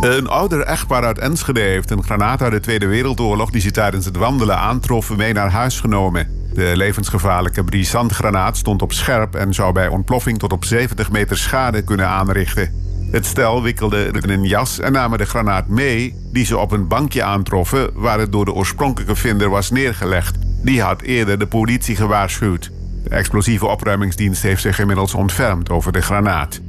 Een 0.00 0.28
ouder 0.28 0.60
echtpaar 0.60 1.04
uit 1.04 1.18
Enschede 1.18 1.60
heeft 1.60 1.90
een 1.90 2.04
granaat 2.04 2.42
uit 2.42 2.52
de 2.52 2.60
Tweede 2.60 2.86
Wereldoorlog 2.86 3.50
die 3.50 3.60
ze 3.60 3.70
tijdens 3.70 4.04
het 4.04 4.16
wandelen 4.16 4.58
aantroffen 4.58 5.16
mee 5.16 5.32
naar 5.32 5.50
huis 5.50 5.80
genomen. 5.80 6.28
De 6.52 6.72
levensgevaarlijke 6.74 7.64
brisantgranaat 7.64 8.56
stond 8.56 8.82
op 8.82 8.92
scherp 8.92 9.34
en 9.34 9.54
zou 9.54 9.72
bij 9.72 9.88
ontploffing 9.88 10.38
tot 10.38 10.52
op 10.52 10.64
70 10.64 11.10
meter 11.10 11.38
schade 11.38 11.82
kunnen 11.82 12.08
aanrichten. 12.08 12.84
Het 13.10 13.26
stel 13.26 13.62
wikkelde 13.62 14.04
in 14.04 14.30
een 14.30 14.44
jas 14.44 14.78
en 14.78 14.92
namen 14.92 15.18
de 15.18 15.26
granaat 15.26 15.68
mee, 15.68 16.14
die 16.32 16.44
ze 16.44 16.58
op 16.58 16.72
een 16.72 16.88
bankje 16.88 17.22
aantroffen 17.22 17.90
waar 17.94 18.18
het 18.18 18.32
door 18.32 18.44
de 18.44 18.52
oorspronkelijke 18.52 19.16
vinder 19.16 19.50
was 19.50 19.70
neergelegd. 19.70 20.36
Die 20.66 20.82
had 20.82 21.02
eerder 21.02 21.38
de 21.38 21.46
politie 21.46 21.96
gewaarschuwd. 21.96 22.70
De 23.04 23.10
explosieve 23.10 23.66
opruimingsdienst 23.66 24.42
heeft 24.42 24.62
zich 24.62 24.78
inmiddels 24.78 25.14
ontfermd 25.14 25.70
over 25.70 25.92
de 25.92 26.02
granaat. 26.02 26.60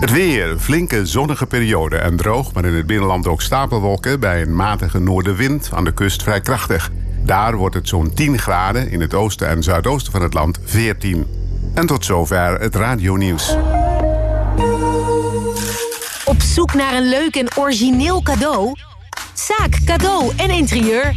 Het 0.00 0.10
weer, 0.10 0.58
flinke 0.58 1.06
zonnige 1.06 1.46
periode 1.46 1.96
en 1.96 2.16
droog, 2.16 2.52
maar 2.52 2.64
in 2.64 2.74
het 2.74 2.86
binnenland 2.86 3.26
ook 3.26 3.42
stapelwolken 3.42 4.20
bij 4.20 4.42
een 4.42 4.56
matige 4.56 4.98
noordenwind 4.98 5.70
aan 5.72 5.84
de 5.84 5.92
kust 5.92 6.22
vrij 6.22 6.40
krachtig. 6.40 6.90
Daar 7.22 7.56
wordt 7.56 7.74
het 7.74 7.88
zo'n 7.88 8.14
10 8.14 8.38
graden, 8.38 8.90
in 8.90 9.00
het 9.00 9.14
oosten 9.14 9.48
en 9.48 9.62
zuidoosten 9.62 10.12
van 10.12 10.22
het 10.22 10.34
land 10.34 10.58
14. 10.64 11.26
En 11.74 11.86
tot 11.86 12.04
zover 12.04 12.60
het 12.60 12.74
radionieuws. 12.74 13.56
Op 16.24 16.42
zoek 16.42 16.74
naar 16.74 16.94
een 16.94 17.08
leuk 17.08 17.36
en 17.36 17.48
origineel 17.58 18.22
cadeau? 18.22 18.72
Zaak 19.34 19.84
Cadeau 19.84 20.32
en 20.36 20.50
Interieur. 20.50 21.16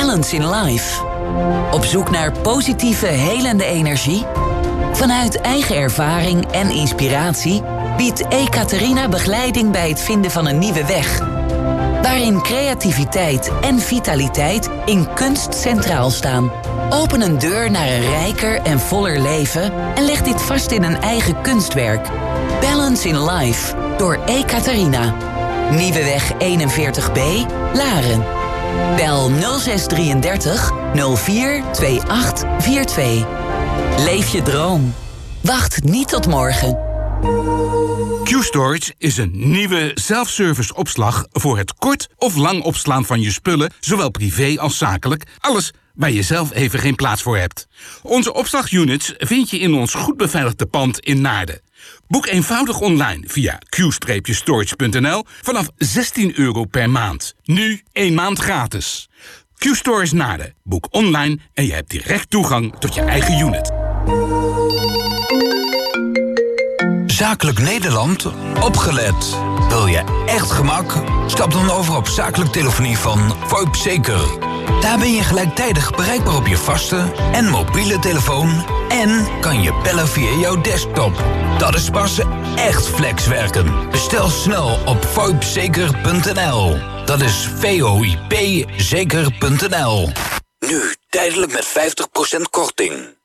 Balance 0.00 0.36
in 0.36 0.50
Life. 0.50 1.02
Op 1.70 1.84
zoek 1.84 2.10
naar 2.10 2.32
positieve, 2.32 3.06
helende 3.06 3.64
energie? 3.64 4.26
Vanuit 4.92 5.40
eigen 5.40 5.76
ervaring 5.76 6.46
en 6.52 6.70
inspiratie 6.70 7.62
biedt 7.96 8.24
Ekaterina 8.28 9.08
begeleiding 9.08 9.70
bij 9.70 9.88
het 9.88 10.00
vinden 10.00 10.30
van 10.30 10.46
een 10.46 10.58
nieuwe 10.58 10.86
weg. 10.86 11.18
Waarin 12.02 12.42
creativiteit 12.42 13.50
en 13.60 13.78
vitaliteit 13.78 14.70
in 14.84 15.14
kunst 15.14 15.54
centraal 15.54 16.10
staan. 16.10 16.50
Open 16.90 17.20
een 17.20 17.38
deur 17.38 17.70
naar 17.70 17.88
een 17.88 18.10
rijker 18.10 18.62
en 18.62 18.80
voller 18.80 19.18
leven 19.18 19.72
en 19.94 20.04
leg 20.04 20.22
dit 20.22 20.42
vast 20.42 20.70
in 20.70 20.82
een 20.82 21.00
eigen 21.00 21.42
kunstwerk. 21.42 22.08
Balance 22.60 23.08
in 23.08 23.24
Life 23.24 23.74
door 23.96 24.18
Ekaterina. 24.26 25.14
Nieuweweg 25.70 26.32
41b, 26.32 27.20
Laren. 27.74 28.39
Bel 28.96 29.30
0633 29.58 30.70
042842. 30.94 33.26
Leef 33.98 34.32
je 34.32 34.42
droom. 34.42 34.94
Wacht 35.40 35.84
niet 35.84 36.08
tot 36.08 36.26
morgen. 36.26 36.78
Q-Storage 38.24 38.94
is 38.98 39.16
een 39.16 39.30
nieuwe 39.32 39.90
self-service 39.94 40.74
opslag 40.74 41.26
voor 41.30 41.58
het 41.58 41.74
kort 41.74 42.08
of 42.16 42.36
lang 42.36 42.62
opslaan 42.62 43.04
van 43.04 43.20
je 43.20 43.30
spullen, 43.30 43.72
zowel 43.80 44.10
privé 44.10 44.54
als 44.58 44.78
zakelijk. 44.78 45.24
Alles 45.38 45.72
waar 45.94 46.10
je 46.10 46.22
zelf 46.22 46.52
even 46.52 46.78
geen 46.78 46.94
plaats 46.94 47.22
voor 47.22 47.38
hebt. 47.38 47.66
Onze 48.02 48.34
opslagunits 48.34 49.14
vind 49.18 49.50
je 49.50 49.58
in 49.58 49.74
ons 49.74 49.94
goed 49.94 50.16
beveiligde 50.16 50.66
pand 50.66 50.98
in 50.98 51.20
Naarden. 51.20 51.60
Boek 52.08 52.26
eenvoudig 52.26 52.80
online 52.80 53.22
via 53.26 53.58
q-storage.nl 53.68 55.24
vanaf 55.42 55.68
16 55.76 56.38
euro 56.38 56.64
per 56.64 56.90
maand. 56.90 57.34
Nu 57.44 57.82
één 57.92 58.14
maand 58.14 58.38
gratis. 58.38 59.08
Q-Store 59.58 60.02
is 60.02 60.12
Naarden. 60.12 60.54
Boek 60.62 60.86
online 60.90 61.38
en 61.54 61.66
je 61.66 61.72
hebt 61.72 61.90
direct 61.90 62.30
toegang 62.30 62.74
tot 62.78 62.94
je 62.94 63.00
eigen 63.00 63.38
unit. 63.38 63.70
Zakelijk 67.06 67.58
Nederland, 67.58 68.26
opgelet. 68.60 69.36
Wil 69.68 69.86
je 69.86 70.24
echt 70.26 70.50
gemak? 70.50 71.02
Stap 71.26 71.52
dan 71.52 71.70
over 71.70 71.96
op 71.96 72.08
zakelijk 72.08 72.52
telefonie 72.52 72.96
van 72.96 73.36
VoIP 73.46 73.76
Zeker. 73.76 74.49
Daar 74.80 74.98
ben 74.98 75.12
je 75.12 75.22
gelijktijdig 75.22 75.94
bereikbaar 75.94 76.36
op 76.36 76.46
je 76.46 76.56
vaste 76.56 77.12
en 77.32 77.48
mobiele 77.48 77.98
telefoon... 77.98 78.64
en 78.88 79.40
kan 79.40 79.62
je 79.62 79.80
bellen 79.82 80.08
via 80.08 80.30
jouw 80.30 80.60
desktop. 80.60 81.24
Dat 81.58 81.74
is 81.74 81.90
pas 81.90 82.18
echt 82.56 82.88
flexwerken. 82.88 83.90
Bestel 83.90 84.28
snel 84.28 84.78
op 84.84 85.04
voipzeker.nl. 85.04 86.76
Dat 87.04 87.20
is 87.20 87.48
V-O-I-P 87.58 88.64
zeker.nl. 88.76 90.08
Nu 90.58 90.94
tijdelijk 91.08 91.52
met 91.52 91.66
50% 92.38 92.40
korting. 92.50 93.19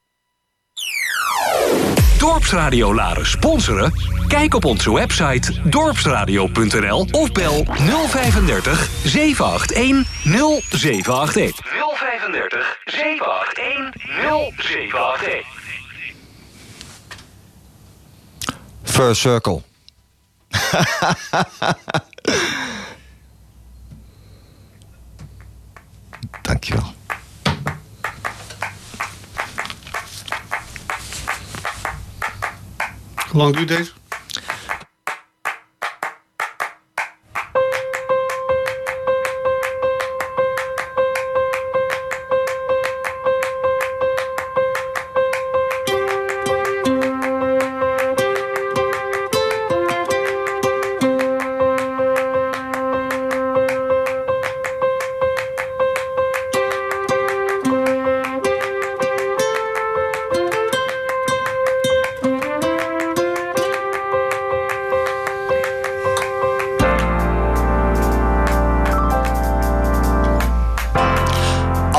Dorpsradio 2.17 2.93
Laren 2.93 3.25
sponsoren? 3.25 3.93
Kijk 4.27 4.53
op 4.53 4.65
onze 4.65 4.93
website 4.93 5.69
dorpsradio.nl 5.69 7.07
of 7.11 7.31
bel 7.31 7.65
035 8.07 8.89
781 9.03 10.05
0781. 10.23 11.61
035 11.61 12.79
781 12.85 13.93
0781. 14.55 15.45
First 18.83 19.21
Circle. 19.21 19.61
Dankjewel. 26.41 26.94
Lang 33.35 33.55
duurt 33.55 33.67
deze? 33.67 33.91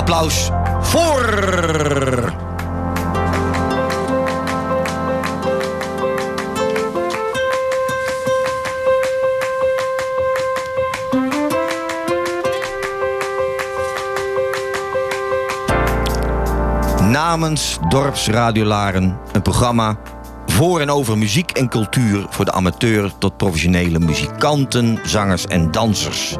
Applaus 0.07 0.51
voor. 0.81 1.35
Namens 17.11 17.79
Dorpsradiolaren, 17.89 19.19
een 19.33 19.43
programma 19.43 19.97
voor 20.47 20.81
en 20.81 20.91
over 20.91 21.19
muziek 21.19 21.51
en 21.51 21.69
cultuur 21.69 22.27
voor 22.31 22.45
de 22.45 22.53
amateur 22.53 23.13
tot 23.19 23.37
professionele 23.37 23.99
muzikanten, 23.99 24.99
zangers 25.05 25.47
en 25.47 25.71
dansers. 25.71 26.37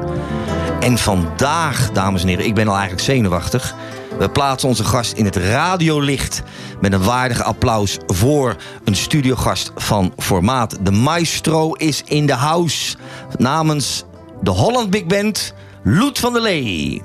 En 0.87 0.99
vandaag, 0.99 1.91
dames 1.93 2.23
en 2.23 2.29
heren, 2.29 2.45
ik 2.45 2.55
ben 2.55 2.69
al 2.69 2.75
eigenlijk 2.75 3.03
zenuwachtig. 3.03 3.75
We 4.19 4.31
plaatsen 4.31 4.69
onze 4.69 4.85
gast 4.85 5.13
in 5.13 5.25
het 5.25 5.37
radiolicht 5.37 6.43
met 6.81 6.93
een 6.93 7.03
waardig 7.03 7.43
applaus 7.43 7.99
voor 8.07 8.57
een 8.85 8.97
studiogast 8.97 9.73
van 9.77 10.13
formaat. 10.17 10.77
De 10.81 10.91
maestro 10.91 11.73
is 11.73 12.03
in 12.05 12.27
de 12.27 12.35
house. 12.35 12.97
Namens 13.39 14.05
de 14.43 14.51
Holland 14.51 14.91
Big 14.91 15.07
Band, 15.07 15.55
Loet 15.83 16.19
van 16.19 16.33
der 16.33 16.43
Lee. 16.43 17.03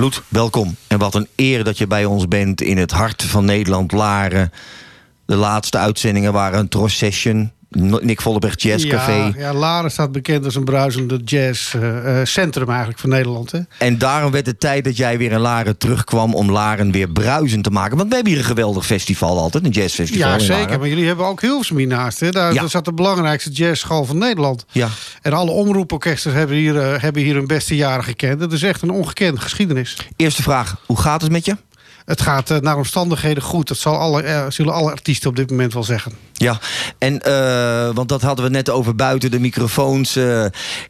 Loet, 0.00 0.22
welkom. 0.28 0.76
En 0.86 0.98
wat 0.98 1.14
een 1.14 1.28
eer 1.36 1.64
dat 1.64 1.78
je 1.78 1.86
bij 1.86 2.04
ons 2.04 2.28
bent 2.28 2.60
in 2.60 2.76
het 2.78 2.90
hart 2.90 3.22
van 3.22 3.44
Nederland, 3.44 3.92
Laren. 3.92 4.52
De 5.26 5.34
laatste 5.34 5.78
uitzendingen 5.78 6.32
waren 6.32 6.58
een 6.58 6.68
Tros 6.68 6.96
Session. 6.96 7.52
Nick 7.78 8.20
Volleberg 8.20 8.62
Jazz 8.62 8.86
Café. 8.86 9.12
Ja, 9.12 9.32
ja, 9.36 9.54
Laren 9.54 9.90
staat 9.90 10.12
bekend 10.12 10.44
als 10.44 10.54
een 10.54 10.64
bruisende 10.64 11.20
jazzcentrum 11.24 12.68
eigenlijk 12.68 12.98
van 12.98 13.10
Nederland. 13.10 13.50
Hè? 13.52 13.60
En 13.78 13.98
daarom 13.98 14.30
werd 14.32 14.46
het 14.46 14.60
tijd 14.60 14.84
dat 14.84 14.96
jij 14.96 15.18
weer 15.18 15.32
in 15.32 15.38
Laren 15.40 15.78
terugkwam 15.78 16.34
om 16.34 16.50
Laren 16.50 16.92
weer 16.92 17.08
bruisend 17.08 17.64
te 17.64 17.70
maken. 17.70 17.96
Want 17.96 18.08
we 18.08 18.14
hebben 18.14 18.32
hier 18.32 18.42
een 18.42 18.48
geweldig 18.48 18.86
festival 18.86 19.38
altijd, 19.38 19.64
een 19.64 19.70
jazzfestival. 19.70 20.28
Ja, 20.30 20.38
zeker. 20.38 20.78
Maar 20.78 20.88
jullie 20.88 21.06
hebben 21.06 21.26
ook 21.26 21.40
Hilversum 21.40 21.76
hiernaast. 21.76 22.20
Hè? 22.20 22.30
Daar, 22.30 22.52
Ja. 22.52 22.60
daar 22.60 22.70
zat 22.70 22.84
de 22.84 22.92
belangrijkste 22.92 23.50
jazzschool 23.50 24.04
van 24.04 24.18
Nederland. 24.18 24.64
Ja. 24.72 24.88
En 25.22 25.32
alle 25.32 25.50
omroeporkesten 25.50 26.32
hebben 26.32 26.56
hier, 26.56 26.78
eh, 26.80 27.02
hebben 27.02 27.22
hier 27.22 27.34
hun 27.34 27.46
beste 27.46 27.76
jaren 27.76 28.04
gekend. 28.04 28.40
Dat 28.40 28.52
is 28.52 28.62
echt 28.62 28.82
een 28.82 28.90
ongekende 28.90 29.40
geschiedenis. 29.40 29.96
Eerste 30.16 30.42
vraag, 30.42 30.76
hoe 30.86 31.00
gaat 31.00 31.22
het 31.22 31.30
met 31.32 31.44
je? 31.44 31.56
Het 32.04 32.20
gaat 32.20 32.50
eh, 32.50 32.58
naar 32.58 32.76
omstandigheden 32.76 33.42
goed. 33.42 33.68
Dat 33.68 33.76
zal 33.76 33.96
alle, 33.96 34.22
eh, 34.22 34.44
zullen 34.48 34.74
alle 34.74 34.90
artiesten 34.90 35.30
op 35.30 35.36
dit 35.36 35.50
moment 35.50 35.72
wel 35.72 35.84
zeggen. 35.84 36.12
Ja, 36.40 36.58
en 36.98 37.22
eh, 37.22 37.90
want 37.94 38.08
dat 38.08 38.22
hadden 38.22 38.44
we 38.44 38.50
net 38.50 38.70
over 38.70 38.94
buiten 38.94 39.30
de 39.30 39.40
microfoons. 39.40 40.16
eh, 40.16 40.44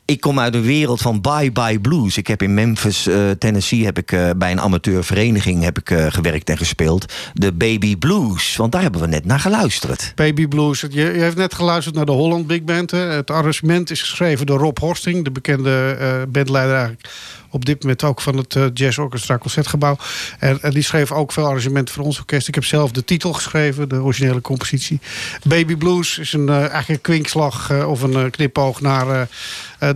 ik 0.04 0.20
kom 0.20 0.40
uit 0.40 0.54
een 0.54 0.62
wereld 0.62 1.00
van 1.00 1.20
bye 1.20 1.52
bye 1.52 1.80
blues. 1.80 2.16
Ik 2.16 2.26
heb 2.26 2.42
in 2.42 2.54
Memphis, 2.54 3.06
eh, 3.06 3.30
Tennessee, 3.38 3.84
heb 3.84 3.98
ik 3.98 4.06
bij 4.36 4.50
een 4.50 4.60
amateurvereniging 4.60 5.62
heb 5.62 5.78
ik, 5.78 5.94
gewerkt 6.08 6.48
en 6.50 6.56
gespeeld. 6.56 7.12
De 7.34 7.52
Baby 7.52 7.96
Blues, 7.96 8.56
want 8.56 8.72
daar 8.72 8.82
hebben 8.82 9.00
we 9.00 9.06
net 9.06 9.24
naar 9.24 9.40
geluisterd. 9.40 10.12
Baby 10.14 10.46
Blues. 10.46 10.80
Je, 10.80 10.90
je 10.90 11.02
heeft 11.02 11.36
net 11.36 11.54
geluisterd 11.54 11.94
naar 11.94 12.06
de 12.06 12.12
Holland 12.12 12.46
Big 12.46 12.62
Band. 12.62 12.90
Het 12.90 13.30
arrangement 13.30 13.90
is 13.90 14.00
geschreven 14.00 14.46
door 14.46 14.58
Rob 14.58 14.78
Horsting, 14.78 15.24
de 15.24 15.30
bekende 15.30 15.96
bandleider 16.28 16.74
eigenlijk. 16.74 17.08
Op 17.52 17.64
dit 17.64 17.82
moment 17.82 18.04
ook 18.04 18.20
van 18.20 18.36
het 18.36 18.58
Jazz 18.74 18.98
Orchestra 18.98 19.38
Concertgebouw. 19.38 19.96
En, 20.38 20.62
en 20.62 20.70
die 20.70 20.82
schreef 20.82 21.12
ook 21.12 21.32
veel 21.32 21.46
arrangementen 21.46 21.94
voor 21.94 22.04
ons 22.04 22.18
orkest. 22.18 22.48
Ik 22.48 22.54
heb 22.54 22.64
zelf 22.64 22.90
de 22.90 23.04
titel 23.04 23.32
geschreven, 23.32 23.88
de 23.88 24.02
originele 24.02 24.40
compositie. 24.40 25.00
Baby 25.44 25.76
Blues 25.76 26.18
is 26.18 26.32
een, 26.32 26.48
eh, 26.48 26.58
eigenlijk 26.58 26.88
een 26.88 27.00
kwinkslag 27.00 27.70
eh, 27.70 27.88
of 27.88 28.02
een 28.02 28.14
eh, 28.14 28.30
knipoog 28.30 28.80
naar 28.80 29.28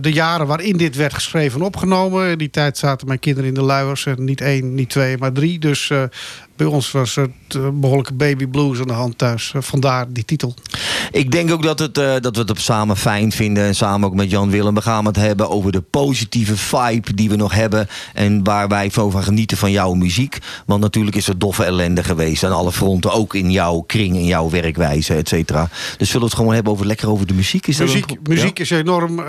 de 0.01 0.11
jaren 0.11 0.47
waarin 0.47 0.77
dit 0.77 0.95
werd 0.95 1.13
geschreven 1.13 1.59
en 1.59 1.65
opgenomen. 1.65 2.29
In 2.29 2.37
die 2.37 2.49
tijd 2.49 2.77
zaten 2.77 3.07
mijn 3.07 3.19
kinderen 3.19 3.49
in 3.49 3.55
de 3.55 3.61
luiers. 3.61 4.05
En 4.05 4.23
niet 4.23 4.41
één, 4.41 4.75
niet 4.75 4.89
twee, 4.89 5.17
maar 5.17 5.31
drie. 5.31 5.59
Dus 5.59 5.91
bij 6.55 6.67
ons 6.67 6.91
was 6.91 7.15
het 7.15 7.29
eh, 7.49 7.67
behoorlijke 7.73 8.13
Baby 8.13 8.47
Blues 8.47 8.79
aan 8.79 8.87
de 8.87 8.93
hand 8.93 9.17
thuis. 9.17 9.51
Eh, 9.55 9.61
vandaar 9.61 10.05
die 10.09 10.25
titel. 10.25 10.53
Ik 11.11 11.31
denk 11.31 11.51
ook 11.51 11.63
dat, 11.63 11.79
het, 11.79 11.97
eh, 11.97 12.13
dat 12.19 12.35
we 12.35 12.41
het 12.41 12.49
op 12.49 12.59
samen 12.59 12.97
fijn 12.97 13.31
vinden. 13.31 13.63
En 13.63 13.75
samen 13.75 14.07
ook 14.07 14.15
met 14.15 14.31
Jan 14.31 14.49
Willem. 14.49 14.73
We 14.75 14.81
gaan 14.81 15.05
het 15.05 15.15
hebben 15.15 15.49
over 15.49 15.71
de 15.71 15.81
positieve 15.81 16.57
vibe 16.57 17.13
die 17.13 17.29
we 17.29 17.35
nog 17.35 17.53
hebben. 17.53 17.87
En 18.13 18.43
waar 18.43 18.67
wij 18.67 18.91
van 18.91 19.23
genieten 19.23 19.57
van 19.57 19.71
jouw 19.71 19.93
muziek. 19.93 20.37
Want 20.65 20.81
natuurlijk 20.81 21.15
is 21.15 21.27
er 21.27 21.39
doffe 21.39 21.63
ellende 21.63 22.03
geweest 22.03 22.43
aan 22.43 22.51
alle 22.51 22.71
fronten. 22.71 23.11
Ook 23.11 23.33
in 23.33 23.51
jouw 23.51 23.79
kring, 23.79 24.15
in 24.15 24.25
jouw 24.25 24.49
werkwijze, 24.49 25.13
et 25.13 25.27
cetera. 25.27 25.69
Dus 25.97 26.07
zullen 26.07 26.21
we 26.21 26.27
het 26.27 26.35
gewoon 26.35 26.53
hebben 26.53 26.71
over, 26.73 26.85
lekker 26.85 27.09
over 27.09 27.27
de 27.27 27.33
muziek? 27.33 27.67
Is 27.67 27.77
dat 27.77 27.87
muziek 27.87 28.09
een- 28.11 28.19
muziek 28.23 28.59
is 28.59 28.69
enorm 28.69 29.23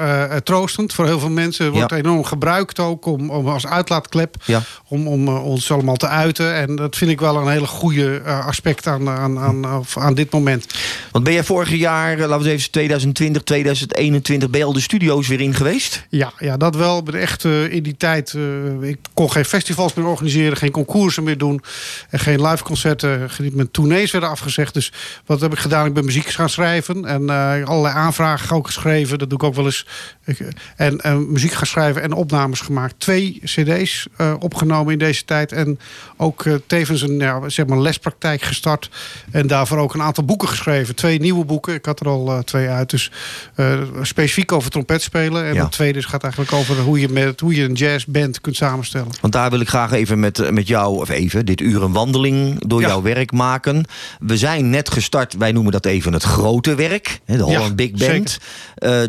troostend 0.44 0.92
voor 0.92 1.04
heel 1.06 1.18
veel 1.20 1.30
mensen. 1.30 1.72
Wordt 1.72 1.90
Ja. 1.90 1.96
enorm 1.96 2.24
gebruikt 2.24 2.78
ook 2.78 3.06
om, 3.06 3.30
om 3.30 3.48
als 3.48 3.66
uitlaatklep. 3.66 4.36
Ja. 4.44 4.62
Om, 4.88 5.06
om 5.08 5.28
ons 5.28 5.70
allemaal 5.70 5.96
te 5.96 6.08
uiten. 6.08 6.54
En 6.54 6.76
dat 6.76 6.96
vind 6.96 7.10
ik 7.10 7.15
wel 7.20 7.36
een 7.36 7.48
hele 7.48 7.66
goede 7.66 8.20
eh, 8.24 8.46
aspect 8.46 8.86
aan, 8.86 9.08
aan, 9.08 9.38
aan, 9.38 9.84
aan 9.94 10.14
dit 10.14 10.30
moment. 10.32 10.66
Want 11.12 11.24
ben 11.24 11.32
jij 11.32 11.44
vorig 11.44 11.70
jaar, 11.74 12.12
eh, 12.12 12.18
laten 12.28 12.44
we 12.44 12.50
eens 12.50 12.60
even 12.60 12.70
2020, 12.72 13.42
2021, 13.42 14.50
ben 14.50 14.60
je 14.60 14.66
al 14.66 14.72
de 14.72 14.80
studio's 14.80 15.28
weer 15.28 15.40
in 15.40 15.54
geweest? 15.54 16.06
Ja, 16.10 16.32
ja 16.38 16.56
dat 16.56 16.76
wel. 16.76 16.98
Ik 16.98 17.04
ben 17.04 17.20
echt 17.20 17.44
in 17.44 17.82
die 17.82 17.96
tijd... 17.96 18.34
eh, 18.34 18.88
ik 18.88 18.98
kon 19.14 19.30
geen 19.32 19.44
festivals 19.44 19.94
meer 19.94 20.06
organiseren. 20.06 20.56
Geen 20.56 20.70
concoursen 20.70 21.22
meer 21.22 21.38
doen. 21.38 21.62
En 22.10 22.18
geen 22.18 22.42
liveconcerten. 22.42 23.30
Geen- 23.30 23.52
Mijn 23.54 23.70
tournees 23.70 24.10
werden 24.10 24.28
afgezegd. 24.30 24.74
Dus 24.74 24.92
wat 25.26 25.40
heb 25.40 25.52
ik 25.52 25.58
gedaan? 25.58 25.86
Ik 25.86 25.94
ben 25.94 26.04
muziek 26.04 26.26
gaan 26.28 26.48
schrijven. 26.48 27.04
En 27.04 27.30
allerlei 27.66 27.94
aanvragen 27.94 28.56
ook 28.56 28.66
geschreven. 28.66 29.18
Dat 29.18 29.28
doe 29.30 29.38
ik 29.38 29.44
ook 29.44 29.54
wel 29.54 29.64
eens. 29.64 29.86
Ik, 30.24 30.38
en 30.76 31.00
eh, 31.00 31.16
muziek 31.16 31.52
gaan 31.52 31.66
schrijven 31.66 32.02
en 32.02 32.12
opnames 32.12 32.60
gemaakt. 32.60 32.94
Twee 32.98 33.40
cd's 33.44 34.06
opgenomen 34.38 34.92
in 34.92 34.98
deze 34.98 35.24
tijd. 35.24 35.52
En 35.52 35.78
ook 36.16 36.44
tevens 36.66 37.02
een 37.08 37.18
ja, 37.18 37.48
zeg 37.48 37.66
maar 37.66 37.78
lespraktijk 37.80 38.42
gestart. 38.42 38.90
En 39.30 39.46
daarvoor 39.46 39.78
ook 39.78 39.94
een 39.94 40.02
aantal 40.02 40.24
boeken 40.24 40.48
geschreven. 40.48 40.94
Twee 40.94 41.20
nieuwe 41.20 41.44
boeken. 41.44 41.74
Ik 41.74 41.84
had 41.84 42.00
er 42.00 42.08
al 42.08 42.30
eh, 42.30 42.38
twee 42.38 42.68
uit. 42.68 42.90
Dus 42.90 43.10
eh, 43.54 43.78
specifiek 44.02 44.52
over 44.52 44.70
trompet 44.70 45.02
spelen. 45.02 45.44
En 45.44 45.54
Ja. 45.54 45.62
het 45.62 45.72
tweede 45.72 46.02
gaat 46.02 46.22
eigenlijk 46.22 46.52
over 46.52 46.78
hoe 46.78 47.00
je, 47.00 47.08
met, 47.08 47.40
hoe 47.40 47.54
je 47.54 47.64
een 47.64 47.72
jazzband 47.72 48.40
kunt 48.40 48.56
samenstellen. 48.56 49.08
Want 49.20 49.32
daar 49.32 49.50
wil 49.50 49.60
ik 49.60 49.68
graag 49.68 49.92
even 49.92 50.20
met, 50.20 50.38
eh, 50.38 50.50
met 50.50 50.66
jou, 50.68 50.96
of 50.96 51.08
even, 51.08 51.46
dit 51.46 51.60
uur 51.60 51.82
een 51.82 51.92
wandeling 51.92 52.66
door 52.68 52.80
jouw 52.80 53.02
werk 53.02 53.32
maken. 53.32 53.84
We 54.18 54.36
zijn 54.36 54.70
net 54.70 54.90
gestart, 54.90 55.36
wij 55.36 55.52
noemen 55.52 55.72
dat 55.72 55.86
even 55.86 56.12
het 56.12 56.22
grote 56.22 56.74
werk, 56.74 57.20
de 57.26 57.42
Holland 57.42 57.76
Big 57.76 57.90
Band. 57.90 58.38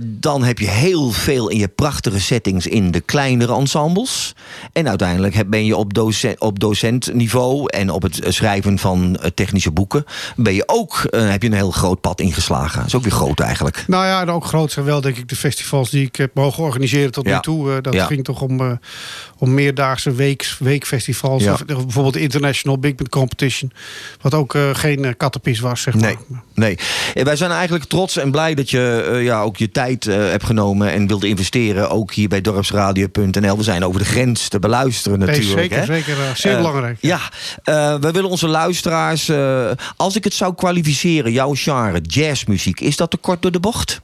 Dan 0.02 0.44
heb 0.44 0.60
je 0.60 0.68
heel 0.68 1.12
veel 1.12 1.50
in 1.50 1.58
je 1.58 1.68
prachtige 1.68 2.20
settings 2.20 2.68
in 2.68 2.92
de 2.92 3.00
kleinere 3.00 3.54
ensembles. 3.56 4.36
En 4.74 4.90
uiteindelijk 4.90 5.50
ben 5.50 5.66
je 5.66 5.76
op, 5.76 5.94
docent, 5.94 6.40
op 6.40 6.60
docentniveau 6.60 7.66
en 7.70 7.87
op 7.90 8.02
het 8.02 8.20
schrijven 8.28 8.78
van 8.80 9.16
eh, 9.18 9.30
technische 9.36 9.72
boeken, 9.72 10.06
ben 10.36 10.54
je 10.54 10.64
ook, 10.66 11.04
eh, 11.10 11.30
heb 11.30 11.42
je 11.42 11.48
een 11.48 11.54
heel 11.56 11.72
groot 11.72 12.02
pad 12.02 12.20
ingeslagen. 12.22 12.78
Dat 12.78 12.88
is 12.88 12.96
ook 12.96 13.04
weer 13.04 13.12
groot 13.12 13.40
eigenlijk. 13.40 13.84
Nou 13.88 14.06
ja, 14.06 14.22
en 14.22 14.30
ook 14.32 14.46
groot 14.46 14.72
zijn 14.72 14.86
wel 14.86 15.02
denk 15.02 15.18
ik 15.18 15.30
de 15.30 15.36
festivals 15.36 15.90
die 15.90 16.06
ik 16.06 16.16
heb 16.16 16.32
mogen 16.34 16.64
organiseren 16.64 17.12
tot 17.12 17.26
Ja. 17.28 17.34
nu 17.36 17.42
toe. 17.42 17.72
Eh, 17.72 17.78
dat 17.82 17.94
Ja. 17.94 18.06
ging 18.06 18.24
toch 18.24 18.42
om, 18.42 18.80
om 19.40 19.54
meerdaagse 19.54 20.12
weeks, 20.12 20.58
weekfestivals. 20.60 21.44
Ja. 21.44 21.54
Of, 21.54 21.66
bijvoorbeeld 21.66 22.14
de 22.14 22.20
International 22.22 22.78
Big 22.80 22.96
Band 22.96 23.10
Competition. 23.10 23.72
Wat 24.22 24.34
ook 24.34 24.56
eh, 24.56 24.70
geen 24.74 25.06
eh, 25.06 25.12
kattenpis 25.18 25.60
was, 25.60 25.82
zeg 25.82 25.94
maar. 25.94 26.04
Nee, 26.04 26.18
nee. 26.54 26.78
En 27.14 27.26
wij 27.26 27.36
zijn 27.36 27.52
eigenlijk 27.52 27.86
trots 27.86 28.18
en 28.18 28.32
blij 28.32 28.54
dat 28.54 28.70
je 28.70 29.10
eh, 29.12 29.24
ja, 29.24 29.42
ook 29.42 29.58
je 29.58 29.72
tijd 29.72 30.08
eh, 30.08 30.16
hebt 30.16 30.44
genomen 30.46 30.92
en 30.92 31.08
wilde 31.08 31.28
investeren. 31.28 31.90
Ook 31.90 32.14
hier 32.14 32.28
bij 32.30 32.42
dorpsradio.nl. 32.42 33.58
We 33.58 33.64
zijn 33.64 33.84
over 33.86 34.00
de 34.00 34.06
grens 34.06 34.48
te 34.48 34.60
beluisteren 34.60 35.20
Nee, 35.20 35.28
natuurlijk. 35.28 35.60
zeker, 35.60 35.78
hè? 35.78 35.86
zeker. 35.86 36.14
eh, 36.24 36.36
zeer 36.36 36.52
Eh, 36.52 36.58
belangrijk. 36.58 36.98
Ja, 37.02 37.20
eh, 37.64 37.96
we 38.00 38.12
willen 38.12 38.30
onze 38.30 38.48
luisteraars. 38.48 39.30
eh, 39.30 39.72
als 39.96 40.16
ik 40.16 40.24
het 40.24 40.34
zou 40.34 40.56
kwalificeren, 40.56 41.32
jouw 41.32 41.54
genre, 41.56 42.00
jazzmuziek, 42.02 42.80
is 42.80 42.96
dat 42.96 43.12
te 43.12 43.18
kort 43.18 43.42
door 43.42 43.52
de 43.52 43.60
bocht? 43.60 44.02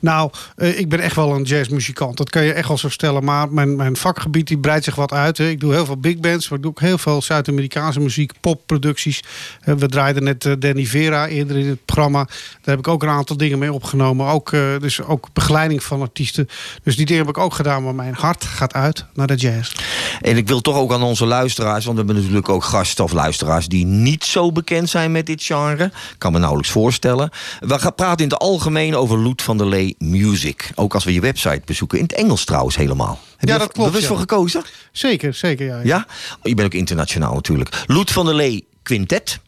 Nou, 0.00 0.30
eh, 0.56 0.78
ik 0.78 0.88
ben 0.88 1.00
echt 1.00 1.16
wel 1.16 1.34
een 1.34 1.42
jazzmuzikant. 1.42 2.16
Dat 2.16 2.30
kan 2.30 2.44
je 2.44 2.52
echt 2.52 2.68
wel 2.68 2.78
zo 2.78 2.88
stellen. 2.88 3.24
Maar 3.24 3.52
mijn, 3.52 3.76
mijn 3.76 3.96
vakgebied 3.96 4.46
die 4.46 4.58
breidt 4.58 4.84
zich 4.84 4.94
wat 4.94 5.12
uit. 5.12 5.38
Hè. 5.38 5.48
Ik 5.48 5.60
doe 5.60 5.72
heel 5.72 5.84
veel 5.84 5.96
big 5.96 6.16
bands. 6.16 6.48
Maar 6.48 6.58
ik 6.58 6.64
doe 6.64 6.72
ook 6.72 6.80
heel 6.80 6.98
veel 6.98 7.22
Zuid-Amerikaanse 7.22 8.00
muziek, 8.00 8.32
popproducties. 8.40 9.22
Eh, 9.60 9.74
we 9.74 9.88
draaiden 9.88 10.24
net 10.24 10.44
eh, 10.44 10.52
Danny 10.58 10.84
Vera 10.84 11.28
eerder 11.28 11.56
in 11.56 11.68
het 11.68 11.84
programma. 11.84 12.24
Daar 12.24 12.74
heb 12.74 12.78
ik 12.78 12.88
ook 12.88 13.02
een 13.02 13.08
aantal 13.08 13.36
dingen 13.36 13.58
mee 13.58 13.72
opgenomen. 13.72 14.26
Ook, 14.26 14.50
dus 14.80 15.02
ook 15.02 15.28
begeleiding 15.32 15.82
van 15.82 16.00
artiesten. 16.00 16.48
Dus 16.82 16.96
die 16.96 17.06
dingen 17.06 17.26
heb 17.26 17.36
ik 17.36 17.42
ook 17.42 17.54
gedaan. 17.54 17.84
Maar 17.84 17.94
mijn 17.94 18.14
hart 18.14 18.44
gaat 18.44 18.74
uit 18.74 19.04
naar 19.14 19.26
de 19.26 19.34
jazz. 19.34 19.74
En 20.20 20.36
ik 20.36 20.48
wil 20.48 20.60
toch 20.60 20.76
ook 20.76 20.92
aan 20.92 21.02
onze 21.02 21.26
luisteraars, 21.26 21.84
want 21.84 21.98
we 21.98 22.04
hebben 22.04 22.22
natuurlijk 22.22 22.48
ook 22.48 22.64
gasten 22.64 23.04
of 23.04 23.12
luisteraars 23.12 23.68
die 23.68 23.84
niet 23.84 24.24
zo 24.24 24.52
bekend 24.52 24.90
zijn 24.90 25.12
met 25.12 25.26
dit 25.26 25.42
genre. 25.42 25.90
Kan 26.18 26.32
me 26.32 26.38
nauwelijks 26.38 26.70
voorstellen. 26.72 27.30
We 27.60 27.78
gaan 27.78 27.94
praten 27.94 28.24
in 28.24 28.30
het 28.30 28.38
algemeen 28.38 28.96
over 28.96 29.18
Loet 29.18 29.42
van 29.42 29.56
der 29.56 29.61
Music. 29.98 30.70
Ook 30.74 30.94
als 30.94 31.04
we 31.04 31.12
je 31.12 31.20
website 31.20 31.62
bezoeken. 31.64 31.98
In 31.98 32.04
het 32.04 32.12
Engels 32.12 32.44
trouwens 32.44 32.76
helemaal. 32.76 33.18
Heb 33.36 33.48
Ja, 33.48 33.54
je 33.54 33.60
dat 33.60 33.72
klopt, 33.72 33.86
bewust 33.88 34.02
ja. 34.02 34.08
voor 34.08 34.18
gekozen? 34.18 34.62
Zeker, 34.92 35.34
zeker. 35.34 35.66
Ja, 35.66 35.80
Ja? 35.84 36.06
Je 36.42 36.54
bent 36.54 36.66
ook 36.66 36.74
internationaal 36.74 37.34
natuurlijk. 37.34 37.82
Loet 37.86 38.10
van 38.10 38.26
der 38.26 38.34
Lee 38.34 38.66
Quintet. 38.82 39.38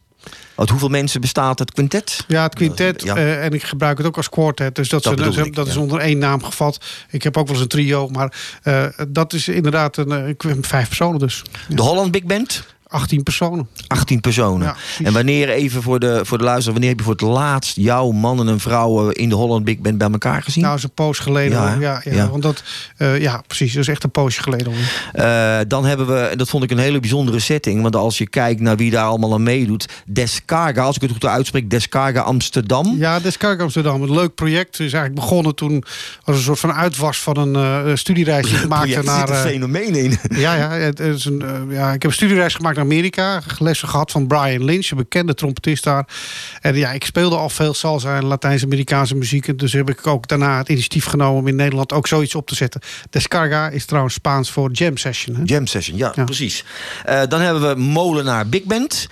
Uit 0.55 0.69
hoeveel 0.69 0.89
mensen 0.89 1.21
bestaat 1.21 1.59
het 1.59 1.71
quintet? 1.71 2.23
Ja, 2.27 2.43
het 2.43 2.55
quintet. 2.55 3.03
Ja. 3.03 3.15
eh, 3.15 3.43
en 3.45 3.51
ik 3.53 3.63
gebruik 3.63 3.97
het 3.97 4.07
ook 4.07 4.17
als 4.17 4.29
quartet. 4.29 4.75
Dus 4.75 4.89
dat, 4.89 5.03
Dat 5.03 5.11
ze- 5.13 5.19
bedoel 5.19 5.35
dat, 5.35 5.45
ik, 5.45 5.55
dat 5.55 5.67
is 5.67 5.75
onder 5.77 5.99
één 5.99 6.17
naam 6.17 6.43
gevat. 6.43 6.85
Ik 7.09 7.23
heb 7.23 7.37
ook 7.37 7.45
wel 7.45 7.53
eens 7.53 7.63
een 7.63 7.69
trio. 7.69 8.07
Maar 8.09 8.33
eh, 8.63 8.85
dat 9.07 9.33
is 9.33 9.47
inderdaad 9.47 9.97
een, 9.97 10.11
eh, 10.11 10.27
ik 10.27 10.41
heb 10.41 10.65
vijf 10.65 10.87
personen 10.87 11.19
dus. 11.19 11.41
De 11.69 11.81
Holland 11.81 12.11
Big 12.11 12.23
Band? 12.23 12.65
18 12.95 13.23
personen. 13.23 13.67
18 13.87 14.21
personen. 14.21 14.67
Ja, 14.67 14.75
en 15.03 15.13
wanneer, 15.13 15.49
even 15.49 15.81
voor 15.81 15.99
de, 15.99 16.19
voor 16.23 16.37
de 16.37 16.43
luisteraar, 16.43 16.71
wanneer 16.71 16.89
heb 16.89 16.99
je 16.99 17.05
voor 17.05 17.13
het 17.13 17.21
laatst 17.21 17.75
jouw 17.75 18.11
mannen 18.11 18.47
en 18.47 18.59
vrouwen 18.59 19.13
in 19.13 19.29
de 19.29 19.35
Holland 19.35 19.63
Big 19.63 19.79
Band 19.79 19.97
bij 19.97 20.09
elkaar 20.09 20.43
gezien? 20.43 20.63
Nou, 20.63 20.75
is 20.75 20.83
een 20.83 20.91
poos 20.93 21.19
geleden. 21.19 21.57
Ja? 21.57 21.75
Ja, 21.79 22.01
ja, 22.03 22.13
Ja. 22.13 22.29
Want 22.29 22.43
dat, 22.43 22.63
eh, 22.97 23.21
ja, 23.21 23.41
precies. 23.47 23.73
Dat 23.73 23.81
is 23.81 23.87
echt 23.87 24.03
een 24.03 24.11
poosje 24.11 24.41
geleden. 24.41 24.73
Eh, 25.13 25.57
dan 25.67 25.85
hebben 25.85 26.07
we, 26.07 26.19
en 26.19 26.37
dat 26.37 26.49
vond 26.49 26.63
ik 26.63 26.71
een 26.71 26.77
hele 26.77 26.99
bijzondere 26.99 27.39
setting. 27.39 27.81
Want 27.81 27.95
als 27.95 28.17
je 28.17 28.27
kijkt 28.27 28.61
naar 28.61 28.77
wie 28.77 28.91
daar 28.91 29.05
allemaal 29.05 29.33
aan 29.33 29.43
meedoet. 29.43 29.87
Descarga, 30.05 30.83
als 30.83 30.95
ik 30.95 31.01
het 31.01 31.11
goed 31.11 31.25
uitspreek, 31.25 31.69
Descarga 31.69 32.21
Amsterdam. 32.21 32.95
Ja, 32.97 33.19
Descarga 33.19 33.63
Amsterdam. 33.63 34.01
Een 34.01 34.13
leuk 34.13 34.35
project. 34.35 34.77
Het 34.77 34.87
is 34.87 34.93
eigenlijk 34.93 35.15
begonnen 35.15 35.55
toen 35.55 35.83
als 36.23 36.35
een 36.37 36.43
soort 36.43 36.59
van 36.59 36.73
uitwas 36.73 37.19
van 37.19 37.37
een 37.37 37.55
eh, 37.55 37.95
studiereis 37.95 38.45
die 38.45 38.59
ik 38.63 38.67
maakte 38.67 38.87
Project, 38.87 39.07
er 39.07 39.13
naar... 39.13 39.27
zit 39.27 39.37
een 39.37 39.51
fenomeen 39.51 39.95
in. 39.95 40.17
Ja, 40.29 40.55
ja, 40.55 40.69
het 40.69 40.99
is 40.99 41.25
een, 41.25 41.43
ja, 41.69 41.87
ik 41.93 42.01
heb 42.01 42.11
een 42.11 42.17
studiereis 42.17 42.53
gemaakt 42.53 42.75
naar 42.75 42.84
Amerika. 42.85 43.41
Lessen 43.59 43.87
gehad 43.87 44.11
van 44.11 44.27
Brian 44.27 44.63
Lynch, 44.63 44.89
een 44.89 44.97
bekende 44.97 45.33
trompetist 45.33 45.83
daar. 45.83 46.07
En 46.61 46.75
ja, 46.75 46.91
ik 46.91 47.05
speelde 47.05 47.35
al 47.35 47.49
veel 47.49 47.73
salsa 47.73 48.15
en 48.15 48.25
Latijns-Amerikaanse 48.25 49.15
muziek. 49.15 49.47
En 49.47 49.57
Dus 49.57 49.73
heb 49.73 49.89
ik 49.89 50.07
ook 50.07 50.27
daarna 50.27 50.57
het 50.57 50.69
initiatief 50.69 51.05
genomen 51.05 51.41
om 51.41 51.47
in 51.47 51.55
Nederland 51.55 51.93
ook 51.93 52.07
zoiets 52.07 52.35
op 52.35 52.47
te 52.47 52.55
zetten. 52.55 52.81
Descarga 53.09 53.69
is 53.69 53.85
trouwens 53.85 54.13
Spaans 54.13 54.51
voor 54.51 54.71
jam 54.71 54.97
session. 54.97 55.35
Hè? 55.35 55.41
Jam 55.45 55.67
session, 55.67 55.97
ja, 55.97 56.09
precies. 56.25 56.63
Eh, 57.05 57.21
dan 57.29 57.41
hebben 57.41 57.69
we 57.69 57.81
Molenaar 57.81 58.47
Big 58.47 58.63
Band. 58.63 59.07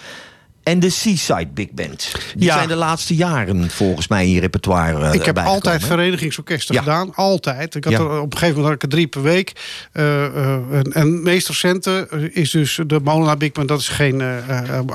En 0.64 0.80
de 0.80 0.90
Seaside 0.90 1.48
Big 1.54 1.72
Band. 1.72 2.12
Die 2.36 2.46
Ja. 2.46 2.54
zijn 2.54 2.68
de 2.68 2.76
laatste 2.76 3.16
jaren 3.16 3.70
volgens 3.70 4.08
mij 4.08 4.26
in 4.26 4.32
je 4.32 4.40
repertoire 4.40 5.08
eh, 5.08 5.14
ik 5.14 5.26
heb 5.26 5.38
altijd 5.38 5.84
verenigingsorkesten 5.86 6.76
Ja. 6.76 6.82
gedaan. 6.82 7.16
Altijd. 7.16 7.76
Ik 7.76 7.84
had 7.84 7.94
Ja. 7.94 8.00
er, 8.00 8.20
op 8.20 8.32
een 8.34 8.38
gegeven 8.38 8.62
moment 8.62 8.66
had 8.66 8.74
ik 8.74 8.82
er 8.84 8.90
drie 8.90 9.08
per 9.08 9.22
week. 9.22 9.52
Eh, 9.92 10.26
eh, 10.26 10.54
en, 10.72 10.94
en 10.94 11.24
meest 11.24 11.48
recente 11.48 12.08
is 12.34 12.52
dus 12.52 12.80
de 12.88 13.00
Molenaar 13.04 13.38
Big 13.38 13.52
Band. 13.52 13.68
Dat 13.68 13.80
is 13.80 13.88
geen 13.88 14.22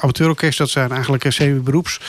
amateurorkest. 0.01 0.59
Dat 0.59 0.71
zijn 0.71 0.91
eigenlijk 0.93 1.25
semi-beroeps. 1.29 2.01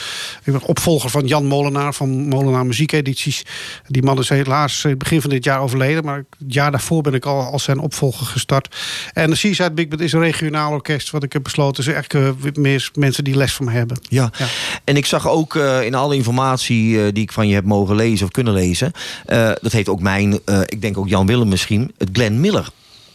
Ik 0.44 0.52
ben 0.52 0.62
opvolger 0.62 1.10
van 1.10 1.26
Jan 1.26 1.46
Molenaar 1.46 1.94
van 1.94 2.10
Molenaar 2.10 2.66
Muziekedities. 2.66 3.42
Die 3.86 4.02
man 4.02 4.18
is 4.18 4.28
helaas 4.28 4.86
begin 4.98 5.20
van 5.20 5.30
dit 5.30 5.44
jaar 5.44 5.60
overleden. 5.60 6.04
Maar 6.04 6.16
het 6.16 6.26
jaar 6.54 6.70
daarvoor 6.70 7.02
ben 7.02 7.14
ik 7.14 7.26
al 7.26 7.40
als 7.42 7.62
zijn 7.64 7.78
opvolger 7.78 8.26
gestart. 8.26 8.76
En 9.12 9.30
de 9.30 9.36
Seaside 9.36 9.72
Big 9.72 9.88
Band 9.88 10.00
is 10.02 10.12
een 10.12 10.20
regionaal 10.20 10.72
orkest. 10.72 11.10
Wat 11.10 11.22
ik 11.22 11.32
heb 11.32 11.42
besloten. 11.42 11.86
is 11.86 12.06
eh, 12.08 12.28
meer 12.54 12.90
mensen 12.94 13.24
die 13.24 13.36
les 13.36 13.49
van 13.52 13.68
hebben. 13.68 13.98
Ja. 14.08 14.30
en 14.84 14.96
ik 14.96 15.06
zag 15.06 15.28
ook 15.28 15.56
eh, 15.56 15.82
in 15.82 15.94
alle 15.94 16.14
informatie 16.14 17.04
eh, 17.04 17.12
die 17.12 17.22
ik 17.22 17.32
van 17.32 17.48
je 17.48 17.54
heb 17.54 17.64
mogen 17.64 17.96
lezen 17.96 18.26
of 18.26 18.32
kunnen 18.32 18.52
lezen... 18.52 18.92
eh, 19.26 19.50
dat 19.60 19.72
heeft 19.72 19.88
ook 19.88 20.00
mijn, 20.00 20.32
ik 20.64 20.80
denk 20.80 20.98
ook 20.98 21.08
Jan 21.08 21.26
Willem 21.26 21.48
misschien, 21.48 21.94
het 21.98 22.08
Glenn 22.12 22.40
Miller... 22.40 22.68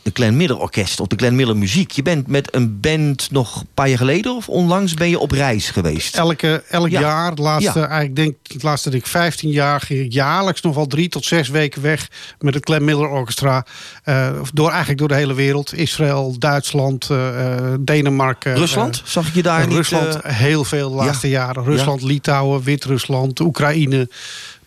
De 0.06 0.11
Glenn 0.14 0.38
Miller 0.38 0.57
Orkest 0.60 0.99
of 0.99 1.07
de 1.07 1.15
Glenn 1.15 1.36
Miller 1.36 1.57
Muziek. 1.57 1.91
Je 1.91 2.02
bent 2.02 2.27
met 2.27 2.56
een 2.56 2.80
band 2.80 3.32
nog 3.32 3.56
een 3.61 3.68
paar 3.73 3.88
jaar 3.90 3.98
geleden 3.98 4.36
of 4.36 4.49
onlangs 4.49 4.94
ben 4.94 5.10
je 5.10 5.19
op 5.19 5.32
reis 5.32 5.69
geweest. 5.69 6.15
Elke, 6.15 6.64
elk 6.69 6.90
Ja. 6.90 6.99
jaar, 6.99 7.30
het 7.30 7.40
laatste, 7.40 7.80
Ja. 7.80 7.86
eigenlijk 7.88 8.15
denk 8.15 8.36
het 8.53 8.64
laatste 8.64 8.90
ik 8.90 9.06
15 9.07 9.49
jaar 9.49 9.82
ging 9.82 9.99
ik 9.99 10.11
jaarlijks 10.14 10.61
nog 10.61 10.76
wel 10.76 10.88
drie 10.88 11.10
tot 11.10 11.26
zes 11.26 11.49
weken 11.49 11.82
weg 11.82 12.07
met 12.40 12.53
het 12.53 12.65
Glenn 12.65 12.86
Miller 12.86 13.07
Orchestra. 13.10 13.65
Eh, 14.03 14.30
door 14.53 14.69
eigenlijk 14.69 14.99
door 14.99 15.07
de 15.07 15.15
hele 15.15 15.34
wereld. 15.34 15.73
Israël, 15.77 16.36
Duitsland, 16.40 17.10
eh, 17.10 17.56
eh, 17.57 17.73
Denemarken. 17.80 18.56
Rusland? 18.56 18.95
eh, 18.98 19.06
Zag 19.06 19.27
ik 19.27 19.34
je 19.36 19.41
daar 19.44 19.68
niet, 19.68 19.76
Rusland 19.76 20.18
heel 20.23 20.64
veel 20.64 20.90
de 20.90 20.95
laatste 20.95 21.30
Ja. 21.30 21.40
jaren. 21.45 21.64
Rusland, 21.64 22.02
Litouwen, 22.02 22.64
Wit-Rusland, 22.64 23.40
Oekraïne, 23.40 24.10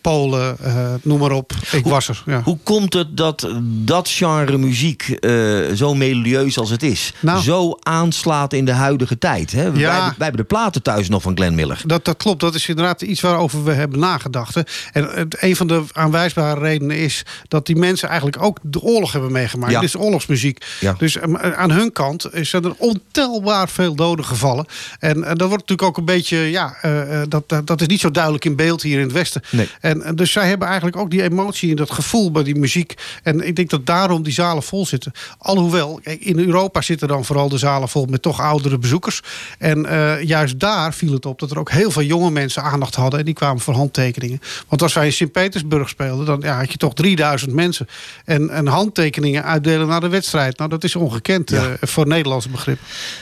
Polen, 0.01 0.57
eh, 0.63 0.95
noem 1.03 1.19
maar 1.19 1.31
op. 1.31 1.53
Ik 1.73 1.85
was 1.85 2.09
er. 2.09 2.23
Ja. 2.27 2.43
Hoe 2.43 2.59
komt 2.63 2.93
het 2.93 3.17
dat 3.17 3.49
dat 3.63 4.09
genre 4.09 4.59
muziek 4.59 5.09
eh, 5.09 5.33
zo 5.75 5.95
melodieus 5.95 6.59
als 6.59 6.71
het 6.71 6.83
is... 6.83 7.13
Nou. 7.21 7.43
zo 7.43 7.77
aanslaat 7.81 8.53
in 8.53 8.65
de 8.65 8.73
huidige 8.73 9.19
tijd? 9.19 9.53
Hè? 9.53 9.73
Wij, 9.73 9.81
Ja. 9.81 9.99
wij 9.99 10.15
hebben 10.19 10.41
de 10.41 10.47
platen 10.47 10.83
thuis 10.83 11.09
nog 11.09 11.23
van 11.23 11.37
Glenn 11.37 11.55
Miller. 11.55 11.81
Dat, 11.87 12.05
dat 12.05 12.17
klopt, 12.17 12.41
dat 12.41 12.55
is 12.55 12.69
inderdaad 12.69 13.03
iets 13.03 13.21
waarover 13.21 13.65
we 13.65 13.73
hebben 13.73 13.99
nagedacht. 13.99 14.55
hè. 14.55 14.61
En 14.93 15.29
een 15.31 15.57
van 15.57 15.67
de 15.67 15.83
aanwijsbare 15.93 16.61
redenen 16.61 16.97
is 16.97 17.23
dat 17.49 17.67
die 17.67 17.77
mensen 17.77 18.09
eigenlijk 18.09 18.43
ook 18.43 18.59
de 18.63 18.81
oorlog 18.81 19.13
hebben 19.13 19.33
meegemaakt. 19.33 19.73
Ja. 19.73 19.81
Dit 19.81 19.89
is 19.89 19.97
oorlogsmuziek. 19.97 20.65
Ja. 20.81 20.95
Dus 20.99 21.17
eh, 21.17 21.53
aan 21.57 21.71
hun 21.71 21.93
kant 21.93 22.35
is 22.35 22.53
er 22.53 22.75
ontelbaar 22.77 23.69
veel 23.69 23.95
doden 23.95 24.25
gevallen. 24.25 24.67
En, 24.99 25.21
dat 25.21 25.49
wordt 25.49 25.51
natuurlijk 25.69 25.83
ook 25.83 25.97
een 25.97 26.05
beetje, 26.05 26.37
ja, 26.39 26.77
eh, 26.83 27.21
dat, 27.29 27.49
dat, 27.49 27.67
dat 27.67 27.81
is 27.81 27.87
niet 27.87 28.01
zo 28.01 28.11
duidelijk 28.11 28.45
in 28.45 28.57
beeld 28.57 28.83
hier 28.83 28.99
in 28.99 29.05
het 29.05 29.13
Westen. 29.13 29.43
Nee. 29.51 29.69
En 29.89 30.17
dus 30.17 30.33
zij 30.33 30.49
hebben 30.49 30.67
eigenlijk 30.67 30.97
ook 30.97 31.11
die 31.11 31.23
emotie 31.23 31.71
en 31.71 31.77
dat 31.77 31.91
gevoel 31.91 32.31
bij 32.31 32.43
die 32.43 32.59
muziek. 32.59 32.95
En 33.23 33.47
ik 33.47 33.57
denk 33.57 33.71
dat 33.71 33.87
daarom 33.87 34.23
die 34.23 34.33
zalen 34.33 34.63
vol 34.63 34.87
zitten. 34.87 35.13
Alhoewel, 35.39 36.01
in 36.03 36.39
Europa 36.39 36.81
zitten 36.81 37.09
dan 37.09 37.25
vooral 37.25 37.49
de 37.49 37.59
zalen 37.59 37.89
vol 37.89 38.07
met 38.07 38.23
toch 38.23 38.41
oudere 38.41 38.79
bezoekers. 38.79 39.23
En 39.59 39.87
eh, 39.87 40.23
juist 40.23 40.61
daar 40.61 40.95
viel 40.95 41.13
het 41.13 41.27
op 41.27 41.39
dat 41.39 41.51
er 41.51 41.59
ook 41.59 41.71
heel 41.71 41.91
veel 41.91 42.03
jonge 42.03 42.31
mensen 42.31 42.63
aandacht 42.63 42.95
hadden. 42.95 43.19
En 43.19 43.25
die 43.25 43.35
kwamen 43.35 43.61
voor 43.61 43.75
handtekeningen. 43.75 44.41
Want 44.69 44.83
als 44.83 44.95
wij 44.95 45.07
in 45.07 45.13
Sint-Petersburg 45.13 45.89
speelden, 45.89 46.27
dan 46.27 46.41
ja, 46.41 46.57
had 46.59 46.73
je 46.73 46.79
toch 46.79 46.95
3000 46.95 47.53
mensen. 47.53 47.89
En, 48.25 48.51
en 48.51 48.67
handtekeningen 48.67 49.45
uitdelen 49.45 49.87
naar 49.87 50.01
de 50.01 50.09
wedstrijd. 50.09 50.59
Nou, 50.59 50.71
dat 50.71 50.85
is 50.85 50.97
ongekend 50.97 51.53
eh, 51.53 51.63
voor 51.81 52.07
Nederlandse 52.07 52.49
begrip. 52.49 52.79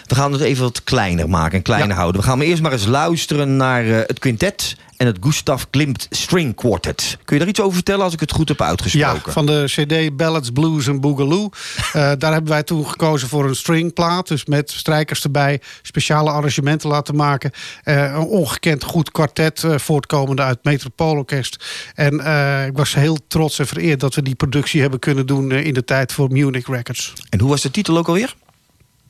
We 0.06 0.14
gaan 0.14 0.32
het 0.32 0.40
even 0.40 0.62
wat 0.62 0.84
kleiner 0.84 1.28
maken 1.28 1.56
en 1.56 1.62
kleiner 1.62 1.97
houden. 1.97 2.20
We 2.20 2.26
gaan 2.26 2.38
maar 2.38 2.47
eerst 2.47 2.62
maar 2.62 2.72
eens 2.72 2.86
luisteren 2.86 3.56
naar 3.56 3.84
eh, 3.84 3.97
het 4.06 4.18
quintet... 4.18 4.76
en 4.97 5.06
het 5.06 5.16
Gustav 5.20 5.62
Klimt 5.70 6.06
String 6.10 6.55
Quartet. 6.57 7.19
Kun 7.24 7.35
je 7.35 7.41
daar 7.41 7.51
iets 7.51 7.61
over 7.61 7.74
vertellen 7.74 8.05
als 8.05 8.12
ik 8.12 8.20
het 8.20 8.33
goed 8.33 8.49
heb 8.49 8.61
uitgesproken? 8.61 9.23
Ja, 9.24 9.33
van 9.33 9.47
de 9.47 9.65
CD 9.66 10.16
Ballads, 10.16 10.51
Blues 10.51 10.87
en 10.87 11.01
Boogaloo. 11.01 11.49
Eh, 11.87 12.12
daar 12.19 12.33
hebben 12.33 12.51
wij 12.51 12.62
toen 12.62 12.87
gekozen 12.87 13.28
voor 13.28 13.45
een 13.45 13.57
stringplaat. 13.57 14.28
Dus 14.28 14.45
met 14.45 14.70
strijkers 14.70 15.23
erbij, 15.23 15.61
speciale 15.83 16.31
arrangementen 16.31 16.89
laten 16.89 17.16
maken. 17.16 17.51
Eh, 17.83 18.03
een 18.03 18.16
ongekend 18.16 18.85
goed 18.85 19.11
kwartet 19.11 19.65
eh, 19.65 19.78
voortkomende 19.78 20.43
uit 20.43 20.59
Metropoolorkest. 20.62 21.65
En 21.95 22.20
eh, 22.20 22.66
ik 22.66 22.77
was 22.77 22.95
heel 22.95 23.19
trots 23.28 23.59
en 23.59 23.66
vereerd 23.66 24.01
dat 24.01 24.15
we 24.15 24.23
die 24.23 24.35
productie 24.35 24.81
hebben 24.81 24.99
kunnen 24.99 25.27
doen 25.27 25.53
in 25.53 25.74
de 25.74 25.85
tijd 25.85 26.12
voor 26.12 26.31
Munich 26.31 26.66
Records. 26.66 27.12
En 27.28 27.41
hoe 27.41 27.51
was 27.51 27.62
de 27.62 27.70
titel 27.70 27.99
ook 27.99 28.09
alweer? 28.09 28.35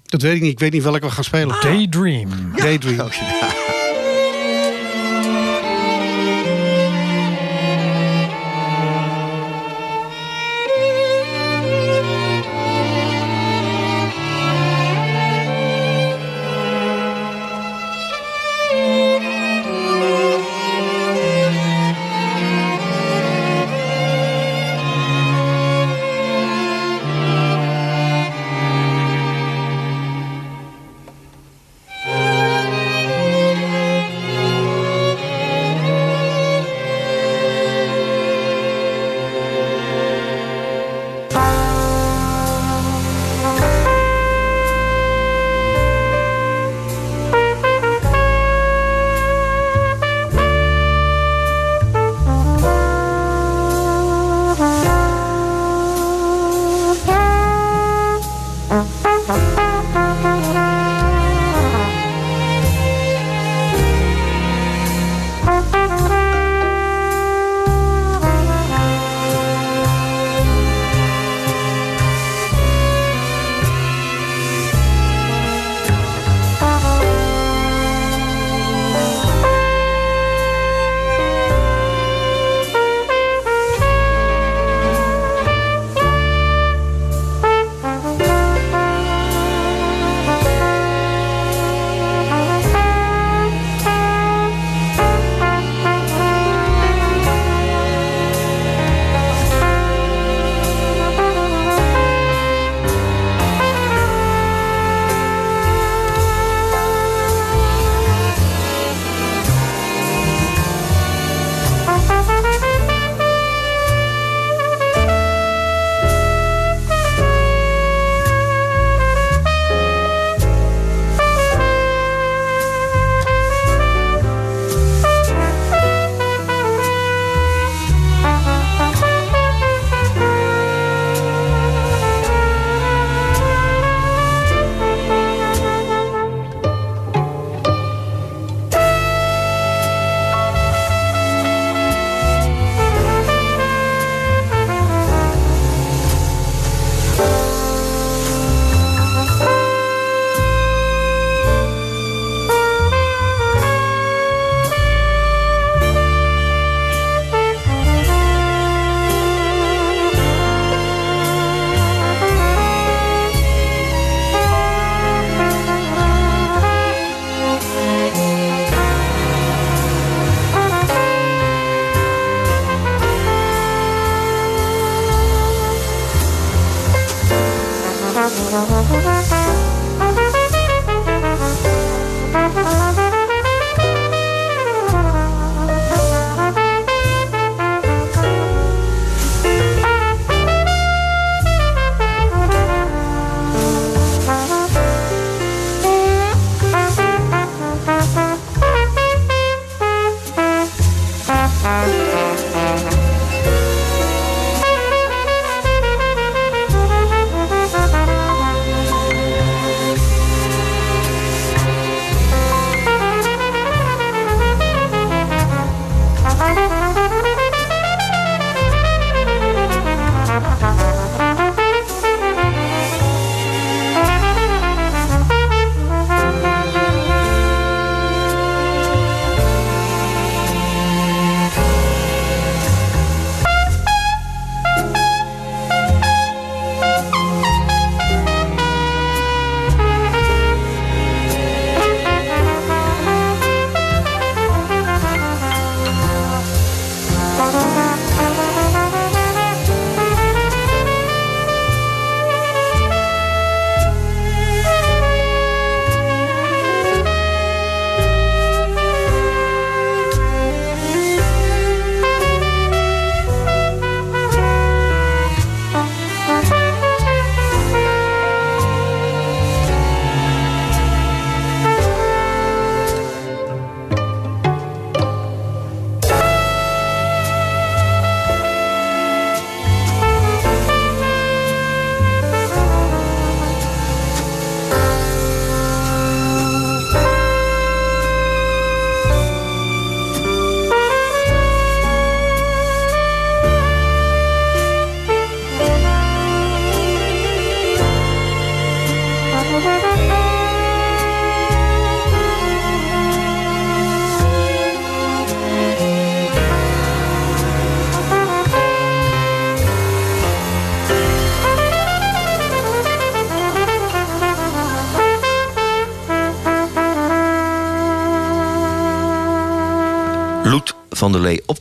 Dat 0.03 0.23
weet 0.23 0.37
ik 0.37 0.43
niet. 0.43 0.53
Ik 0.53 0.59
weet 0.59 0.73
niet 0.73 0.83
welke 0.83 1.07
we 1.07 1.11
gaan 1.11 1.25
spelen. 1.25 1.57
Daydream. 1.61 2.29
Daydream. 2.57 2.97
Thank 2.97 3.76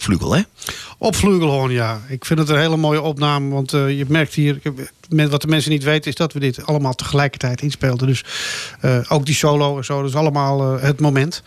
vlugel, 0.06 0.36
hè? 0.36 0.42
Op 0.98 1.16
Vlugelhorn, 1.16 1.72
ja. 1.72 2.02
Ik 2.08 2.26
vind 2.26 2.40
het 2.40 2.50
een 2.50 2.60
hele 2.60 2.78
mooie 2.78 3.02
opname. 3.02 3.54
Want 3.54 3.74
eh, 3.74 3.98
je 3.98 4.06
merkt 4.08 4.34
hier, 4.34 4.60
wat 5.10 5.42
de 5.42 5.48
mensen 5.48 5.72
niet 5.72 5.84
weten... 5.84 6.12
is 6.12 6.18
dat 6.18 6.34
we 6.34 6.40
dit 6.40 6.66
allemaal 6.66 6.94
tegelijkertijd 6.94 7.62
inspeelden. 7.62 8.08
Dus 8.08 8.24
eh, 8.80 9.00
ook 9.08 9.26
die 9.26 9.36
solo 9.36 9.78
en 9.78 9.86
zo, 9.86 10.02
dat 10.02 10.10
is 10.10 10.16
allemaal 10.16 10.76
eh, 10.76 10.84
het 10.84 11.00
moment. 11.00 11.44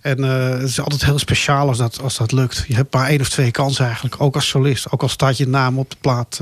En 0.00 0.22
het 0.22 0.68
is 0.68 0.80
altijd 0.80 1.04
heel 1.04 1.18
speciaal 1.18 1.68
als 1.68 1.78
dat, 1.78 2.00
als 2.02 2.16
dat 2.16 2.32
lukt. 2.32 2.64
Je 2.68 2.74
hebt 2.74 2.94
maar 2.94 3.08
één 3.08 3.20
of 3.20 3.28
twee 3.28 3.50
kansen 3.50 3.84
eigenlijk. 3.84 4.20
Ook 4.20 4.34
als 4.34 4.48
solist. 4.48 4.90
Ook 4.90 5.02
al 5.02 5.08
staat 5.08 5.36
je 5.36 5.48
naam 5.48 5.78
op 5.78 5.90
de 5.90 5.96
plaat. 6.00 6.40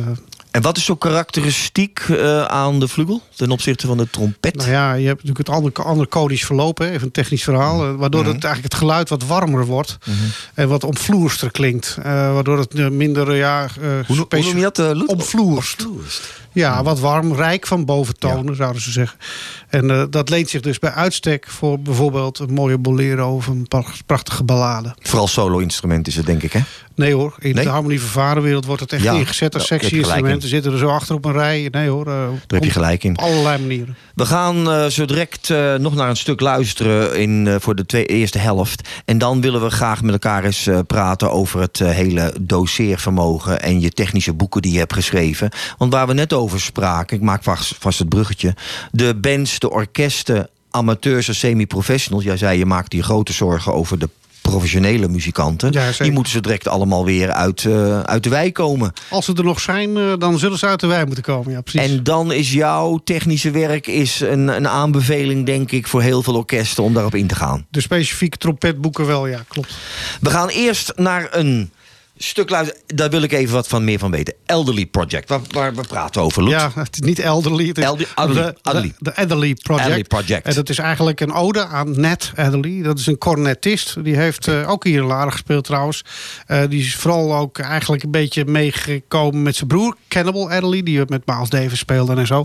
Eh. 0.60 0.66
En 0.66 0.72
wat 0.72 0.76
is 0.76 0.84
zo 0.84 0.94
karakteristiek 0.96 1.98
eh, 2.08 2.44
aan 2.44 2.80
de 2.80 2.88
vlugel 2.88 3.22
ten 3.36 3.50
opzichte 3.50 3.86
van 3.86 3.96
de 3.96 4.10
trompet? 4.10 4.56
Nou 4.56 4.70
ja, 4.70 4.92
je 4.92 5.06
hebt 5.06 5.22
natuurlijk 5.22 5.46
het 5.46 5.56
andere, 5.56 5.82
andere 5.82 6.08
codisch 6.08 6.44
verloop, 6.44 6.78
hè, 6.78 6.90
even 6.90 7.02
een 7.02 7.10
technisch 7.10 7.42
verhaal. 7.42 7.84
eh, 7.84 7.94
waardoor 7.94 8.22
Mhm. 8.24 8.32
het 8.34 8.44
eigenlijk 8.44 8.72
het 8.74 8.82
geluid 8.82 9.08
wat 9.08 9.24
warmer 9.26 9.66
wordt. 9.66 9.98
En 10.54 10.68
wat 10.68 10.84
omvloerster 10.84 11.50
klinkt. 11.50 11.96
eh, 12.02 12.04
waardoor 12.34 12.58
het 12.58 12.74
eh, 12.74 12.88
minder, 12.88 13.30
eh, 13.30 13.38
ja... 13.38 13.62
eh, 13.62 13.88
Hoe, 14.06 14.26
hoe 14.30 14.42
noem 14.42 14.56
je 14.56 14.62
dat, 14.62 14.78
eh, 14.78 14.90
Loet? 14.92 15.08
Omvloerst. 15.08 15.86
Ja, 16.52 16.82
wat 16.82 17.00
warm, 17.00 17.34
rijk 17.34 17.66
van 17.66 17.84
boventonen, 17.84 18.56
zouden 18.56 18.82
ze 18.82 18.90
zeggen. 18.90 19.18
En 19.68 19.90
eh, 19.90 20.02
dat 20.10 20.28
leent 20.28 20.48
zich 20.48 20.60
dus 20.60 20.78
bij 20.78 20.90
uitstek 20.90 21.46
voor 21.48 21.80
bijvoorbeeld 21.80 22.38
een 22.38 22.52
mooie 22.52 22.78
bolero 22.78 23.34
of 23.34 23.46
een 23.46 23.68
pracht- 23.68 24.06
prachtige 24.06 24.44
ballade. 24.44 24.94
Vooral 25.02 25.28
solo-instrument 25.28 26.06
is 26.06 26.16
het, 26.16 26.26
denk 26.26 26.42
ik, 26.42 26.52
hè? 26.52 26.60
Nee 26.94 27.14
hoor, 27.14 27.34
in 27.38 27.54
Nee? 27.54 27.64
de 27.64 27.70
harmonie 27.70 28.00
vervarenwereld 28.00 28.64
wordt 28.64 28.80
het 28.80 28.92
echt 28.92 29.02
Ja, 29.02 29.12
ingezet 29.12 29.54
als 29.54 29.66
gelijk 29.66 29.82
sectie-instrumenten. 29.82 30.48
Zitten 30.48 30.72
er 30.72 30.78
zo 30.78 30.88
achter 30.88 31.14
op 31.14 31.24
een 31.24 31.32
rij. 31.32 31.68
Nee 31.70 31.88
hoor. 31.88 32.06
eh, 32.06 32.12
Daar 32.12 32.30
heb 32.46 32.60
je 32.62 32.66
op 32.68 32.72
gelijk 32.72 33.04
in. 33.04 33.16
allerlei 33.16 33.58
manieren. 33.58 33.96
We 34.14 34.26
gaan 34.26 34.70
eh, 34.70 34.86
zo 34.86 35.04
direct 35.04 35.48
nog 35.78 35.94
naar 35.94 36.08
een 36.08 36.16
stuk 36.16 36.40
luisteren 36.40 37.18
in, 37.18 37.56
voor 37.60 37.74
de 37.74 37.86
twee, 37.86 38.06
eerste 38.06 38.38
helft. 38.38 38.88
En 39.04 39.18
dan 39.18 39.40
willen 39.40 39.62
we 39.62 39.70
graag 39.70 40.02
met 40.02 40.12
elkaar 40.12 40.44
eens 40.44 40.68
praten 40.86 41.30
over 41.32 41.60
het 41.60 41.78
hele 41.78 42.34
doseervermogen 42.40 43.62
en 43.62 43.80
je 43.80 43.90
technische 43.90 44.32
boeken 44.32 44.62
die 44.62 44.72
je 44.72 44.78
hebt 44.78 44.92
geschreven. 44.92 45.48
Want 45.78 45.92
waar 45.92 46.06
we 46.06 46.12
net 46.12 46.32
over 46.32 46.38
spraken, 46.48 47.16
ik 47.16 47.22
maak 47.22 47.42
vast, 47.42 47.74
vast 47.78 47.98
het 47.98 48.08
bruggetje. 48.08 48.54
De 48.90 49.14
bands, 49.14 49.58
de 49.58 49.70
orkesten, 49.70 50.48
amateurs 50.70 51.28
en 51.28 51.34
semi-professionals. 51.34 52.24
Jij 52.24 52.36
zei 52.36 52.58
je 52.58 52.66
maakt 52.66 52.92
je 52.92 53.02
grote 53.02 53.32
zorgen 53.32 53.74
over 53.74 53.98
de 53.98 54.08
professionele 54.40 55.08
muzikanten. 55.08 55.72
die 55.98 56.12
moeten 56.12 56.32
ze 56.32 56.40
direct 56.40 56.68
allemaal 56.68 57.04
weer 57.04 57.30
uit, 57.30 57.64
eh, 57.64 58.00
uit 58.00 58.22
de 58.22 58.28
wei 58.28 58.52
komen. 58.52 58.92
Als 59.08 59.24
ze 59.24 59.34
er 59.34 59.44
nog 59.44 59.60
zijn, 59.60 59.96
eh, 59.96 60.12
dan 60.18 60.38
zullen 60.38 60.58
ze 60.58 60.66
uit 60.66 60.80
de 60.80 60.86
wei 60.86 61.04
moeten 61.04 61.24
komen. 61.24 61.52
Ja, 61.52 61.60
precies. 61.60 61.90
En 61.90 62.02
dan 62.02 62.32
is 62.32 62.52
jouw 62.52 63.00
technische 63.04 63.50
werk 63.50 63.86
is 63.86 64.20
een, 64.20 64.48
een 64.48 64.68
aanbeveling, 64.68 65.46
denk 65.46 65.70
ik, 65.70 65.86
voor 65.86 66.02
heel 66.02 66.22
veel 66.22 66.34
orkesten 66.34 66.82
om 66.82 66.94
daarop 66.94 67.14
in 67.14 67.26
te 67.26 67.34
gaan. 67.34 67.66
De 67.70 67.80
specifieke 67.80 68.36
trompetboeken 68.36 69.06
wel, 69.06 69.26
ja, 69.26 69.44
klopt. 69.48 69.74
We 70.20 70.30
gaan 70.30 70.48
eerst 70.48 70.92
naar 70.96 71.28
een 71.30 71.70
stuk 72.22 72.50
luisteren. 72.50 72.82
Daar 72.86 73.10
wil 73.10 73.22
ik 73.22 73.32
even 73.32 73.54
wat 73.54 73.68
van 73.68 73.84
meer 73.84 73.98
van 73.98 74.10
weten. 74.10 74.34
Elderly 74.46 74.86
Project. 74.86 75.28
Waar, 75.28 75.40
waar 75.50 75.74
we 75.74 75.82
praten 75.88 76.22
over, 76.22 76.42
Loet. 76.42 76.52
Ja, 76.52 76.70
het 76.74 76.94
is 76.94 77.00
niet 77.00 77.18
elderly. 77.18 77.66
Het 77.66 77.78
is 77.78 77.84
Elder- 77.84 78.08
Adderley, 78.14 78.42
de, 78.52 78.58
Adderley. 78.62 78.94
de, 78.98 79.04
de 79.10 79.16
Adderley 79.16 79.54
Project. 79.54 79.84
Adderley 79.84 80.04
Project. 80.04 80.46
En 80.46 80.54
dat 80.54 80.68
is 80.68 80.78
eigenlijk 80.78 81.20
een 81.20 81.32
ode 81.32 81.66
aan 81.66 82.00
Nat 82.00 82.32
Adderley. 82.36 82.82
Dat 82.82 82.98
is 82.98 83.06
een 83.06 83.18
cornetist. 83.18 84.04
Die 84.04 84.16
heeft 84.16 84.48
eh, 84.48 84.70
ook 84.70 84.84
hier 84.84 85.00
in 85.00 85.06
Laren 85.06 85.32
gespeeld 85.32 85.64
trouwens. 85.64 86.04
Eh, 86.46 86.62
die 86.68 86.80
is 86.80 86.94
vooral 86.94 87.34
ook 87.36 87.58
eigenlijk 87.58 88.02
een 88.02 88.10
beetje 88.10 88.44
meegekomen 88.44 89.42
met 89.42 89.56
zijn 89.56 89.68
broer. 89.68 89.96
Cannibal 90.08 90.50
Adderley. 90.50 90.82
Die 90.82 91.02
met 91.06 91.26
Miles 91.26 91.48
Davis 91.48 91.78
speelde 91.78 92.14
en 92.14 92.26
zo. 92.26 92.44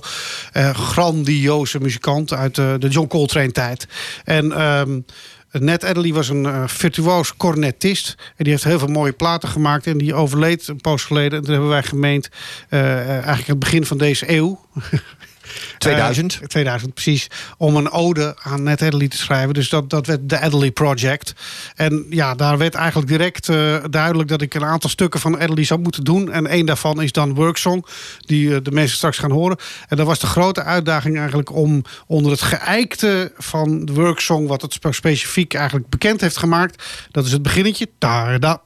Eh, 0.52 0.70
grandioze 0.70 1.80
muzikant 1.80 2.34
uit 2.34 2.56
de 2.56 2.88
John 2.90 3.08
Coltrane 3.08 3.52
tijd. 3.52 3.88
En... 4.24 4.52
ehm 4.52 5.00
Ned 5.60 5.84
Adderley 5.84 6.14
was 6.14 6.30
een 6.30 6.46
eh, 6.46 6.68
virtuoos 6.68 7.38
cornetist. 7.38 8.16
En 8.18 8.44
die 8.44 8.52
heeft 8.52 8.64
heel 8.64 8.80
veel 8.80 8.88
mooie 8.88 9.12
platen 9.12 9.50
gemaakt. 9.50 9.88
En 9.88 9.98
die 9.98 10.14
overleed 10.14 10.68
een 10.68 10.82
poos 10.82 11.04
geleden. 11.04 11.38
En 11.38 11.44
toen 11.44 11.54
hebben 11.54 11.70
wij 11.70 11.84
gemeend, 11.84 12.30
eh, 12.70 13.02
eh, 13.02 13.10
eigenlijk 13.10 13.48
het 13.48 13.60
begin 13.60 13.86
van 13.86 13.98
deze 13.98 14.32
eeuw... 14.32 14.60
2000? 15.78 16.40
Eh, 16.42 16.48
2000, 16.48 16.94
precies. 16.94 17.28
Om 17.58 17.76
een 17.76 17.92
ode 17.92 18.36
aan 18.42 18.64
Ned 18.64 18.82
Adderley 18.82 19.08
te 19.08 19.18
schrijven. 19.18 19.54
Dus 19.54 19.70
dat, 19.70 19.90
dat 19.90 20.06
werd 20.06 20.30
de 20.30 20.40
Adderley 20.40 20.72
Project. 20.72 21.34
En 21.76 22.06
ja, 22.10 22.36
daar 22.36 22.58
werd 22.58 22.76
eigenlijk 22.76 23.08
direct 23.08 23.50
eh, 23.50 23.76
duidelijk 23.90 24.30
dat 24.30 24.42
ik 24.42 24.54
een 24.54 24.64
aantal 24.66 24.90
stukken 24.90 25.20
van 25.20 25.40
Adderley 25.40 25.64
zou 25.64 25.80
moeten 25.80 26.04
doen. 26.04 26.32
En 26.32 26.48
één 26.48 26.66
daarvan 26.66 27.02
is 27.02 27.12
dan 27.12 27.34
Worksong, 27.34 27.86
die 28.20 28.56
eh, 28.56 28.62
de 28.64 28.72
mensen 28.72 28.98
straks 28.98 29.18
gaan 29.18 29.32
horen. 29.32 29.58
En 29.88 29.98
dat 29.98 30.06
was 30.06 30.20
de 30.20 30.28
grote 30.28 30.64
uitdaging 30.64 31.18
eigenlijk 31.18 31.56
om 31.56 31.84
onder 32.08 32.32
het 32.32 32.42
geëikte 32.42 33.32
van 33.38 33.86
de 33.86 33.94
Worksong, 33.94 34.48
wat 34.48 34.62
het 34.62 34.74
spe- 34.74 34.92
specifiek 34.92 35.54
eigenlijk 35.54 35.90
bekend 35.90 36.22
heeft 36.22 36.38
gemaakt. 36.38 36.84
Dat 37.12 37.26
is 37.26 37.32
het 37.32 37.42
beginnetje. 37.42 37.90
Ta-da. 37.98 38.62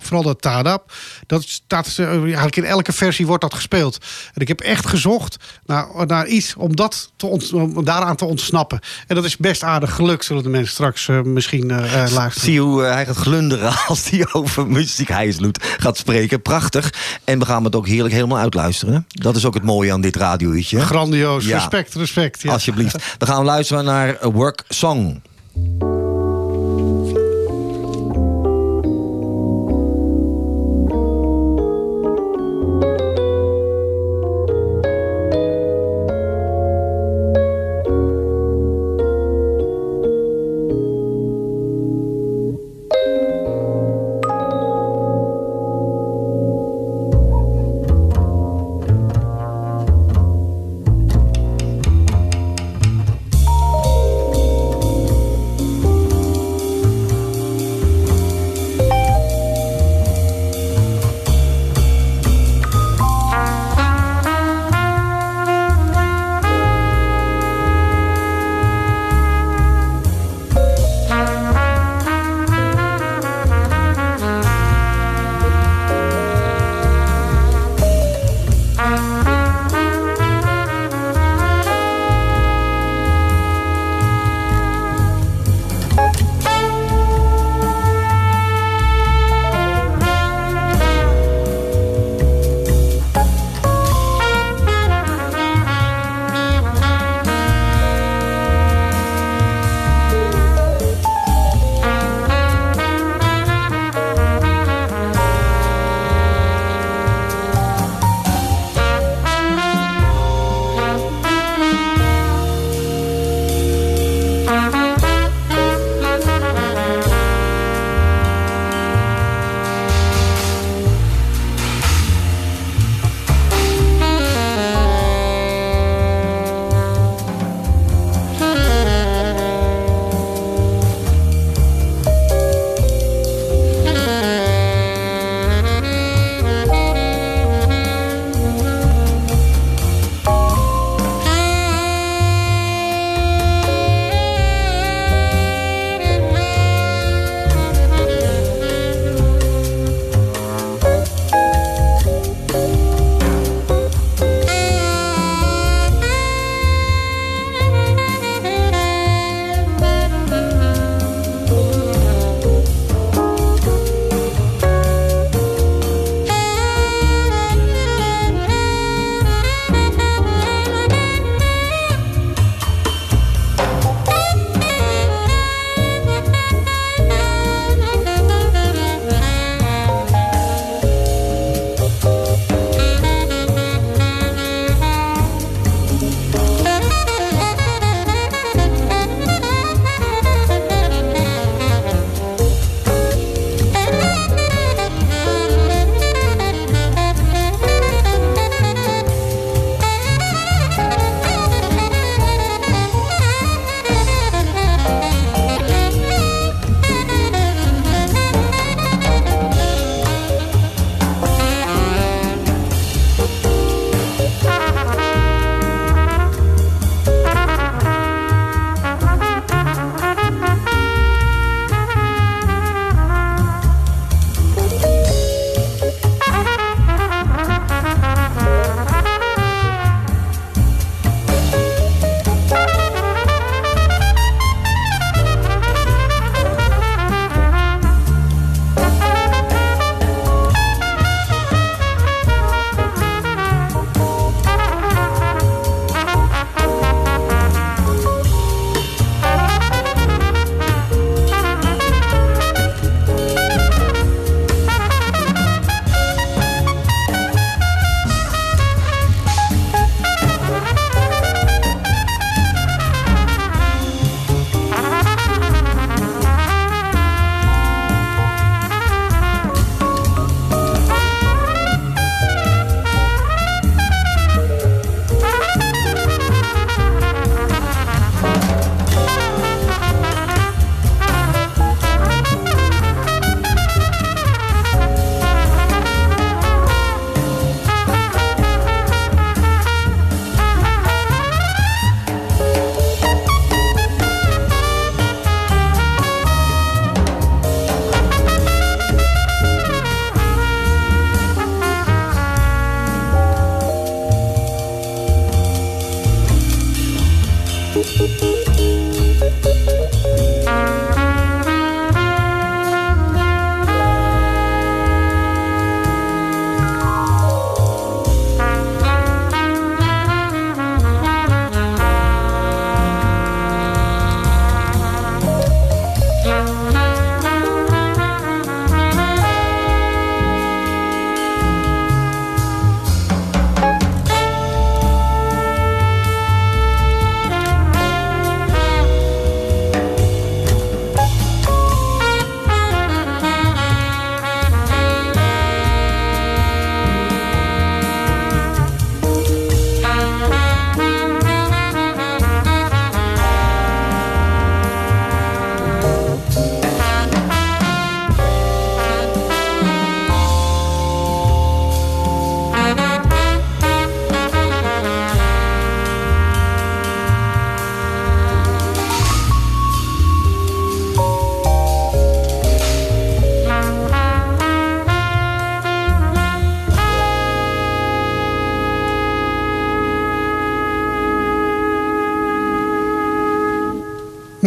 Vooral 0.00 0.22
dat 0.22 0.42
ta-da. 0.42 0.82
Dat 1.26 1.42
staat 1.42 1.96
eh, 1.98 2.06
eigenlijk 2.22 2.56
in 2.56 2.64
elke 2.64 2.92
versie 2.92 3.26
wordt 3.26 3.42
dat 3.42 3.54
gespeeld. 3.54 3.98
En 4.34 4.40
ik 4.40 4.48
heb 4.48 4.60
echt 4.60 4.86
gezocht 4.86 5.36
naar, 5.66 5.86
naar 6.06 6.26
iets 6.26 6.54
om, 6.56 6.76
dat 6.76 7.10
te 7.16 7.26
ont- 7.26 7.52
om 7.52 7.84
daaraan 7.84 8.16
te 8.16 8.24
ontsnappen. 8.24 8.80
En 9.06 9.14
dat 9.14 9.24
is 9.24 9.36
best 9.36 9.62
aardig 9.62 9.94
gelukt, 9.94 10.24
zullen 10.24 10.42
de 10.42 10.48
mensen 10.48 10.72
straks 10.72 11.08
eh, 11.08 11.20
misschien 11.22 11.70
eh, 11.70 11.76
eh, 11.76 11.92
luisteren. 11.92 12.30
Zie 12.32 12.52
je 12.52 12.60
hoe 12.60 12.82
hij 12.82 13.06
gaat 13.06 13.16
glunderen 13.16 13.72
als 13.88 14.10
hij 14.10 14.26
over 14.32 14.66
muziek 14.66 15.08
Hijsloed 15.08 15.64
gaat 15.78 15.96
spreken. 15.96 16.42
Prachtig. 16.42 16.92
En 17.24 17.38
we 17.38 17.44
gaan 17.44 17.64
het 17.64 17.74
ook 17.74 17.86
heerlijk 17.86 18.14
helemaal 18.14 18.38
uitluisteren. 18.38 19.06
Dat 19.08 19.36
is 19.36 19.44
ook 19.44 19.54
het 19.54 19.62
mooie 19.62 19.92
aan 19.92 20.00
dit 20.00 20.16
radiouurtje. 20.16 20.78
hè? 20.78 20.84
Grandioos. 20.84 21.44
Ja. 21.44 21.56
Respect, 21.56 21.94
respect. 21.94 22.42
Ja. 22.42 22.52
Alsjeblieft. 22.52 22.96
We 23.18 23.26
gaan 23.26 23.44
luisteren 23.44 23.84
naar 23.84 24.16
Work 24.32 24.62
Song. 24.68 25.20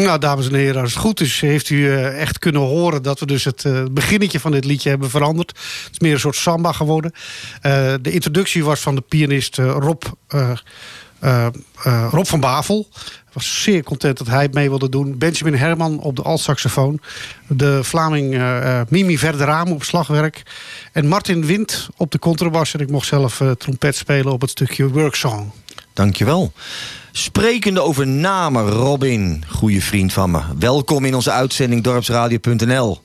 Nou, 0.03 0.19
dames 0.19 0.47
en 0.47 0.53
heren, 0.55 0.81
als 0.81 0.93
het 0.93 1.01
goed 1.01 1.19
is, 1.19 1.41
heeft 1.41 1.69
u 1.69 1.91
eh, 1.91 2.21
echt 2.21 2.39
kunnen 2.39 2.61
horen 2.61 3.01
dat 3.01 3.19
we 3.19 3.25
dus 3.25 3.43
het 3.43 3.65
eh, 3.65 3.83
beginnetje 3.91 4.39
van 4.39 4.51
dit 4.51 4.65
liedje 4.65 4.89
hebben 4.89 5.09
veranderd. 5.09 5.49
Het 5.49 5.91
is 5.91 5.99
meer 5.99 6.13
een 6.13 6.19
soort 6.19 6.35
samba 6.35 6.71
geworden. 6.71 7.11
Eh, 7.61 7.93
de 8.01 8.11
introductie 8.11 8.63
was 8.63 8.79
van 8.79 8.95
de 8.95 9.01
pianist 9.01 9.57
Rob, 9.57 10.03
eh, 10.27 10.51
eh, 11.19 12.07
Rob 12.11 12.25
van 12.25 12.39
Bavel. 12.39 12.87
Was 13.33 13.63
zeer 13.63 13.83
content 13.83 14.17
dat 14.17 14.27
hij 14.27 14.41
het 14.41 14.53
mee 14.53 14.69
wilde 14.69 14.89
doen. 14.89 15.17
Benjamin 15.17 15.55
Herman 15.55 15.99
op 15.99 16.15
de 16.15 16.21
altsaxofoon. 16.21 16.99
De 17.47 17.83
Vlaming 17.83 18.43
Mimi 18.89 19.17
Verderame 19.17 19.73
op 19.73 19.83
slagwerk. 19.83 20.43
En 20.91 21.07
Martin 21.07 21.45
Wind 21.45 21.89
op 21.97 22.11
de 22.11 22.19
contrabas. 22.19 22.73
En 22.73 22.79
ik 22.79 22.89
mocht 22.89 23.07
zelf 23.07 23.41
trompet 23.57 23.95
spelen 23.95 24.33
op 24.33 24.41
het 24.41 24.49
stukje 24.49 24.89
Worksong. 24.89 25.51
Dankjewel. 25.93 26.53
Sprekende 27.15 27.81
over 27.81 28.07
namen, 28.07 28.69
Robin, 28.69 29.43
goede 29.47 29.81
vriend 29.81 30.13
van 30.13 30.31
me. 30.31 30.39
Welkom 30.59 31.05
in 31.05 31.15
onze 31.15 31.31
uitzending 31.31 31.83
dorpsradio.nl. 31.83 32.97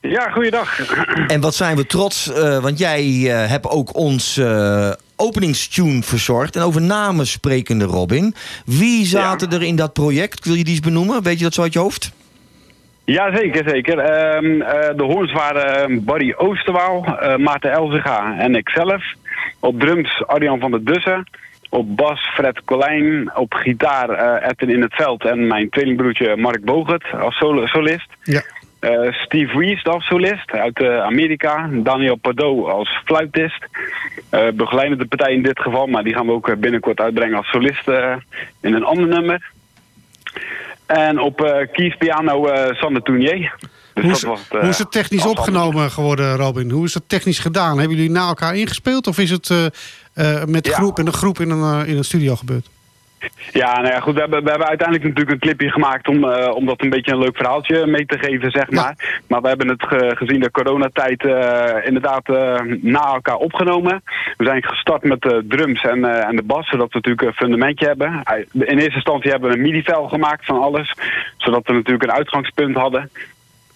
Ja, 0.00 0.30
goeiedag. 0.30 0.78
En 1.26 1.40
wat 1.40 1.54
zijn 1.54 1.76
we 1.76 1.86
trots, 1.86 2.32
eh, 2.32 2.62
want 2.62 2.78
jij 2.78 3.00
eh, 3.00 3.50
hebt 3.50 3.68
ook 3.68 3.94
ons 3.94 4.36
eh, 4.36 4.90
openingstune 5.16 6.02
verzorgd. 6.02 6.56
En 6.56 6.62
over 6.62 6.82
namen 6.82 7.26
sprekende, 7.26 7.84
Robin. 7.84 8.34
Wie 8.64 9.06
zaten 9.06 9.50
er 9.50 9.62
in 9.62 9.76
dat 9.76 9.92
project? 9.92 10.44
Wil 10.44 10.54
je 10.54 10.64
die 10.64 10.74
eens 10.74 10.84
benoemen? 10.84 11.22
Weet 11.22 11.38
je 11.38 11.44
dat 11.44 11.54
zo 11.54 11.62
uit 11.62 11.72
je 11.72 11.78
hoofd? 11.78 12.12
Ja, 13.04 13.36
zeker, 13.36 13.68
zeker. 13.68 13.98
Ehm, 13.98 14.60
eh, 14.60 14.96
de 14.96 15.02
hoorns 15.02 15.32
waren 15.32 16.04
Barry 16.04 16.34
Oosterwaal, 16.36 17.04
Maarten 17.38 17.72
Elzega 17.72 18.38
en 18.38 18.54
ikzelf. 18.54 19.04
Op 19.60 19.80
drums 19.80 20.26
Arjan 20.26 20.60
van 20.60 20.70
der 20.70 20.84
Dussen. 20.84 21.26
Op 21.70 21.96
bas 21.96 22.20
Fred 22.34 22.64
Colijn. 22.64 23.30
Op 23.36 23.54
gitaar 23.54 24.10
eh 24.10 24.48
Edwin 24.48 24.70
in 24.70 24.82
het 24.82 24.94
veld 24.94 25.24
en 25.24 25.46
mijn 25.46 25.70
tweelingbroertje 25.70 26.36
Mark 26.36 26.64
Bogert 26.64 27.04
als 27.20 27.36
solist. 27.64 28.08
Ja. 28.22 28.42
Eh, 28.80 29.12
Steve 29.12 29.58
Rees 29.58 29.84
als 29.84 30.06
solist 30.06 30.50
uit 30.50 30.80
eh, 30.80 31.02
Amerika. 31.02 31.68
Daniel 31.72 32.16
Pardo 32.16 32.68
als 32.68 33.00
fluitist. 33.04 33.66
Eh 34.30 34.48
begeleidende 34.54 35.06
partij 35.06 35.32
in 35.32 35.42
dit 35.42 35.60
geval, 35.60 35.86
maar 35.86 36.04
die 36.04 36.14
gaan 36.14 36.26
we 36.26 36.32
ook 36.32 36.60
binnenkort 36.60 37.00
uitbrengen 37.00 37.36
als 37.36 37.50
solist 37.50 37.88
in 38.60 38.74
een 38.74 38.84
ander 38.84 39.06
nummer. 39.08 39.50
En 40.86 41.20
op 41.20 41.40
eh 41.44 41.66
kiespiano 41.72 42.46
eh 42.46 42.74
Sander 42.74 43.02
Tournier. 43.02 43.54
Dus 43.94 44.04
Hoe 44.04 44.12
is, 44.12 44.20
dat 44.20 44.30
was 44.30 44.40
het, 44.48 44.60
hoe 44.60 44.68
is 44.68 44.78
het 44.78 44.92
technisch 44.92 45.26
opgenomen 45.26 45.90
geworden, 45.90 46.36
Robin? 46.36 46.70
Hoe 46.70 46.84
is 46.84 46.94
het 46.94 47.08
technisch 47.08 47.38
gedaan? 47.38 47.78
Hebben 47.78 47.96
jullie 47.96 48.12
na 48.12 48.26
elkaar 48.26 48.54
ingespeeld? 48.54 49.06
Of 49.06 49.18
is 49.18 49.30
het 49.30 49.50
eh, 50.14 50.44
met 50.44 50.64
de 50.64 50.72
groep, 50.72 50.98
in 50.98 51.06
een 51.06 51.12
groep 51.12 51.38
in 51.38 51.50
een, 51.50 51.82
eh, 51.82 51.88
in 51.88 51.96
een 51.96 52.04
studio 52.04 52.36
gebeurd? 52.36 52.68
Ja, 53.52 53.74
nou 53.80 53.86
ja, 53.86 54.00
goed. 54.00 54.14
We 54.14 54.20
hebben, 54.20 54.44
we 54.44 54.50
hebben 54.50 54.68
uiteindelijk 54.68 55.08
natuurlijk 55.08 55.30
een 55.34 55.48
clipje 55.48 55.70
gemaakt 55.70 56.08
om, 56.08 56.24
eh, 56.24 56.54
om 56.54 56.66
dat 56.66 56.82
een 56.82 56.90
beetje 56.90 57.12
een 57.12 57.18
leuk 57.18 57.36
verhaaltje 57.36 57.86
mee 57.86 58.06
te 58.06 58.18
geven, 58.18 58.50
zeg 58.50 58.70
maar. 58.70 59.22
Maar 59.28 59.40
we 59.40 59.48
hebben 59.48 59.68
het 59.68 59.82
ge- 59.86 60.12
gezien 60.16 60.40
de 60.40 60.50
coronatijd 60.50 61.22
inderdaad 61.84 62.28
na 62.82 63.00
elkaar 63.14 63.36
opgenomen. 63.36 64.02
We 64.36 64.44
zijn 64.44 64.62
gestart 64.64 65.02
met 65.04 65.20
de 65.22 65.44
drums 65.48 65.82
en, 65.82 66.04
en 66.26 66.36
de 66.36 66.42
bas, 66.42 66.68
zodat 66.68 66.88
we 66.88 66.94
natuurlijk 66.94 67.26
een 67.26 67.32
fundamentje 67.46 67.86
hebben. 67.86 68.22
In 68.52 68.78
eerste 68.78 68.94
instantie 68.94 69.30
hebben 69.30 69.50
we 69.50 69.56
een 69.56 69.62
midi-vel 69.62 70.08
gemaakt 70.08 70.44
van 70.44 70.60
alles, 70.60 70.94
zodat 71.36 71.66
we 71.66 71.72
natuurlijk 71.72 72.02
een 72.02 72.12
uitgangspunt 72.12 72.76
hadden. 72.76 73.10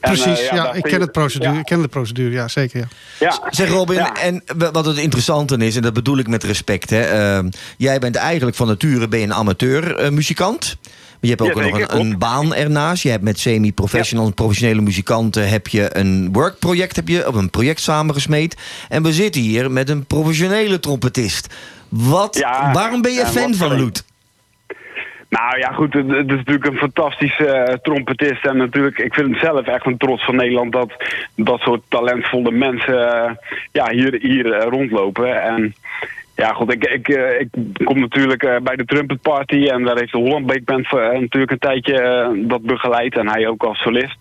En, 0.05 0.13
eh, 0.13 0.23
Precies, 0.23 0.49
ja, 0.49 0.73
ik 0.73 0.83
ken, 0.83 1.01
het 1.01 1.13
procedure, 1.13 1.53
ja. 1.53 1.59
ik 1.59 1.65
ken 1.65 1.83
de 1.83 1.89
procedure, 1.89 2.31
ja, 2.31 2.49
zeker. 2.49 2.79
Ja. 2.81 2.87
Ja. 3.19 3.51
Zeg 3.51 3.69
Robin, 3.69 3.99
en 3.99 4.43
wat 4.57 4.87
het 4.87 4.97
interessante 4.97 5.57
is, 5.57 5.77
en 5.77 5.83
dat 5.83 5.93
bedoel 5.93 6.19
ik 6.19 6.29
met 6.29 6.45
respect. 6.45 6.91
Hè, 6.91 7.01
eh, 7.01 7.45
jij 7.77 7.99
bent 7.99 8.17
eigenlijk 8.17 8.57
van 8.57 8.67
nature 8.67 9.09
ben 9.09 9.19
je 9.19 9.25
een 9.25 9.35
amateur 9.35 9.97
eh, 9.97 10.11
muzikant. 10.11 10.77
Maar 10.83 11.19
je 11.21 11.29
hebt 11.29 11.41
ook 11.41 11.65
Ja, 11.65 11.79
nog 11.79 11.93
een, 11.93 12.01
een 12.01 12.19
baan 12.19 12.55
ernaast. 12.55 13.03
Je 13.03 13.11
hebt 13.11 13.23
met 13.23 13.39
semi-professional 13.39 14.27
en 14.27 14.35
professionele 14.35 14.81
muzikanten 14.81 15.49
heb 15.49 15.69
je 15.69 15.97
een 15.97 16.29
workproject, 16.33 16.97
heb 16.97 17.09
je, 17.09 17.29
of 17.29 17.35
een 17.35 17.51
project 17.51 17.81
samengesmeed. 17.81 18.57
En 18.89 19.03
we 19.03 19.13
zitten 19.13 19.41
hier 19.41 19.71
met 19.71 19.89
een 19.89 20.05
professionele 20.05 20.81
trompetist. 20.81 21.47
Wat, 21.89 22.37
Ja, 22.37 22.73
waarom 22.73 23.03
ben 23.03 23.13
je 23.13 23.19
ja, 23.19 23.27
fan 23.27 23.55
van 23.55 23.77
Loet? 23.77 24.05
Nou 25.29 25.59
ja, 25.59 25.73
goed, 25.73 25.95
het, 25.95 26.07
is 26.11 26.37
natuurlijk 26.37 26.67
een 26.67 26.77
fantastische 26.77 27.47
eh, 27.47 27.75
trompetist. 27.75 28.47
En 28.47 28.57
natuurlijk, 28.57 28.99
ik 28.99 29.15
vind 29.15 29.31
het 29.31 29.41
zelf 29.41 29.67
echt 29.67 29.87
een 29.87 29.97
trots 29.97 30.25
van 30.25 30.37
Nederland 30.37 30.73
dat 30.73 30.93
dat 31.37 31.61
soort 31.61 31.83
talentvolle 31.89 32.51
mensen 32.51 33.25
eh, 33.25 33.31
ja, 33.73 33.91
hier, 33.91 34.19
hier 34.21 34.53
eh, 34.53 34.69
rondlopen. 34.69 35.43
En 35.43 35.75
ja, 36.37 36.53
goed, 36.53 36.73
ik, 36.73 36.85
ik, 36.85 37.09
ik 37.39 37.49
kom 37.85 38.01
natuurlijk 38.01 38.61
bij 38.63 38.77
de 38.77 38.85
Trumpet 38.85 39.21
Party 39.23 39.67
en 39.67 39.83
daar 39.83 39.99
heeft 39.99 40.13
de 40.13 40.19
Holland 40.19 40.65
Band 40.65 40.91
natuurlijk 40.93 41.51
een 41.51 41.59
tijdje 41.59 42.43
dat 42.47 42.63
begeleid. 42.63 43.17
En 43.17 43.29
hij 43.29 43.49
ook 43.49 43.63
als 43.63 43.79
solist. 43.79 44.17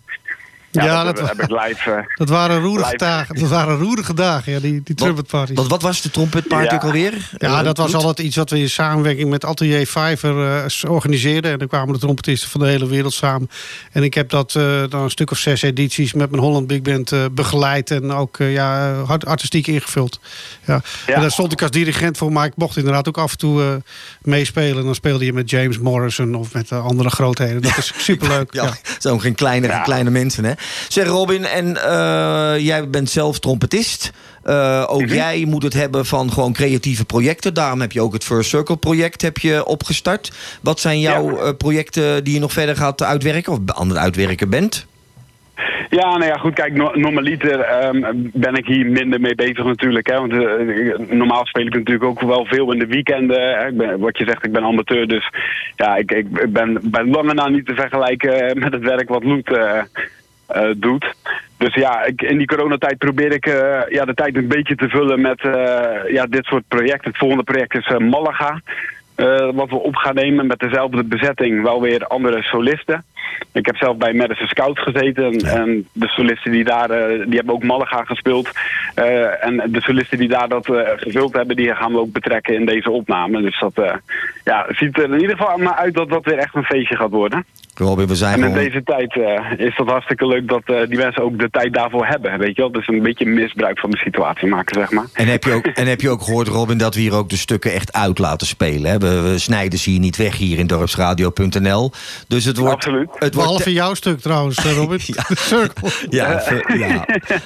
Ja, 0.82 1.04
dat, 1.04 1.16
dat- 1.16 1.28
heb 1.28 1.42
ik 1.42 1.50
live. 1.50 1.90
eh, 1.90 1.98
Dat 2.14 2.28
waren 2.28 2.60
roerige 2.60 2.84
live- 2.90 2.96
dagen, 3.04 3.34
dat 3.40 3.48
waren 3.48 3.78
roerige 3.78 4.14
dagen, 4.14 4.52
ja, 4.52 4.60
die, 4.60 4.80
die 4.84 4.94
trumpet 4.94 5.26
parties. 5.26 5.56
Wat, 5.56 5.66
wat 5.68 5.82
was 5.82 6.00
de 6.02 6.10
trompetparty 6.10 6.64
Ja. 6.68 6.74
ook 6.74 6.82
alweer? 6.84 7.30
Ja, 7.38 7.58
Eh, 7.58 7.64
dat 7.64 7.76
was 7.76 7.94
altijd 7.94 8.18
iets 8.26 8.36
wat 8.36 8.50
we 8.50 8.58
in 8.58 8.70
samenwerking 8.70 9.30
met 9.30 9.44
Atelier 9.44 9.86
Fiverr 9.86 10.56
eh, 10.64 10.90
organiseerden. 10.90 11.52
En 11.52 11.58
dan 11.58 11.68
kwamen 11.68 11.92
de 11.94 12.00
trompetisten 12.00 12.50
van 12.50 12.60
de 12.60 12.66
hele 12.66 12.86
wereld 12.86 13.12
samen. 13.14 13.50
En 13.92 14.02
ik 14.02 14.14
heb 14.14 14.30
dat 14.30 14.54
eh, 14.54 14.82
dan 14.88 15.02
een 15.02 15.10
stuk 15.10 15.30
of 15.30 15.38
zes 15.38 15.62
edities 15.62 16.12
met 16.12 16.30
mijn 16.30 16.42
Holland 16.42 16.66
Big 16.66 16.82
Band 16.82 17.12
eh, 17.12 17.24
begeleid. 17.32 17.90
En 17.90 18.12
ook 18.12 18.38
eh, 18.38 18.52
ja, 18.52 18.92
hard- 18.94 19.26
artistiek 19.26 19.66
ingevuld. 19.66 20.20
Ja. 20.66 20.80
En 21.06 21.20
daar 21.20 21.30
stond 21.30 21.52
ik 21.52 21.62
als 21.62 21.70
dirigent 21.70 22.16
voor. 22.16 22.32
Maar 22.32 22.46
ik 22.46 22.52
mocht 22.56 22.76
inderdaad 22.76 23.08
ook 23.08 23.18
af 23.18 23.32
en 23.32 23.38
toe 23.38 23.62
eh, 23.62 23.68
meespelen. 24.22 24.84
Dan 24.84 24.94
speelde 24.94 25.24
je 25.24 25.32
met 25.32 25.50
James 25.50 25.78
Morrison 25.78 26.34
of 26.34 26.52
met 26.52 26.72
andere 26.72 27.10
grootheden. 27.10 27.62
Dat 27.62 27.76
is 27.78 27.92
superleuk. 28.10 28.52
Ja, 28.54 28.72
ja. 29.00 29.10
ook 29.10 29.20
geen 29.22 29.34
kleine, 29.34 29.80
kleine 29.82 30.10
mensen, 30.10 30.44
hè? 30.44 30.52
Zeg 30.88 31.06
Robin, 31.06 31.44
en 31.44 31.76
eh, 31.76 32.54
jij 32.58 32.90
bent 32.90 33.10
zelf 33.10 33.38
trompetist. 33.38 34.12
Eh, 34.44 34.84
ook 34.86 35.08
jij 35.08 35.44
moet 35.48 35.62
het 35.62 35.72
hebben 35.72 36.06
van 36.06 36.32
gewoon 36.32 36.52
creatieve 36.52 37.04
projecten. 37.04 37.54
Daarom 37.54 37.80
heb 37.80 37.92
je 37.92 38.00
ook 38.00 38.12
het 38.12 38.24
First 38.24 38.50
Circle 38.50 38.76
project 38.76 39.22
heb 39.22 39.38
je 39.38 39.64
opgestart. 39.64 40.32
Wat 40.62 40.80
zijn 40.80 41.00
jouw 41.00 41.38
eh, 41.38 41.56
projecten 41.58 42.24
die 42.24 42.34
je 42.34 42.40
nog 42.40 42.52
verder 42.52 42.76
gaat 42.76 43.02
uitwerken... 43.02 43.52
of 43.52 43.58
aan 43.66 43.88
het 43.88 43.98
uitwerken 43.98 44.50
bent? 44.50 44.86
Ja, 45.90 46.16
nou 46.16 46.24
ja, 46.24 46.36
goed, 46.36 46.54
kijk, 46.54 46.74
no 46.74 46.90
normaliter 46.94 47.60
ehm, 47.60 48.00
ben 48.32 48.54
ik 48.54 48.66
hier 48.66 48.86
minder 48.86 49.20
mee 49.20 49.34
bezig 49.34 49.64
natuurlijk. 49.64 50.06
Hè, 50.06 50.18
want 50.18 50.32
normaal 51.10 51.46
speel 51.46 51.66
ik 51.66 51.74
natuurlijk 51.74 52.04
ook 52.04 52.20
wel 52.20 52.44
veel 52.44 52.72
in 52.72 52.78
de 52.78 52.86
weekenden. 52.86 53.40
Hè. 53.40 53.68
Ik 53.68 53.76
ben, 53.76 53.98
wat 53.98 54.18
je 54.18 54.24
zegt, 54.24 54.44
ik 54.44 54.52
ben 54.52 54.64
amateur, 54.64 55.08
dus 55.08 55.30
ja, 55.76 55.96
ik, 55.96 56.10
ik 56.10 56.52
ben 56.52 56.78
bij 56.82 57.04
lange 57.04 57.34
na 57.34 57.48
niet 57.48 57.66
te 57.66 57.74
vergelijken 57.74 58.58
met 58.58 58.72
het 58.72 58.82
werk 58.82 59.08
wat 59.08 59.24
Loet 59.24 59.50
eh, 60.46 60.70
doet. 60.76 61.14
Dus 61.56 61.74
ja, 61.74 62.04
ik, 62.04 62.22
in 62.22 62.38
die 62.38 62.46
coronatijd 62.46 62.98
probeer 62.98 63.32
ik 63.32 63.46
eh, 63.46 63.80
ja, 63.88 64.04
de 64.04 64.14
tijd 64.14 64.36
een 64.36 64.48
beetje 64.48 64.74
te 64.74 64.88
vullen 64.88 65.20
met 65.20 65.40
eh, 65.40 66.12
ja, 66.12 66.26
dit 66.26 66.44
soort 66.44 66.68
projecten. 66.68 67.10
Het 67.10 67.18
volgende 67.18 67.44
project 67.44 67.74
is 67.74 67.98
Malaga. 67.98 68.60
wat 69.54 69.70
we 69.70 69.76
op 69.76 69.96
gaan 69.96 70.14
nemen 70.14 70.46
met 70.46 70.58
dezelfde 70.58 71.04
bezetting, 71.04 71.62
wel 71.62 71.80
weer 71.80 72.06
andere 72.06 72.42
solisten. 72.42 73.04
Ik 73.52 73.66
heb 73.66 73.76
zelf 73.76 73.96
bij 73.96 74.12
Madison 74.12 74.46
Scout 74.46 74.78
gezeten. 74.78 75.24
En, 75.24 75.40
en 75.44 75.88
de 75.92 76.08
solisten 76.08 76.52
die 76.52 76.64
daar, 76.64 76.90
eh, 76.90 77.26
die 77.26 77.36
hebben 77.36 77.54
ook 77.54 77.64
Malaga 77.64 78.04
gespeeld. 78.04 78.50
Eh, 78.94 79.44
en 79.44 79.62
de 79.66 79.80
solisten 79.80 80.18
die 80.18 80.28
daar 80.28 80.48
dat 80.48 80.68
eh, 80.68 80.90
gevuld 80.96 81.32
hebben, 81.32 81.56
die 81.56 81.74
gaan 81.74 81.92
we 81.92 81.98
ook 81.98 82.12
betrekken 82.12 82.54
in 82.54 82.66
deze 82.66 82.90
opname. 82.90 83.42
Dus 83.42 83.60
dat 83.60 84.00
ja, 84.44 84.66
ziet 84.68 84.98
er 84.98 85.12
in 85.12 85.20
ieder 85.20 85.36
geval 85.36 85.58
naar 85.58 85.74
uit 85.74 85.94
dat 85.94 86.08
dat 86.08 86.24
weer 86.24 86.38
echt 86.38 86.54
een 86.54 86.64
feestje 86.64 86.96
gaat 86.96 87.10
worden. 87.10 87.44
Robin, 87.74 88.06
we 88.06 88.14
zijn 88.14 88.32
En 88.32 88.38
in 88.38 88.44
gewoon... 88.44 88.64
deze 88.64 88.82
tijd 88.82 89.16
is 89.58 89.76
dat 89.76 89.86
hartstikke 89.86 90.26
leuk 90.26 90.48
dat 90.48 90.62
die 90.66 90.98
mensen 90.98 91.22
ook 91.22 91.38
de 91.38 91.50
tijd 91.50 91.74
daarvoor 91.74 92.06
hebben. 92.06 92.38
Weet 92.38 92.56
je 92.56 92.62
wel? 92.62 92.72
Dus 92.72 92.88
een 92.88 93.02
beetje 93.02 93.26
misbruik 93.26 93.78
van 93.78 93.90
de 93.90 93.96
situatie 93.96 94.48
maken, 94.48 94.74
zeg 94.80 94.90
maar. 94.90 95.04
En 95.12 95.26
heb, 95.26 95.44
je 95.44 95.52
ook, 95.52 95.66
en 95.66 95.86
heb 95.86 96.00
je 96.00 96.10
ook 96.10 96.22
gehoord, 96.22 96.48
Robin, 96.48 96.78
dat 96.78 96.94
we 96.94 97.00
hier 97.00 97.14
ook 97.14 97.28
de 97.28 97.36
stukken 97.36 97.72
echt 97.72 97.92
uit 97.92 98.18
laten 98.18 98.46
spelen? 98.46 98.90
Hè? 98.90 98.98
We, 98.98 99.20
we 99.20 99.38
snijden 99.38 99.78
ze 99.78 99.90
hier 99.90 100.00
niet 100.00 100.16
weg 100.16 100.36
hier 100.36 100.58
in 100.58 100.66
dorpsradio.nl. 100.66 101.92
Dus 102.28 102.44
het 102.44 102.56
wordt... 102.56 102.74
Absoluut. 102.74 103.10
Het 103.18 103.34
wordt 103.34 103.48
Behalve 103.48 103.72
jouw 103.72 103.94
stuk 103.94 104.20
trouwens, 104.20 104.56
eh, 104.56 104.76
Robin. 104.76 104.98
Ja, 106.10 106.40
ve- 106.40 106.64
ja. 106.78 107.04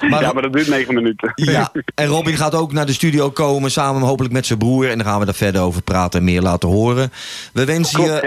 Maar, 0.08 0.22
ja, 0.22 0.32
maar 0.32 0.42
dat 0.42 0.52
duurt 0.52 0.68
negen 0.68 0.94
minuten. 0.94 1.32
Ja, 1.34 1.72
en 1.94 2.06
Robin 2.06 2.36
gaat 2.36 2.54
ook 2.54 2.72
naar 2.72 2.86
de 2.86 2.92
studio 2.92 3.30
komen, 3.30 3.70
samen 3.70 4.02
hopelijk 4.02 4.32
met 4.34 4.46
zijn 4.46 4.58
broer. 4.58 4.90
En 4.90 4.98
dan 4.98 5.06
gaan 5.06 5.18
we 5.18 5.24
daar 5.24 5.34
verder 5.34 5.60
over 5.62 5.82
praten 5.82 6.18
en 6.18 6.24
meer 6.24 6.42
laten 6.42 6.68
horen. 6.68 7.12
We 7.52 7.64
wensen 7.64 7.94
Klopt, 8.04 8.20
je 8.22 8.26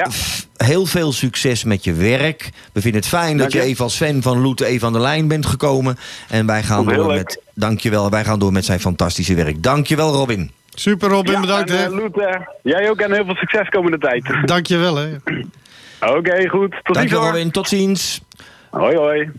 ja. 0.57 0.65
heel 0.65 0.85
veel 0.85 1.11
succes 1.11 1.63
met 1.63 1.83
je 1.83 1.93
werk. 1.93 2.49
We 2.73 2.81
vinden 2.81 2.99
het 3.01 3.09
fijn 3.09 3.37
dat 3.37 3.51
je 3.51 3.57
je. 3.57 3.63
even 3.63 3.83
als 3.83 3.95
fan 3.95 4.21
van 4.21 4.41
Loet 4.41 4.61
even 4.61 4.87
aan 4.87 4.93
de 4.93 4.99
lijn 4.99 5.27
bent 5.27 5.45
gekomen. 5.45 5.97
En 6.29 6.45
wij 6.45 6.63
gaan 6.63 6.85
door 6.85 7.07
met... 7.13 7.41
Dankjewel, 7.53 8.09
wij 8.09 8.23
gaan 8.23 8.39
door 8.39 8.51
met 8.51 8.65
zijn 8.65 8.79
fantastische 8.79 9.35
werk. 9.35 9.63
Dankjewel, 9.63 10.11
Robin. 10.13 10.51
Super 10.73 11.09
Robin, 11.09 11.33
Ja, 11.33 11.39
bedankt. 11.39 11.69
en, 11.69 11.77
hè. 11.77 11.83
eh, 11.83 11.91
Loet, 11.91 12.19
eh, 12.19 12.39
jij 12.63 12.89
ook 12.89 12.99
en 12.99 13.13
heel 13.13 13.25
veel 13.25 13.35
succes 13.35 13.69
komende 13.69 13.97
tijd. 13.97 14.23
Dank 14.45 14.67
je 14.67 14.77
wel. 14.77 14.95
Hè. 14.95 15.07
Oké, 16.01 16.47
goed. 16.49 16.71
Tot 16.71 16.95
ziens 16.95 16.97
Dankjewel. 16.97 17.25
Robin. 17.25 17.51
Tot 17.51 17.67
ziens. 17.67 18.21
Hoi, 18.69 18.95
hoi. 18.95 19.31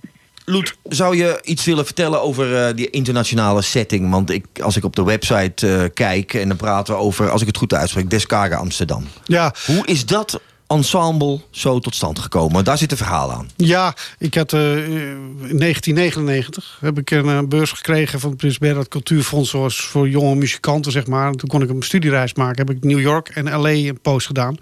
Loet, 0.45 0.77
zou 0.83 1.17
je 1.17 1.41
iets 1.45 1.65
willen 1.65 1.85
vertellen 1.85 2.23
over 2.23 2.57
eh, 2.57 2.75
die 2.75 2.91
internationale 2.91 3.63
setting? 3.63 4.11
Want 4.11 4.31
ik, 4.31 4.47
als 4.63 4.77
ik 4.77 4.85
op 4.85 4.97
de 4.97 5.05
website 5.05 5.69
eh, 5.69 5.85
kijk 5.95 6.35
en 6.35 6.49
dan 6.49 6.57
praten 6.57 6.95
we 6.95 7.01
over, 7.01 7.31
als 7.31 7.41
ik 7.41 7.47
het 7.47 7.57
goed 7.57 7.75
uitspreek, 7.75 8.11
Descarga 8.11 8.57
Amsterdam. 8.57 9.05
Ja. 9.25 9.55
Hoe 9.67 9.87
is 9.87 10.07
dat 10.07 10.41
ensemble 10.67 11.41
zo 11.51 11.79
tot 11.79 11.95
stand 11.95 12.19
gekomen? 12.19 12.65
Daar 12.65 12.79
zit 12.79 12.91
een 12.91 12.97
verhaal 12.97 13.33
aan. 13.33 13.49
Ja, 13.57 13.95
ik 14.19 14.35
had 14.35 14.53
eh, 14.53 14.77
in 14.77 15.59
1999 15.59 16.79
heb 16.81 16.99
ik 16.99 17.11
een 17.11 17.49
beurs 17.49 17.73
gekregen 17.73 18.21
van 18.21 18.31
het 18.31 18.39
Prins 18.39 18.59
Bernhard 18.59 18.89
Cultuurfonds 18.89 19.51
zoals 19.51 19.81
voor 19.81 20.09
jonge 20.09 20.35
muzikanten 20.35 20.93
zeg 20.93 21.07
maar. 21.07 21.33
Toen 21.33 21.49
kon 21.49 21.63
ik 21.63 21.69
een 21.69 21.83
studiereis 21.83 22.35
maken. 22.35 22.67
Heb 22.67 22.77
ik 22.77 22.85
New 22.85 23.01
York 23.01 23.29
en 23.29 23.61
LA 23.61 23.71
een 23.71 24.01
post 24.03 24.27
gedaan. 24.27 24.57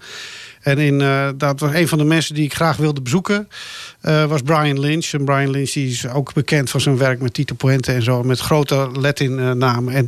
En 0.61 0.77
in, 0.77 1.01
eh, 1.01 1.29
dat 1.37 1.59
was 1.59 1.73
een 1.73 1.87
van 1.87 1.97
de 1.97 2.03
mensen 2.03 2.35
die 2.35 2.43
ik 2.43 2.53
graag 2.53 2.77
wilde 2.77 3.01
bezoeken. 3.01 3.47
eh, 4.01 4.25
was 4.25 4.41
Brian 4.41 4.79
Lynch. 4.79 5.05
En 5.13 5.25
Brian 5.25 5.49
Lynch 5.49 5.69
is 5.69 6.07
ook 6.07 6.33
bekend 6.33 6.69
van 6.69 6.81
zijn 6.81 6.97
werk 6.97 7.21
met 7.21 7.33
Tito 7.33 7.55
Puente 7.55 7.91
en 7.91 8.03
zo. 8.03 8.23
Met 8.23 8.39
grote 8.39 8.89
Latin-namen. 8.93 9.93
En 9.93 10.07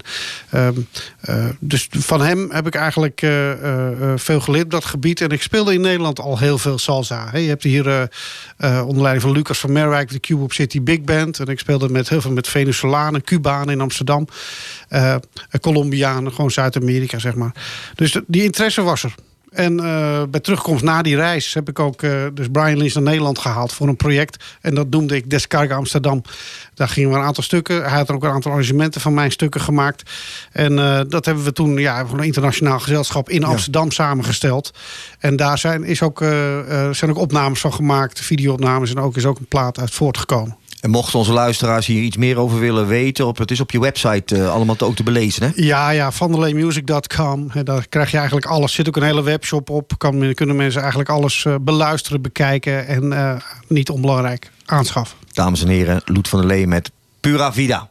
ehm, 0.49 0.73
eh, 1.21 1.45
dus 1.59 1.87
van 1.91 2.21
hem 2.21 2.51
heb 2.51 2.67
ik 2.67 2.75
eigenlijk 2.75 3.21
eh, 3.21 3.51
eh, 3.51 3.91
eh, 4.01 4.17
veel 4.19 4.39
geleerd 4.39 4.65
op 4.65 4.71
dat 4.71 4.85
gebied. 4.85 5.21
En 5.21 5.29
ik 5.29 5.41
speelde 5.41 5.73
in 5.73 5.81
Nederland 5.81 6.19
al 6.19 6.37
heel 6.37 6.57
veel 6.57 6.77
salsa. 6.77 7.37
Je 7.37 7.47
hebt 7.47 7.63
hier 7.63 7.87
eh, 7.87 8.01
eh, 8.57 8.87
onder 8.87 9.01
leiding 9.01 9.21
van 9.25 9.31
Lucas 9.33 9.59
van 9.59 9.71
Merwijk... 9.71 10.09
de 10.09 10.19
Cube 10.19 10.53
City 10.53 10.81
Big 10.81 11.01
Band. 11.01 11.39
En 11.39 11.47
ik 11.47 11.59
speelde 11.59 11.89
met 11.89 12.09
heel 12.09 12.21
veel 12.21 12.31
met 12.31 12.47
Venezolanen, 12.47 13.23
Cubanen 13.23 13.73
in 13.73 13.81
Amsterdam. 13.81 14.27
eh 14.89 15.15
Colombianen, 15.61 16.33
gewoon 16.33 16.51
Zuid-Amerika, 16.51 17.19
zeg 17.19 17.35
maar. 17.35 17.51
Dus 17.95 18.17
die 18.27 18.43
interesse 18.43 18.81
was 18.81 19.03
er. 19.03 19.15
En 19.53 19.79
eh, 19.79 20.23
bij 20.29 20.39
terugkomst 20.39 20.83
na 20.83 21.01
die 21.01 21.15
reis 21.15 21.53
heb 21.53 21.69
ik 21.69 21.79
ook 21.79 22.01
eh, 22.01 22.11
dus 22.33 22.47
Brian 22.51 22.77
Lynch 22.77 22.93
naar 22.93 23.03
Nederland 23.03 23.39
gehaald 23.39 23.73
voor 23.73 23.87
een 23.87 23.95
project. 23.95 24.43
En 24.61 24.75
dat 24.75 24.89
noemde 24.89 25.15
ik 25.15 25.29
Descarga 25.29 25.75
Amsterdam. 25.75 26.21
Daar 26.73 26.87
gingen 26.87 27.09
we 27.09 27.15
een 27.15 27.23
aantal 27.23 27.43
stukken. 27.43 27.83
Hij 27.83 27.97
had 27.97 28.09
er 28.09 28.15
ook 28.15 28.23
een 28.23 28.29
aantal 28.29 28.51
arrangementen 28.51 29.01
van 29.01 29.13
mijn 29.13 29.31
stukken 29.31 29.61
gemaakt. 29.61 30.11
En 30.51 30.79
eh, 30.79 31.01
dat 31.07 31.25
hebben 31.25 31.43
we 31.43 31.51
toen 31.51 31.77
ja, 31.77 32.05
voor 32.05 32.17
een 32.17 32.25
internationaal 32.25 32.79
gezelschap 32.79 33.29
in 33.29 33.43
Amsterdam 33.43 33.91
samengesteld. 33.91 34.73
En 35.19 35.35
daar 35.35 35.57
zijn, 35.57 35.83
is 35.83 36.01
ook, 36.01 36.19
zijn 36.91 37.09
ook 37.09 37.17
opnames 37.17 37.59
van 37.59 37.73
gemaakt, 37.73 38.19
videoopnames. 38.19 38.89
En 38.89 38.99
ook 38.99 39.15
is 39.15 39.25
ook 39.25 39.39
een 39.39 39.45
plaat 39.45 39.79
uit 39.79 39.91
voortgekomen. 39.91 40.57
En 40.83 40.89
mochten 40.89 41.19
onze 41.19 41.31
luisteraars 41.33 41.85
hier 41.85 42.01
iets 42.01 42.17
meer 42.17 42.37
over 42.37 42.59
willen 42.59 42.87
weten... 42.87 43.27
Op, 43.27 43.37
het 43.37 43.51
is 43.51 43.59
op 43.59 43.71
je 43.71 43.79
website 43.79 44.35
eh, 44.37 44.51
allemaal 44.53 44.75
te- 44.75 44.85
ook 44.85 44.95
te 44.95 45.03
belezen, 45.03 45.43
hè? 45.43 45.49
Ja, 45.55 45.89
ja, 45.89 46.11
vanderleymusic.com. 46.11 47.47
Hè, 47.51 47.63
Daar 47.63 47.87
krijg 47.89 48.11
je 48.11 48.17
eigenlijk 48.17 48.45
alles. 48.45 48.69
Er 48.69 48.75
zit 48.75 48.87
ook 48.87 48.95
een 48.95 49.03
hele 49.03 49.23
webshop 49.23 49.69
op. 49.69 49.91
Kan, 49.97 50.33
kunnen 50.33 50.55
mensen 50.55 50.79
eigenlijk 50.79 51.09
alles 51.09 51.45
eh, 51.45 51.55
beluisteren, 51.61 52.21
bekijken. 52.21 52.87
En 52.87 53.13
eh, 53.13 53.35
niet 53.67 53.89
onbelangrijk, 53.89 54.51
aanschaffen. 54.65 55.17
Dames 55.31 55.61
en 55.61 55.67
heren, 55.67 56.01
Loet 56.05 56.27
van 56.27 56.39
der 56.39 56.47
Lee 56.47 56.67
met 56.67 56.91
Pura 57.19 57.53
Vida. 57.53 57.89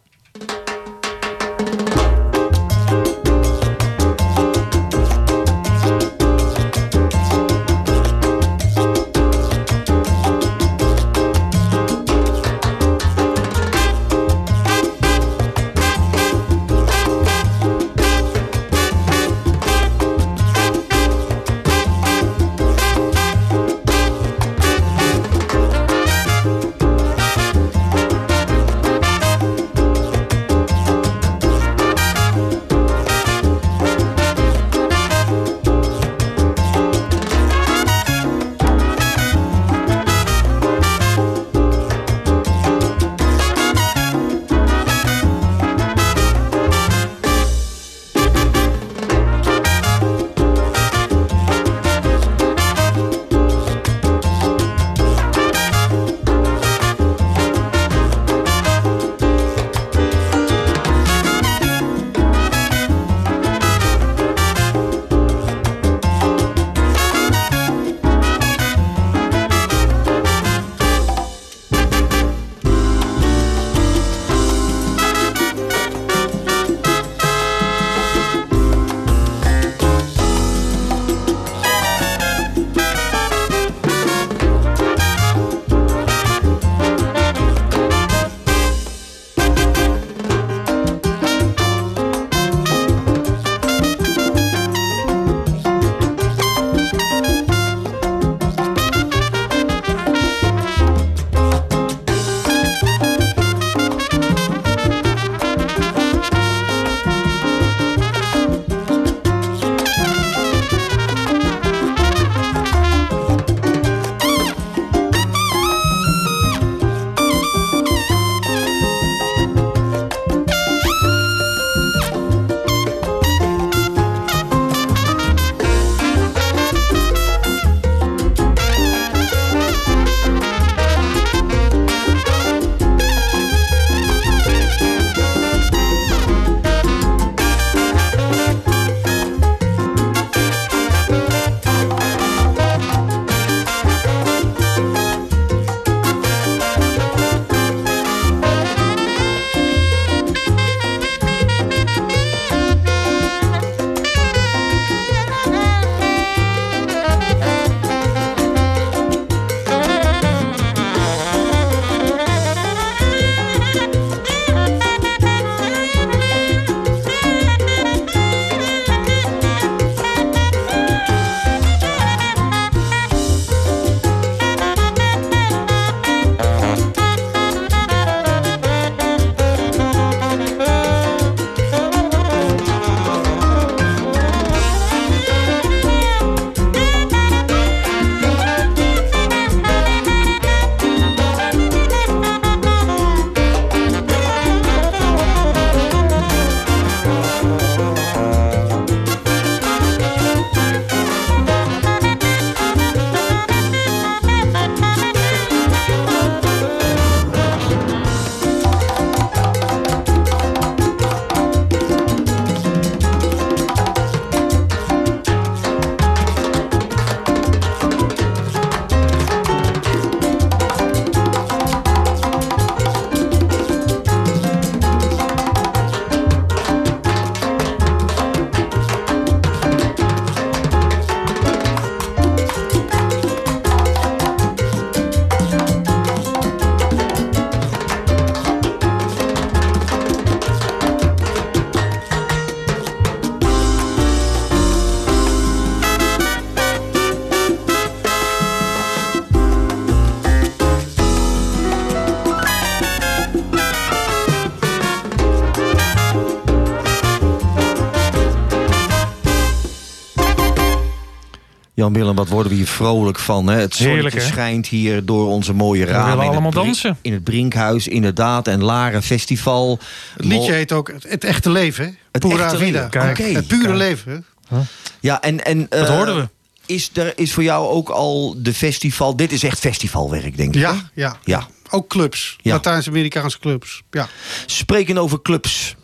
Jan-Willem, 261.83 262.15
wat 262.17 262.29
worden 262.29 262.51
we 262.53 262.59
hier 262.59 262.67
vrolijk 262.67 263.19
van. 263.19 263.47
Hè? 263.47 263.55
Het 263.61 263.75
zonnetje 263.75 264.03
Heerlijk, 264.03 264.21
schijnt 264.27 264.67
hier 264.67 265.05
door 265.05 265.27
onze 265.29 265.53
mooie 265.53 265.85
ramen. 265.85 266.05
willen 266.05 266.13
in 266.19 266.23
het 266.25 266.31
allemaal 266.33 266.51
Brink- 266.51 266.67
dansen. 266.67 266.99
In 267.03 267.13
het 267.13 267.25
Brinkhuis, 267.25 267.89
inderdaad. 267.89 268.49
En 268.49 268.63
Laren 268.63 269.03
Festival. 269.03 269.79
Het 270.17 270.25
liedje 270.25 270.53
heet 270.53 270.73
ook 270.73 270.93
Het, 271.09 271.25
Echte 271.25 271.51
Leven. 271.51 271.85
hè? 271.85 271.91
Het 272.13 272.29
Pura 272.29 272.45
Echte 272.45 272.57
Vida. 272.59 272.77
Leven. 272.77 272.91
Kijk, 272.91 273.19
het 273.19 273.47
pure 273.47 273.63
kijk. 273.67 273.77
leven. 273.77 274.25
hè? 274.49 274.59
Ja, 275.01 275.21
en... 275.23 275.45
en 275.45 275.67
Dat 275.69 275.89
eh, 275.89 275.97
hoorden 275.97 276.17
we. 276.17 276.29
Is 276.67 276.91
er 276.95 277.13
is 277.19 277.33
voor 277.33 277.43
jou 277.43 277.69
ook 277.69 277.89
al 277.89 278.35
de 278.39 278.55
festival... 278.55 279.17
Dit 279.17 279.33
is 279.33 279.43
echt 279.43 279.59
festivalwerk, 279.59 280.37
denk 280.37 280.55
ik. 280.55 280.61
Ja, 280.61 280.91
ja. 280.95 281.17
Ja. 281.25 281.47
Ook 281.71 281.89
clubs. 281.89 282.37
Ja. 282.43 282.53
Latijns-Amerikaanse 282.53 283.39
clubs. 283.39 283.83
Ja. 283.91 284.09
Spreken 284.47 284.99
over 284.99 285.23
clubs. 285.23 285.77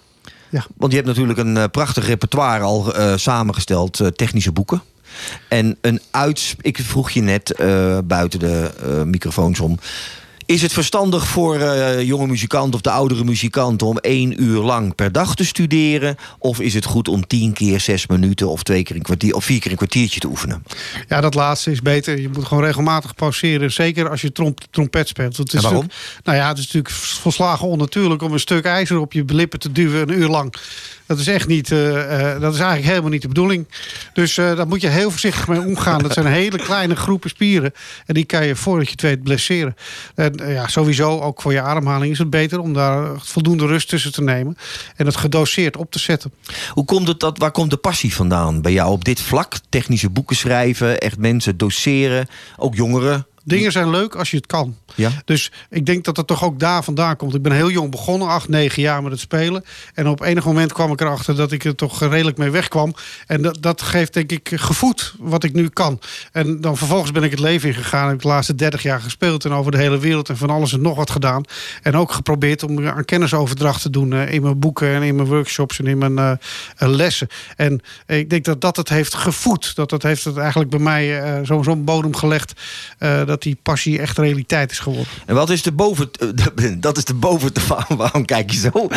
Ja. 0.50 0.64
Want 0.76 0.92
je 0.92 0.98
hebt 0.98 1.08
natuurlijk 1.10 1.38
een 1.38 1.56
eh, 1.56 1.64
prachtig 1.70 2.06
repertoire 2.06 2.64
al 2.64 2.94
eh, 2.94 3.12
samengesteld. 3.16 4.00
eh, 4.00 4.06
technische 4.06 4.52
boeken. 4.52 4.82
En 5.48 5.76
een 5.80 6.00
uits... 6.10 6.54
Ik 6.60 6.78
vroeg 6.78 7.10
je 7.10 7.20
net 7.20 7.52
eh, 7.52 7.98
buiten 8.04 8.38
de 8.38 8.70
eh, 8.82 9.02
microfoons 9.02 9.60
om... 9.60 9.78
Is 10.48 10.62
het 10.62 10.72
verstandig 10.72 11.26
voor 11.26 11.60
eh, 11.60 12.02
jonge 12.02 12.26
muzikanten 12.26 12.74
of 12.74 12.80
de 12.80 12.90
oudere 12.90 13.24
muzikanten... 13.24 13.86
om 13.86 13.98
één 13.98 14.42
uur 14.42 14.62
lang 14.62 14.94
per 14.94 15.12
dag 15.12 15.34
te 15.34 15.44
studeren? 15.44 16.16
Of 16.38 16.60
is 16.60 16.74
het 16.74 16.84
goed 16.84 17.08
om 17.08 17.26
tien 17.26 17.52
keer 17.52 17.80
zes 17.80 18.06
minuten... 18.06 18.48
of, 18.48 18.62
twee 18.62 18.82
keer 18.82 18.96
een 18.96 19.02
kwartier, 19.02 19.34
of 19.34 19.44
vier 19.44 19.60
keer 19.60 19.70
een 19.70 19.76
kwartiertje 19.76 20.20
te 20.20 20.26
oefenen? 20.26 20.64
Ja, 21.08 21.20
dat 21.20 21.34
laatste 21.34 21.70
is 21.70 21.82
beter. 21.82 22.20
Je 22.20 22.28
moet 22.28 22.44
gewoon 22.44 22.64
regelmatig 22.64 23.14
pauzeren. 23.14 23.72
Zeker 23.72 24.10
als 24.10 24.20
je 24.20 24.32
tromp, 24.32 24.60
trompet 24.70 25.08
speelt. 25.08 25.36
Het 25.36 25.52
is 25.52 25.62
waarom? 25.62 25.86
nou 26.22 26.38
ja, 26.38 26.48
het 26.48 26.58
is 26.58 26.64
natuurlijk 26.64 26.94
volslagen 26.94 27.68
onnatuurlijk 27.68 28.22
om 28.22 28.32
een 28.32 28.40
stuk 28.40 28.64
ijzer 28.64 28.98
op 28.98 29.12
je 29.12 29.24
lippen 29.26 29.58
te 29.58 29.72
duwen 29.72 30.08
een 30.08 30.18
uur 30.18 30.28
lang. 30.28 30.54
Dat 31.08 31.18
is 31.18 31.26
echt 31.26 31.46
niet, 31.46 31.72
eh, 31.72 32.32
eh, 32.34 32.40
dat 32.40 32.54
is 32.54 32.58
eigenlijk 32.58 32.88
helemaal 32.88 33.10
niet 33.10 33.22
de 33.22 33.28
bedoeling. 33.28 33.66
Dus 34.12 34.38
eh, 34.38 34.56
daar 34.56 34.66
moet 34.66 34.80
je 34.80 34.88
heel 34.88 35.10
voorzichtig 35.10 35.48
mee 35.48 35.60
omgaan. 35.60 36.02
Dat 36.02 36.12
zijn 36.12 36.26
hele 36.26 36.58
kleine 36.58 36.96
groepen 36.96 37.30
spieren. 37.30 37.72
En 38.06 38.14
die 38.14 38.24
kan 38.24 38.46
je 38.46 38.56
voordat 38.56 38.86
je 38.86 38.92
het 38.92 39.02
weet 39.02 39.22
blesseren. 39.22 39.76
En 40.14 40.40
ja, 40.46 40.66
sowieso, 40.66 41.20
ook 41.20 41.42
voor 41.42 41.52
je 41.52 41.60
ademhaling 41.60 42.12
is 42.12 42.18
het 42.18 42.30
beter 42.30 42.60
om 42.60 42.72
daar 42.72 43.10
voldoende 43.18 43.66
rust 43.66 43.88
tussen 43.88 44.12
te 44.12 44.22
nemen. 44.22 44.56
En 44.96 45.06
het 45.06 45.16
gedoseerd 45.16 45.76
op 45.76 45.90
te 45.90 45.98
zetten. 45.98 46.32
Hoe 46.70 46.84
komt 46.84 47.08
het 47.08 47.20
dat, 47.20 47.38
waar 47.38 47.50
komt 47.50 47.70
de 47.70 47.76
passie 47.76 48.14
vandaan 48.14 48.62
bij 48.62 48.72
jou 48.72 48.90
op 48.90 49.04
dit 49.04 49.20
vlak? 49.20 49.54
Technische 49.68 50.10
boeken 50.10 50.36
schrijven, 50.36 50.98
echt 50.98 51.18
mensen 51.18 51.56
doseren, 51.56 52.28
ook 52.56 52.74
jongeren. 52.74 53.26
Dingen 53.48 53.72
zijn 53.72 53.90
leuk 53.90 54.14
als 54.16 54.30
je 54.30 54.36
het 54.36 54.46
kan. 54.46 54.76
Ja? 54.94 55.10
Dus 55.24 55.52
ik 55.70 55.86
denk 55.86 56.04
dat 56.04 56.16
het 56.16 56.26
toch 56.26 56.44
ook 56.44 56.58
daar 56.58 56.84
vandaan 56.84 57.16
komt. 57.16 57.34
Ik 57.34 57.42
ben 57.42 57.52
heel 57.52 57.70
jong 57.70 57.90
begonnen, 57.90 58.28
acht, 58.28 58.48
negen 58.48 58.82
jaar 58.82 59.02
met 59.02 59.12
het 59.12 59.20
spelen. 59.20 59.64
En 59.94 60.08
op 60.08 60.20
enig 60.20 60.44
moment 60.44 60.72
kwam 60.72 60.92
ik 60.92 61.00
erachter 61.00 61.36
dat 61.36 61.52
ik 61.52 61.64
er 61.64 61.74
toch 61.74 62.00
redelijk 62.00 62.36
mee 62.38 62.50
wegkwam. 62.50 62.94
En 63.26 63.42
dat, 63.42 63.56
dat 63.60 63.82
geeft 63.82 64.14
denk 64.14 64.32
ik 64.32 64.50
gevoed 64.54 65.14
wat 65.18 65.44
ik 65.44 65.52
nu 65.52 65.68
kan. 65.68 66.00
En 66.32 66.60
dan 66.60 66.76
vervolgens 66.76 67.12
ben 67.12 67.22
ik 67.22 67.30
het 67.30 67.40
leven 67.40 67.68
ingegaan. 67.68 68.06
Heb 68.06 68.14
ik 68.16 68.22
de 68.22 68.28
laatste 68.28 68.54
dertig 68.54 68.82
jaar 68.82 69.00
gespeeld 69.00 69.44
en 69.44 69.52
over 69.52 69.72
de 69.72 69.78
hele 69.78 69.98
wereld 69.98 70.28
en 70.28 70.36
van 70.36 70.50
alles 70.50 70.72
en 70.72 70.80
nog 70.82 70.96
wat 70.96 71.10
gedaan. 71.10 71.42
En 71.82 71.96
ook 71.96 72.12
geprobeerd 72.12 72.62
om 72.62 72.86
aan 72.88 73.04
kennisoverdracht 73.04 73.82
te 73.82 73.90
doen 73.90 74.12
eh, 74.12 74.32
in 74.32 74.42
mijn 74.42 74.58
boeken 74.58 74.88
en 74.94 75.02
in 75.02 75.14
mijn 75.16 75.28
workshops 75.28 75.78
en 75.78 75.86
in 75.86 75.98
mijn 75.98 76.18
eh, 76.18 76.30
eh, 76.76 76.88
lessen. 76.88 77.28
En 77.56 77.80
ik 78.06 78.30
denk 78.30 78.44
dat 78.44 78.60
dat 78.60 78.76
het 78.76 78.88
heeft 78.88 79.14
gevoed. 79.14 79.74
Dat 79.74 79.90
dat 79.90 80.02
heeft 80.02 80.24
het 80.24 80.36
eigenlijk 80.36 80.70
bij 80.70 80.78
mij 80.80 81.20
zo- 81.44 81.62
zo'n 81.62 81.84
bodem 81.84 82.16
gelegd. 82.16 82.52
dat 83.26 83.37
die 83.42 83.58
passie 83.62 83.98
echt 83.98 84.18
realiteit 84.18 84.70
is 84.70 84.78
geworden. 84.78 85.06
En 85.26 85.34
wat 85.34 85.50
is 85.50 85.62
de 85.62 85.72
boven... 85.72 86.10
Dat 86.80 86.96
is 86.96 87.04
de 87.04 87.14
boventoon... 87.14 87.84
Waarom 87.96 88.24
kijk 88.24 88.50
je 88.50 88.58
zo? 88.58 88.70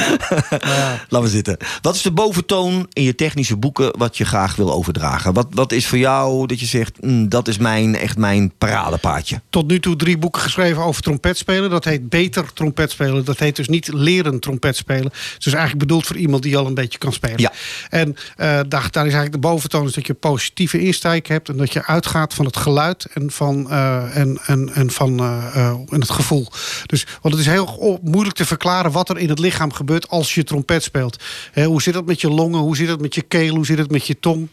Laat 1.10 1.22
me 1.22 1.28
zitten. 1.28 1.58
Wat 1.82 1.96
is 1.96 2.02
de 2.02 2.12
boventoon 2.12 2.88
in 2.94 3.04
je 3.04 3.16
technische 3.16 3.58
boeken 3.58 3.98
wat 3.98 4.18
je 4.18 4.26
graag 4.26 4.56
wil 4.56 4.74
overdragen? 4.74 5.34
Wat, 5.34 5.48
wat 5.50 5.72
is 5.72 5.88
voor 5.88 5.98
jou 5.98 6.48
dat 6.48 6.60
je 6.60 6.66
zegt, 6.66 7.02
mm, 7.02 7.30
dat 7.30 7.48
is 7.48 7.58
mijn, 7.58 7.96
echt 7.96 8.18
mijn 8.18 8.52
paradepaadje? 8.58 9.42
tot 9.50 9.68
nu 9.68 9.80
toe 9.80 9.96
drie 9.96 10.18
boeken 10.18 10.42
geschreven 10.42 10.84
over 10.84 11.02
trompetspelen. 11.02 11.70
Dat 11.70 11.86
heet 11.86 12.10
Beter 12.10 12.54
Trompetspelen. 12.54 13.26
Dat 13.26 13.40
heet 13.40 13.56
dus 13.56 13.68
niet 13.68 13.94
Leren 13.94 14.40
Trompetspelen. 14.40 15.04
Het 15.04 15.36
is 15.38 15.44
dus 15.44 15.54
eigenlijk 15.54 15.88
bedoeld 15.88 16.06
voor 16.06 16.18
iemand 16.18 16.44
die 16.44 16.58
al 16.58 16.66
een 16.66 16.74
beetje 16.74 16.98
kan 16.98 17.14
spelen. 17.14 17.40
Ja. 17.40 17.52
En 17.90 18.16
eh, 18.36 18.48
daar, 18.48 18.68
daar 18.68 19.06
is 19.06 19.14
eigenlijk 19.14 19.32
de 19.32 19.38
boventoon 19.38 19.88
is 19.88 19.94
dat 19.94 20.08
je 20.08 20.14
positieve 20.14 20.80
insteek 20.80 21.28
hebt. 21.28 21.50
En 21.50 21.58
dat 21.58 21.74
je 21.74 21.86
uitgaat 21.86 22.34
van 22.34 22.46
het 22.46 22.58
geluid 22.58 23.06
en 23.14 23.32
van, 23.32 23.70
eh, 23.70 24.18
en, 24.18 24.31
en, 24.46 24.70
en 24.74 24.92
van 24.92 25.20
en 25.20 26.00
het 26.00 26.10
gevoel. 26.10 26.48
Dus, 26.86 27.06
want 27.22 27.34
het 27.36 27.44
is 27.44 27.52
heel 27.52 28.00
moeilijk 28.04 28.36
te 28.36 28.46
verklaren 28.46 28.92
wat 28.92 29.10
er 29.10 29.18
in 29.18 29.30
het 29.30 29.40
lichaam 29.40 29.74
gebeurt 29.74 30.10
als 30.10 30.36
je 30.36 30.44
trompet 30.44 30.84
speelt. 30.84 31.24
Hoe 31.54 31.82
zit 31.82 31.94
dat 31.94 32.06
met 32.06 32.22
je 32.22 32.30
longen? 32.30 32.60
Hoe 32.60 32.76
zit 32.76 32.88
het 32.88 33.02
met 33.02 33.16
je 33.16 33.22
keel? 33.22 33.56
Hoe 33.56 33.66
zit 33.66 33.78
het 33.78 33.92
met 33.92 34.08
je 34.08 34.20
tong? 34.20 34.50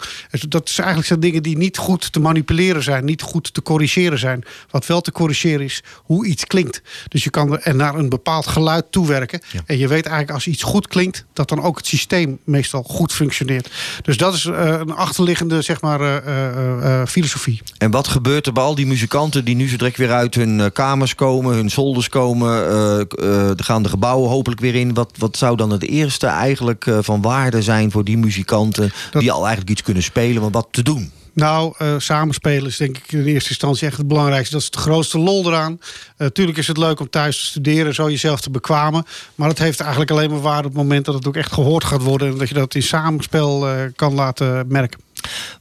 Dat 0.49 0.69
zijn 0.69 0.87
eigenlijk 0.87 1.07
zijn 1.07 1.21
dingen 1.21 1.43
die 1.43 1.57
niet 1.57 1.77
goed 1.77 2.13
te 2.13 2.21
manipuleren 2.21 2.83
zijn. 2.83 3.05
Niet 3.05 3.23
goed 3.23 3.55
te 3.55 3.63
corrigeren 3.63 4.19
zijn. 4.19 4.45
Wat 4.71 4.87
wel 4.87 5.01
te 5.01 5.13
corrigeren 5.13 5.65
is 5.65 5.83
hoe 5.95 6.27
iets 6.27 6.45
klinkt. 6.45 6.83
Dus 7.09 7.25
je 7.25 7.31
kan 7.31 7.59
er 7.59 7.75
naar 7.75 7.95
een 7.95 8.09
bepaald 8.09 8.47
geluid 8.47 8.93
toewerken. 8.93 9.41
En 9.67 9.79
je 9.79 9.89
weet 9.89 10.07
eigenlijk 10.07 10.35
als 10.35 10.47
iets 10.47 10.63
goed 10.63 10.87
klinkt... 10.89 11.25
dat 11.33 11.49
dan 11.49 11.63
ook 11.63 11.77
het 11.77 11.87
systeem 11.87 12.39
meestal 12.45 12.83
goed 12.83 13.13
functioneert. 13.13 13.71
Dus 14.03 14.17
dat 14.17 14.35
is 14.35 14.45
eh, 14.45 14.67
een 14.69 14.95
achterliggende 14.95 15.63
zeg 15.63 15.81
maar, 15.81 17.07
filosofie. 17.07 17.63
En 17.79 17.91
wat 17.91 18.09
gebeurt 18.09 18.47
er 18.47 18.53
bij 18.53 18.63
al 18.63 18.75
die 18.75 18.87
muzikanten 18.87 19.45
die 19.45 19.57
nu 19.59 19.69
zo 19.69 19.77
direct 19.77 19.97
weer 19.97 20.13
uit 20.13 20.35
hun 20.35 20.61
eh, 20.61 20.67
kamers 20.73 21.15
komen, 21.15 21.55
hun 21.55 21.71
zolders 21.71 22.09
komen, 22.09 22.69
eh, 22.69 23.01
eh, 23.01 23.49
er 23.49 23.65
gaan 23.65 23.83
de 23.83 23.89
gebouwen 23.89 24.31
hopelijk 24.31 24.61
weer 24.61 24.75
in. 24.75 24.95
Wat, 24.95 25.11
wat 25.17 25.37
zou 25.37 25.57
dan 25.57 25.71
het 25.71 25.83
eerste 25.83 26.27
eigenlijk 26.27 26.87
van 27.01 27.23
waarde 27.23 27.63
zijn 27.63 27.91
voor 27.91 28.05
die 28.05 28.19
muzikanten 28.19 28.93
die 29.13 29.33
al 29.33 29.41
eigenlijk 29.41 29.71
iets 29.71 29.83
kunnen 29.83 30.03
spelen, 30.03 30.43
maar 30.43 30.51
wat 30.51 30.69
te 30.71 30.83
doen? 30.83 31.13
Nou, 31.33 31.75
samenspelen 31.99 32.67
is 32.67 32.77
denk 32.77 32.97
ik 32.99 33.13
in 33.13 33.25
eerste 33.25 33.49
instantie 33.49 33.87
echt 33.87 33.97
het 33.97 34.09
belangrijkste. 34.09 34.53
Dat 34.53 34.63
is 34.63 34.71
de 34.71 34.79
grootste 34.79 35.19
lol 35.19 35.47
eraan. 35.47 35.81
Eh 36.17 36.27
tuurlijk 36.27 36.59
is 36.59 36.67
het 36.67 36.77
leuk 36.77 37.01
om 37.01 37.11
thuis 37.11 37.39
te 37.39 37.45
studeren, 37.45 37.95
zo 37.95 38.11
jezelf 38.11 38.41
te 38.41 38.51
bekwamen. 38.51 39.05
Maar 39.35 39.49
het 39.49 39.59
heeft 39.59 39.81
eigenlijk 39.81 40.11
alleen 40.11 40.31
maar 40.31 40.41
waarde 40.41 40.69
op 40.69 40.75
het 40.75 40.83
moment 40.83 41.05
dat 41.05 41.15
het 41.15 41.27
ook 41.27 41.37
echt 41.37 41.53
gehoord 41.53 41.85
gaat 41.85 42.03
worden. 42.03 42.29
En 42.29 42.39
dat 42.39 42.49
je 42.49 42.55
dat 42.55 42.75
in 42.75 42.83
samenspel 42.83 43.69
kan 43.97 44.15
laten 44.15 44.65
merken. 44.69 45.01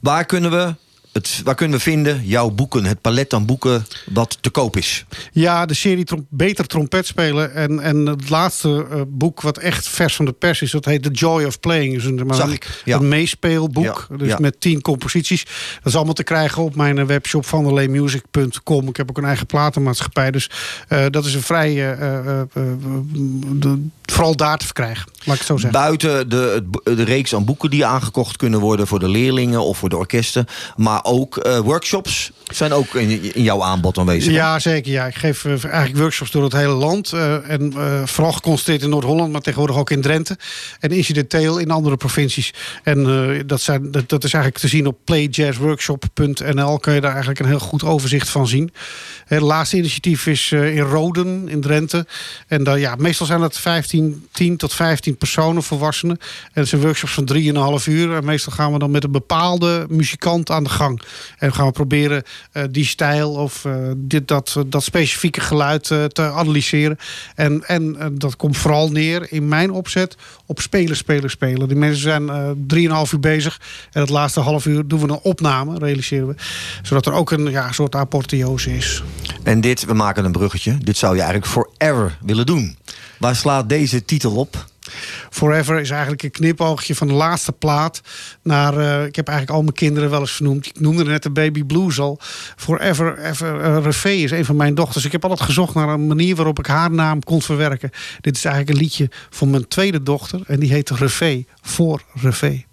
Waar 0.00 0.24
kunnen 0.24 0.50
we 0.50 0.74
het, 1.18 1.40
waar 1.44 1.54
kunnen 1.54 1.76
we 1.76 1.82
vinden 1.82 2.26
jouw 2.26 2.50
boeken, 2.50 2.84
het 2.84 3.00
palet 3.00 3.34
aan 3.34 3.46
boeken 3.46 3.86
wat 4.06 4.38
te 4.40 4.50
koop 4.50 4.76
is? 4.76 5.04
Ja, 5.32 5.66
de 5.66 5.74
serie 5.74 6.04
trom 6.04 6.26
Beter 6.28 6.66
Trompet 6.66 7.06
spelen. 7.06 7.54
En, 7.54 7.80
en 7.80 8.06
het 8.06 8.30
laatste 8.30 8.86
eh, 8.90 9.00
boek 9.08 9.40
wat 9.40 9.58
echt 9.58 9.88
vers 9.88 10.16
van 10.16 10.24
de 10.24 10.32
pers 10.32 10.62
is... 10.62 10.70
dat 10.70 10.84
heet 10.84 11.02
The 11.02 11.10
Joy 11.10 11.44
of 11.44 11.60
Playing. 11.60 11.94
Dus 11.94 12.04
een, 12.04 12.22
Zag 12.30 12.52
ik, 12.52 12.82
ja. 12.84 12.96
een 12.96 13.08
meespeelboek. 13.08 14.06
Ja, 14.08 14.16
dus 14.16 14.28
ja. 14.28 14.36
met 14.40 14.60
tien 14.60 14.80
composities. 14.80 15.44
Dat 15.44 15.84
is 15.84 15.94
allemaal 15.94 16.14
te 16.14 16.22
krijgen 16.22 16.62
op 16.62 16.74
mijn 16.74 16.98
eh, 16.98 17.04
webshop 17.04 17.46
vanderleemusic.com. 17.46 18.88
Ik 18.88 18.96
heb 18.96 19.10
ook 19.10 19.18
een 19.18 19.24
eigen 19.24 19.46
platenmaatschappij. 19.46 20.30
Dus 20.30 20.50
eh, 20.88 21.04
dat 21.10 21.24
is 21.24 21.34
een 21.34 21.42
vrij... 21.42 21.74
de- 23.58 23.86
vooral 24.12 24.36
daar 24.36 24.58
te 24.58 24.64
verkrijgen. 24.64 25.06
Laat 25.24 25.34
ik 25.34 25.40
het 25.40 25.46
zo 25.46 25.56
zeggen. 25.56 25.80
Buiten 25.80 26.28
de, 26.28 26.64
de 26.84 27.02
reeks 27.02 27.34
aan 27.34 27.44
boeken 27.44 27.70
die 27.70 27.86
aangekocht 27.86 28.36
kunnen 28.36 28.60
worden 28.60 28.86
voor 28.86 28.98
de 28.98 29.08
leerlingen 29.08 29.64
of 29.64 29.78
voor 29.78 29.88
de 29.88 29.96
orkesten. 29.96 30.46
Maar 30.76 31.00
ook 31.08 31.36
eh, 31.36 31.58
workshops 31.58 32.30
zijn 32.48 32.72
ook 32.72 32.94
in, 32.94 33.34
in 33.34 33.42
jouw 33.42 33.62
aanbod 33.62 33.98
aanwezig. 33.98 34.32
Ja, 34.32 34.58
zeker. 34.58 34.92
Ja. 34.92 35.06
Ik 35.06 35.14
geef 35.14 35.44
eh, 35.44 35.50
eigenlijk 35.50 35.96
workshops 35.96 36.30
door 36.30 36.42
het 36.42 36.52
hele 36.52 36.72
land. 36.72 37.12
eh, 37.12 37.50
en 37.50 37.72
vooral 38.08 38.32
geconcentreerd 38.32 38.82
in 38.82 38.88
Noord-Holland, 38.88 39.32
maar 39.32 39.40
tegenwoordig 39.40 39.76
ook 39.76 39.90
in 39.90 40.00
Drenthe. 40.00 40.36
En 40.80 40.90
incidenteel 40.90 41.58
in 41.58 41.70
andere 41.70 41.96
provincies. 41.96 42.54
En 42.82 43.42
dat, 43.46 43.60
zijn, 43.60 43.90
dat, 43.90 44.08
dat 44.08 44.24
is 44.24 44.32
eigenlijk 44.32 44.62
te 44.62 44.68
zien 44.68 44.86
op 44.86 44.98
playjazzworkshop.nl. 45.04 46.78
Kun 46.78 46.94
je 46.94 47.00
daar 47.00 47.10
eigenlijk 47.10 47.40
een 47.40 47.46
heel 47.46 47.58
goed 47.58 47.84
overzicht 47.84 48.28
van 48.28 48.46
zien. 48.46 48.72
Het 49.24 49.40
laatste 49.40 49.76
initiatief 49.76 50.26
is 50.26 50.52
in 50.52 50.78
Roden 50.80 51.48
in 51.48 51.60
Drenthe. 51.60 52.06
En 52.46 52.64
dan, 52.64 52.80
ja, 52.80 52.94
meestal 52.98 53.26
zijn 53.26 53.40
het 53.40 53.58
15, 53.58 54.26
10 54.32 54.56
tot 54.56 54.74
15 54.74 55.16
personen, 55.16 55.62
volwassenen. 55.62 56.18
En 56.52 56.66
zijn 56.66 56.80
workshops 56.80 57.12
van 57.12 57.28
3,5 57.80 57.84
uur. 57.86 58.16
En 58.16 58.24
meestal 58.24 58.52
gaan 58.52 58.72
we 58.72 58.78
dan 58.78 58.90
met 58.90 59.04
een 59.04 59.12
bepaalde 59.12 59.86
muzikant 59.88 60.50
aan 60.50 60.64
de 60.64 60.70
gang. 60.70 60.97
En 61.38 61.52
gaan 61.52 61.66
we 61.66 61.72
proberen 61.72 62.22
eh, 62.52 62.62
die 62.70 62.84
stijl 62.84 63.32
of 63.32 63.64
eh, 63.64 63.74
dit, 63.96 64.28
dat, 64.28 64.56
dat 64.66 64.82
specifieke 64.82 65.40
geluid 65.40 65.90
eh, 65.90 66.04
te 66.04 66.22
analyseren. 66.22 66.98
En, 67.34 67.64
en 67.66 67.96
eh, 67.98 68.06
dat 68.12 68.36
komt 68.36 68.56
vooral 68.56 68.90
neer 68.90 69.32
in 69.32 69.48
mijn 69.48 69.70
opzet 69.70 70.16
op 70.46 70.60
spelen, 70.60 70.96
spelen, 70.96 71.30
spelen. 71.30 71.68
Die 71.68 71.76
mensen 71.76 72.02
zijn 72.02 72.28
eh 72.28 73.06
3,5 73.06 73.12
uur 73.12 73.20
bezig. 73.20 73.60
En 73.92 74.00
het 74.00 74.10
laatste 74.10 74.40
half 74.40 74.66
uur 74.66 74.86
doen 74.86 75.00
we 75.00 75.08
een 75.08 75.20
opname, 75.22 75.78
realiseren 75.78 76.28
we. 76.28 76.34
Zodat 76.82 77.06
er 77.06 77.12
ook 77.12 77.30
een 77.30 77.50
ja, 77.50 77.72
soort 77.72 77.94
apotheose 77.94 78.76
is. 78.76 79.02
En 79.42 79.60
dit, 79.60 79.84
we 79.84 79.94
maken 79.94 80.24
een 80.24 80.32
bruggetje. 80.32 80.78
Dit 80.78 80.96
zou 80.96 81.14
je 81.14 81.22
eigenlijk 81.22 81.50
forever 81.50 82.18
willen 82.20 82.46
doen. 82.46 82.76
Waar 83.18 83.36
slaat 83.36 83.68
deze 83.68 84.04
titel 84.04 84.36
op? 84.36 84.66
Forever 85.30 85.80
is 85.80 85.90
eigenlijk 85.90 86.22
een 86.22 86.30
knipoogje 86.30 86.94
van 86.94 87.06
de 87.06 87.12
laatste 87.12 87.52
plaat. 87.52 88.00
Naar, 88.42 88.78
eh, 88.78 89.04
ik 89.06 89.16
heb 89.16 89.28
eigenlijk 89.28 89.58
al 89.58 89.62
mijn 89.62 89.74
kinderen 89.74 90.10
wel 90.10 90.20
eens 90.20 90.32
vernoemd. 90.32 90.66
Ik 90.66 90.80
noemde 90.80 91.04
net 91.04 91.22
de 91.22 91.30
Baby 91.30 91.64
Blues 91.64 92.00
al. 92.00 92.18
Forever 92.56 93.18
ever, 93.18 93.64
uh, 93.64 93.84
Refé 93.84 94.10
is 94.10 94.30
een 94.30 94.44
van 94.44 94.56
mijn 94.56 94.74
dochters. 94.74 95.04
Ik 95.04 95.12
heb 95.12 95.22
altijd 95.22 95.40
gezocht 95.40 95.74
naar 95.74 95.88
een 95.88 96.06
manier 96.06 96.36
waarop 96.36 96.58
ik 96.58 96.66
haar 96.66 96.90
naam 96.90 97.22
kon 97.22 97.42
verwerken. 97.42 97.90
Dit 98.20 98.36
is 98.36 98.44
eigenlijk 98.44 98.76
een 98.76 98.82
liedje 98.82 99.10
van 99.30 99.50
mijn 99.50 99.68
tweede 99.68 100.02
dochter. 100.02 100.40
En 100.46 100.60
die 100.60 100.72
heet 100.72 100.90
Refé. 100.90 101.44
Voor 101.62 102.02
Refé. 102.14 102.67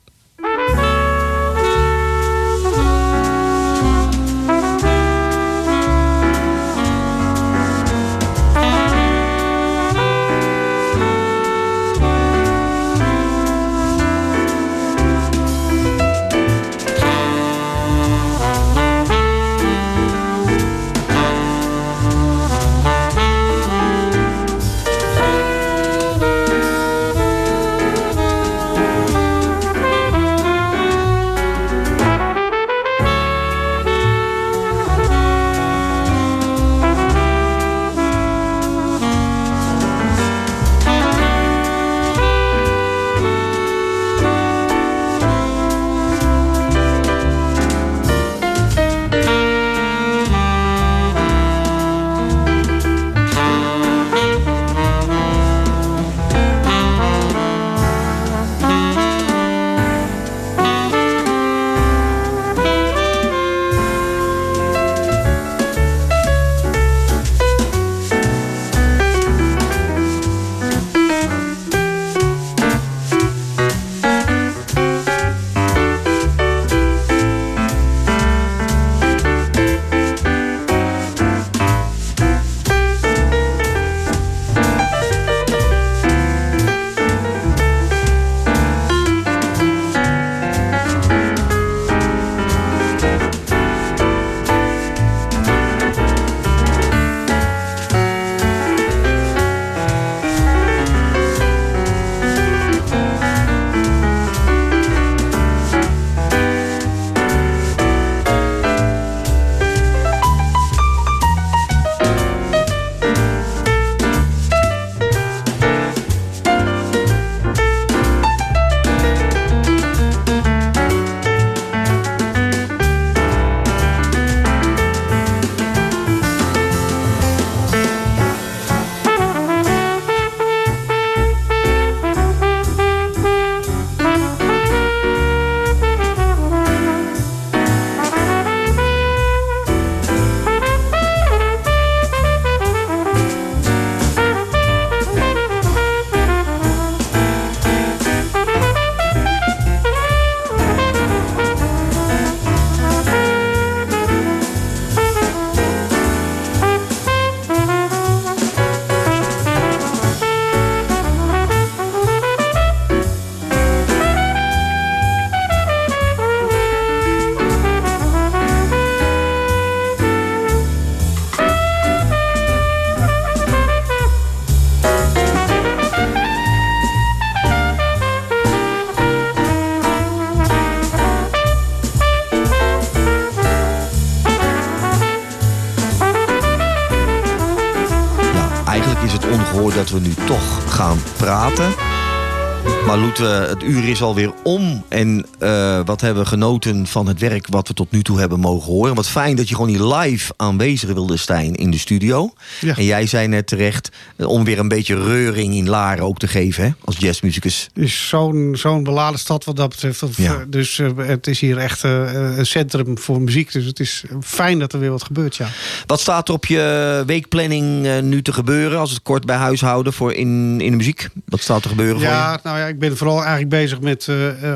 Het 193.17 193.63
uur 193.63 193.89
is 193.89 194.01
alweer 194.01 194.33
om. 194.43 194.83
En 194.87 195.25
eh, 195.39 195.64
wat 195.85 196.01
hebben 196.01 196.23
we 196.23 196.29
genoten 196.29 196.87
van 196.87 197.07
het 197.07 197.19
werk 197.19 197.47
wat 197.49 197.67
we 197.67 197.73
tot 197.73 197.91
nu 197.91 198.03
toe 198.03 198.19
hebben 198.19 198.39
mogen 198.39 198.71
horen. 198.71 198.95
Wat 198.95 199.07
fijn 199.07 199.35
dat 199.35 199.49
je 199.49 199.55
gewoon 199.55 199.69
hier 199.69 199.83
live 199.83 200.33
aanwezig 200.37 200.93
wilde 200.93 201.17
zijn 201.17 201.55
in 201.55 201.71
de 201.71 201.77
studio. 201.77 202.33
Ja. 202.61 202.77
En 202.77 202.83
jij 202.85 203.05
zei 203.05 203.27
net 203.27 203.47
terecht, 203.47 203.89
eh, 204.15 204.27
om 204.27 204.43
weer 204.43 204.59
een 204.59 204.67
beetje 204.67 205.03
reuring 205.03 205.53
in 205.53 205.69
Laren 205.69 206.03
ook 206.03 206.17
te 206.17 206.27
geven, 206.27 206.63
hè, 206.63 206.69
als 206.83 206.95
jazzmuzikus. 206.97 207.69
Het 207.73 207.83
is 207.83 208.07
zo'n 208.07 208.55
zo'n 208.57 208.83
beladen 208.83 209.19
stad 209.19 209.43
wat 209.45 209.55
dat 209.55 209.69
betreft. 209.69 210.03
Ja. 210.15 210.33
eh, 210.33 210.39
Dus 210.47 210.79
eh, 210.79 210.89
het 210.95 211.27
is 211.27 211.39
hier 211.39 211.57
echt 211.57 211.83
een 211.83 212.45
centrum 212.45 212.97
voor 212.97 213.21
muziek. 213.21 213.51
Dus 213.51 213.65
het 213.65 213.79
is 213.79 214.03
fijn 214.21 214.59
dat 214.59 214.73
er 214.73 214.79
weer 214.79 214.91
wat 214.91 215.03
gebeurt, 215.03 215.35
ja. 215.35 215.47
Wat 215.85 215.99
staat 215.99 216.27
er 216.27 216.33
op 216.33 216.45
je 216.45 217.03
weekplanning 217.05 218.01
nu 218.01 218.21
te 218.21 218.33
gebeuren, 218.33 218.79
als 218.79 218.91
het 218.91 219.01
kort 219.01 219.25
bij 219.25 219.35
huis 219.35 219.61
houden 219.61 219.93
voor 219.93 220.13
in, 220.13 220.61
in 220.61 220.71
de 220.71 220.77
muziek? 220.77 221.07
Wat 221.25 221.41
staat 221.41 221.63
er 221.63 221.69
gebeuren 221.69 221.95
voor 221.95 222.09
je? 222.09 222.13
Ja, 222.15 222.39
nou 222.43 222.57
ja, 222.57 222.65
ik 222.65 222.79
ben 222.79 222.97
vooral 222.97 223.17
eigenlijk 223.17 223.49
bezig 223.49 223.81
met 223.81 224.09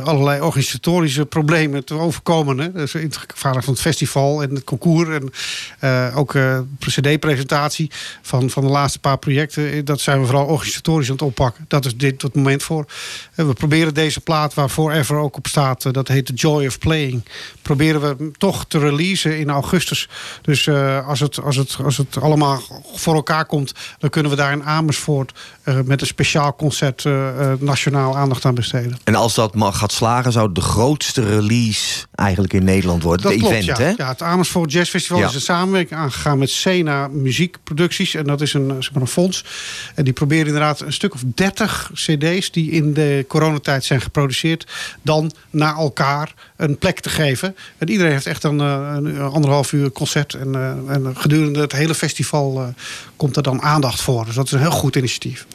allerlei 0.03 0.41
organisatorische 0.41 1.18
problemen 1.25 1.85
te 1.85 1.93
overkomen. 1.93 2.57
Hè. 2.57 2.71
Dus 2.71 2.93
in 2.93 3.01
het 3.01 3.19
van 3.35 3.53
het 3.65 3.81
festival 3.81 4.43
en 4.43 4.55
het 4.55 4.63
concours. 4.63 5.09
En 5.09 5.31
eh, 5.79 6.17
ook 6.17 6.35
eh 6.35 6.59
cd-presentatie 6.79 7.91
van, 8.21 8.49
van 8.49 8.63
de 8.63 8.69
laatste 8.69 8.99
paar 8.99 9.17
projecten. 9.17 9.71
Eh, 9.71 9.85
Dat 9.85 9.99
zijn 9.99 10.19
we 10.19 10.25
vooral 10.25 10.45
organisatorisch 10.45 11.07
aan 11.07 11.13
het 11.13 11.21
oppakken. 11.21 11.65
Dat 11.67 11.85
is 11.85 11.95
dit 11.95 12.21
het 12.21 12.35
moment 12.35 12.63
voor. 12.63 12.85
We 13.35 13.53
proberen 13.53 13.93
deze 13.93 14.19
plaat 14.19 14.53
waar 14.53 14.69
Forever 14.69 15.17
ook 15.17 15.37
op 15.37 15.47
staat. 15.47 15.93
dat 15.93 16.07
heet 16.07 16.25
The 16.25 16.33
Joy 16.33 16.65
of 16.65 16.79
Playing. 16.79 17.23
Proberen 17.61 18.01
we 18.01 18.31
toch 18.37 18.65
te 18.67 18.79
releasen 18.79 19.39
in 19.39 19.49
augustus. 19.49 20.09
Dus 20.41 20.69
als, 21.05 21.19
het, 21.19 21.41
als, 21.41 21.55
het, 21.55 21.77
als 21.83 21.97
het 21.97 22.21
allemaal 22.21 22.61
voor 22.95 23.15
elkaar 23.15 23.45
komt... 23.45 23.73
dan 23.99 24.09
kunnen 24.09 24.31
we 24.31 24.37
daar 24.37 24.51
in 24.51 24.63
Amersfoort 24.63 25.31
met 25.85 26.01
een 26.01 26.07
speciaal 26.07 26.55
concert 26.55 27.03
nationaal 27.59 28.17
aandacht 28.17 28.45
aan 28.45 28.55
besteden. 28.55 28.97
En 29.03 29.15
als 29.15 29.35
dat 29.35 29.55
mag 29.55 29.77
gaat 29.77 29.91
slagen, 29.91 30.31
zou 30.31 30.51
de 30.51 30.61
grootste 30.61 31.08
release 31.17 32.05
eigenlijk 32.15 32.53
in 32.53 32.63
Nederland 32.63 33.03
worden. 33.03 33.21
Dat 33.23 33.31
het 33.31 33.41
klopt, 33.41 33.55
event, 33.55 33.77
ja. 33.77 33.83
hè? 33.83 33.93
Ja, 33.97 34.07
het 34.07 34.21
Amersfoort 34.21 34.71
Jazz 34.71 34.89
Festival 34.89 35.19
Ja. 35.19 35.27
is 35.27 35.35
een 35.35 35.41
samenwerking 35.41 35.99
aangegaan 35.99 36.37
met 36.37 36.49
Sena 36.49 37.07
Muziekproducties. 37.07 38.13
En 38.13 38.23
dat 38.23 38.41
is 38.41 38.53
een, 38.53 38.83
zeg 38.83 38.93
maar 38.93 39.01
een 39.01 39.07
fonds. 39.07 39.45
En 39.95 40.03
die 40.03 40.13
proberen 40.13 40.45
inderdaad 40.45 40.81
een 40.81 40.93
stuk 40.93 41.13
of 41.13 41.21
30 41.35 41.91
cd's 41.93 42.51
die 42.51 42.71
in 42.71 42.93
de 42.93 43.25
coronatijd 43.27 43.83
zijn 43.83 44.01
geproduceerd, 44.01 44.67
dan 45.01 45.31
naar 45.49 45.75
elkaar 45.75 46.33
een 46.59 46.77
plek 46.77 46.99
te 46.99 47.09
geven. 47.09 47.55
En 47.77 47.89
iedereen 47.89 48.11
heeft 48.11 48.25
echt 48.25 48.43
een, 48.43 48.59
eh, 48.59 48.93
een 48.95 49.19
anderhalf 49.19 49.71
uur 49.71 49.91
concert. 49.91 50.33
En, 50.33 50.55
eh, 50.55 50.95
en 50.95 51.17
gedurende 51.17 51.59
het 51.59 51.71
hele 51.71 51.95
festival 51.95 52.59
eh, 52.59 52.67
komt 53.15 53.35
er 53.35 53.43
dan 53.43 53.61
aandacht 53.61 54.01
voor. 54.01 54.25
Dus 54.25 54.35
dat 54.35 54.45
is 54.45 54.51
een 54.51 54.59
heel 54.59 54.71
goed 54.71 54.95
initiatief. 54.95 55.45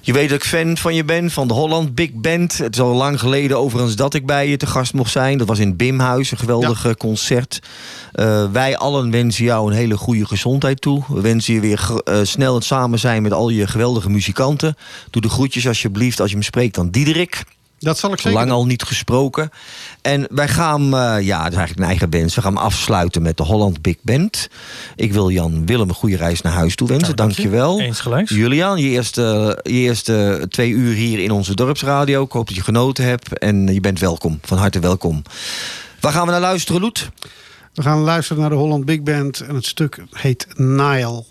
Je 0.00 0.12
weet 0.12 0.28
dat 0.28 0.38
ik 0.38 0.48
fan 0.48 0.76
van 0.76 0.94
je 0.94 1.04
ben, 1.04 1.30
van 1.30 1.48
de 1.48 1.54
Holland 1.54 1.94
Big 1.94 2.12
Band. 2.12 2.58
Het 2.58 2.74
is 2.74 2.80
al 2.80 2.94
lang 2.94 3.20
geleden 3.20 3.58
overigens 3.58 3.96
dat 3.96 4.14
ik 4.14 4.26
bij 4.26 4.48
je 4.48 4.56
te 4.56 4.66
gast 4.66 4.92
mocht 4.92 5.10
zijn. 5.10 5.38
Dat 5.38 5.46
was 5.46 5.58
in 5.58 5.76
Bimhuis, 5.76 6.30
een 6.30 6.38
geweldig 6.38 6.96
concert. 6.96 7.62
Wij 8.52 8.76
allen 8.76 9.10
wensen 9.10 9.44
jou 9.44 9.70
een 9.70 9.76
hele 9.76 9.96
goede 9.96 10.26
gezondheid 10.26 10.80
toe. 10.80 11.04
We 11.08 11.20
wensen 11.20 11.54
je 11.54 11.60
weer 11.60 11.90
snel 12.22 12.54
het 12.54 12.64
samen 12.64 12.98
zijn 12.98 13.22
met 13.22 13.32
al 13.32 13.48
je 13.48 13.66
geweldige 13.66 14.10
muzikanten. 14.10 14.76
Doe 15.10 15.22
de 15.22 15.28
groetjes 15.28 15.68
alsjeblieft 15.68 16.20
als 16.20 16.30
je 16.30 16.36
me 16.36 16.42
spreekt 16.42 16.78
aan 16.78 16.90
Diederik. 16.90 17.44
Dat 17.78 17.98
zal 17.98 18.12
ik 18.12 18.20
zeker 18.20 18.38
Lang 18.38 18.50
al 18.50 18.66
niet 18.66 18.82
gesproken. 18.82 19.50
En 20.02 20.26
wij 20.30 20.48
gaan, 20.48 20.82
eh, 20.82 21.20
ja, 21.20 21.42
dat 21.42 21.52
is 21.52 21.58
eigenlijk 21.58 21.78
een 21.78 21.84
eigen 21.84 22.10
band. 22.10 22.34
We 22.34 22.42
gaan 22.42 22.56
afsluiten 22.56 23.22
met 23.22 23.36
de 23.36 23.42
Holland 23.42 23.82
Big 23.82 23.96
Band. 24.02 24.48
Ik 24.96 25.12
wil 25.12 25.30
Jan 25.30 25.66
Willem 25.66 25.88
een 25.88 25.94
goede 25.94 26.16
reis 26.16 26.40
naar 26.40 26.52
huis 26.52 26.74
toe 26.74 26.88
wensen. 26.88 27.16
dank 27.16 27.30
je. 27.30 27.42
dank 27.42 27.52
je 27.52 27.56
wel. 27.58 27.80
Eens 27.80 28.00
gelijks. 28.00 28.30
Julian, 28.30 28.78
je 28.78 28.88
eerste, 28.88 29.58
je 29.62 29.72
eerste 29.72 30.46
twee 30.48 30.70
uur 30.70 30.94
hier 30.94 31.18
in 31.18 31.30
onze 31.30 31.54
dorpsradio. 31.54 32.22
Ik 32.22 32.32
hoop 32.32 32.46
dat 32.46 32.56
je 32.56 32.62
genoten 32.62 33.04
hebt. 33.04 33.38
En 33.38 33.74
je 33.74 33.80
bent 33.80 34.00
welkom. 34.00 34.38
Van 34.42 34.58
harte 34.58 34.80
welkom. 34.80 35.22
Waar 36.00 36.12
gaan 36.12 36.26
we 36.26 36.30
naar 36.30 36.40
luisteren, 36.40 36.80
Loet? 36.80 37.10
We 37.74 37.82
gaan 37.82 38.00
luisteren 38.00 38.40
naar 38.40 38.50
de 38.50 38.56
Holland 38.56 38.84
Big 38.84 39.02
Band. 39.02 39.40
En 39.40 39.54
het 39.54 39.66
stuk 39.66 40.02
heet 40.10 40.46
Nile. 40.56 41.24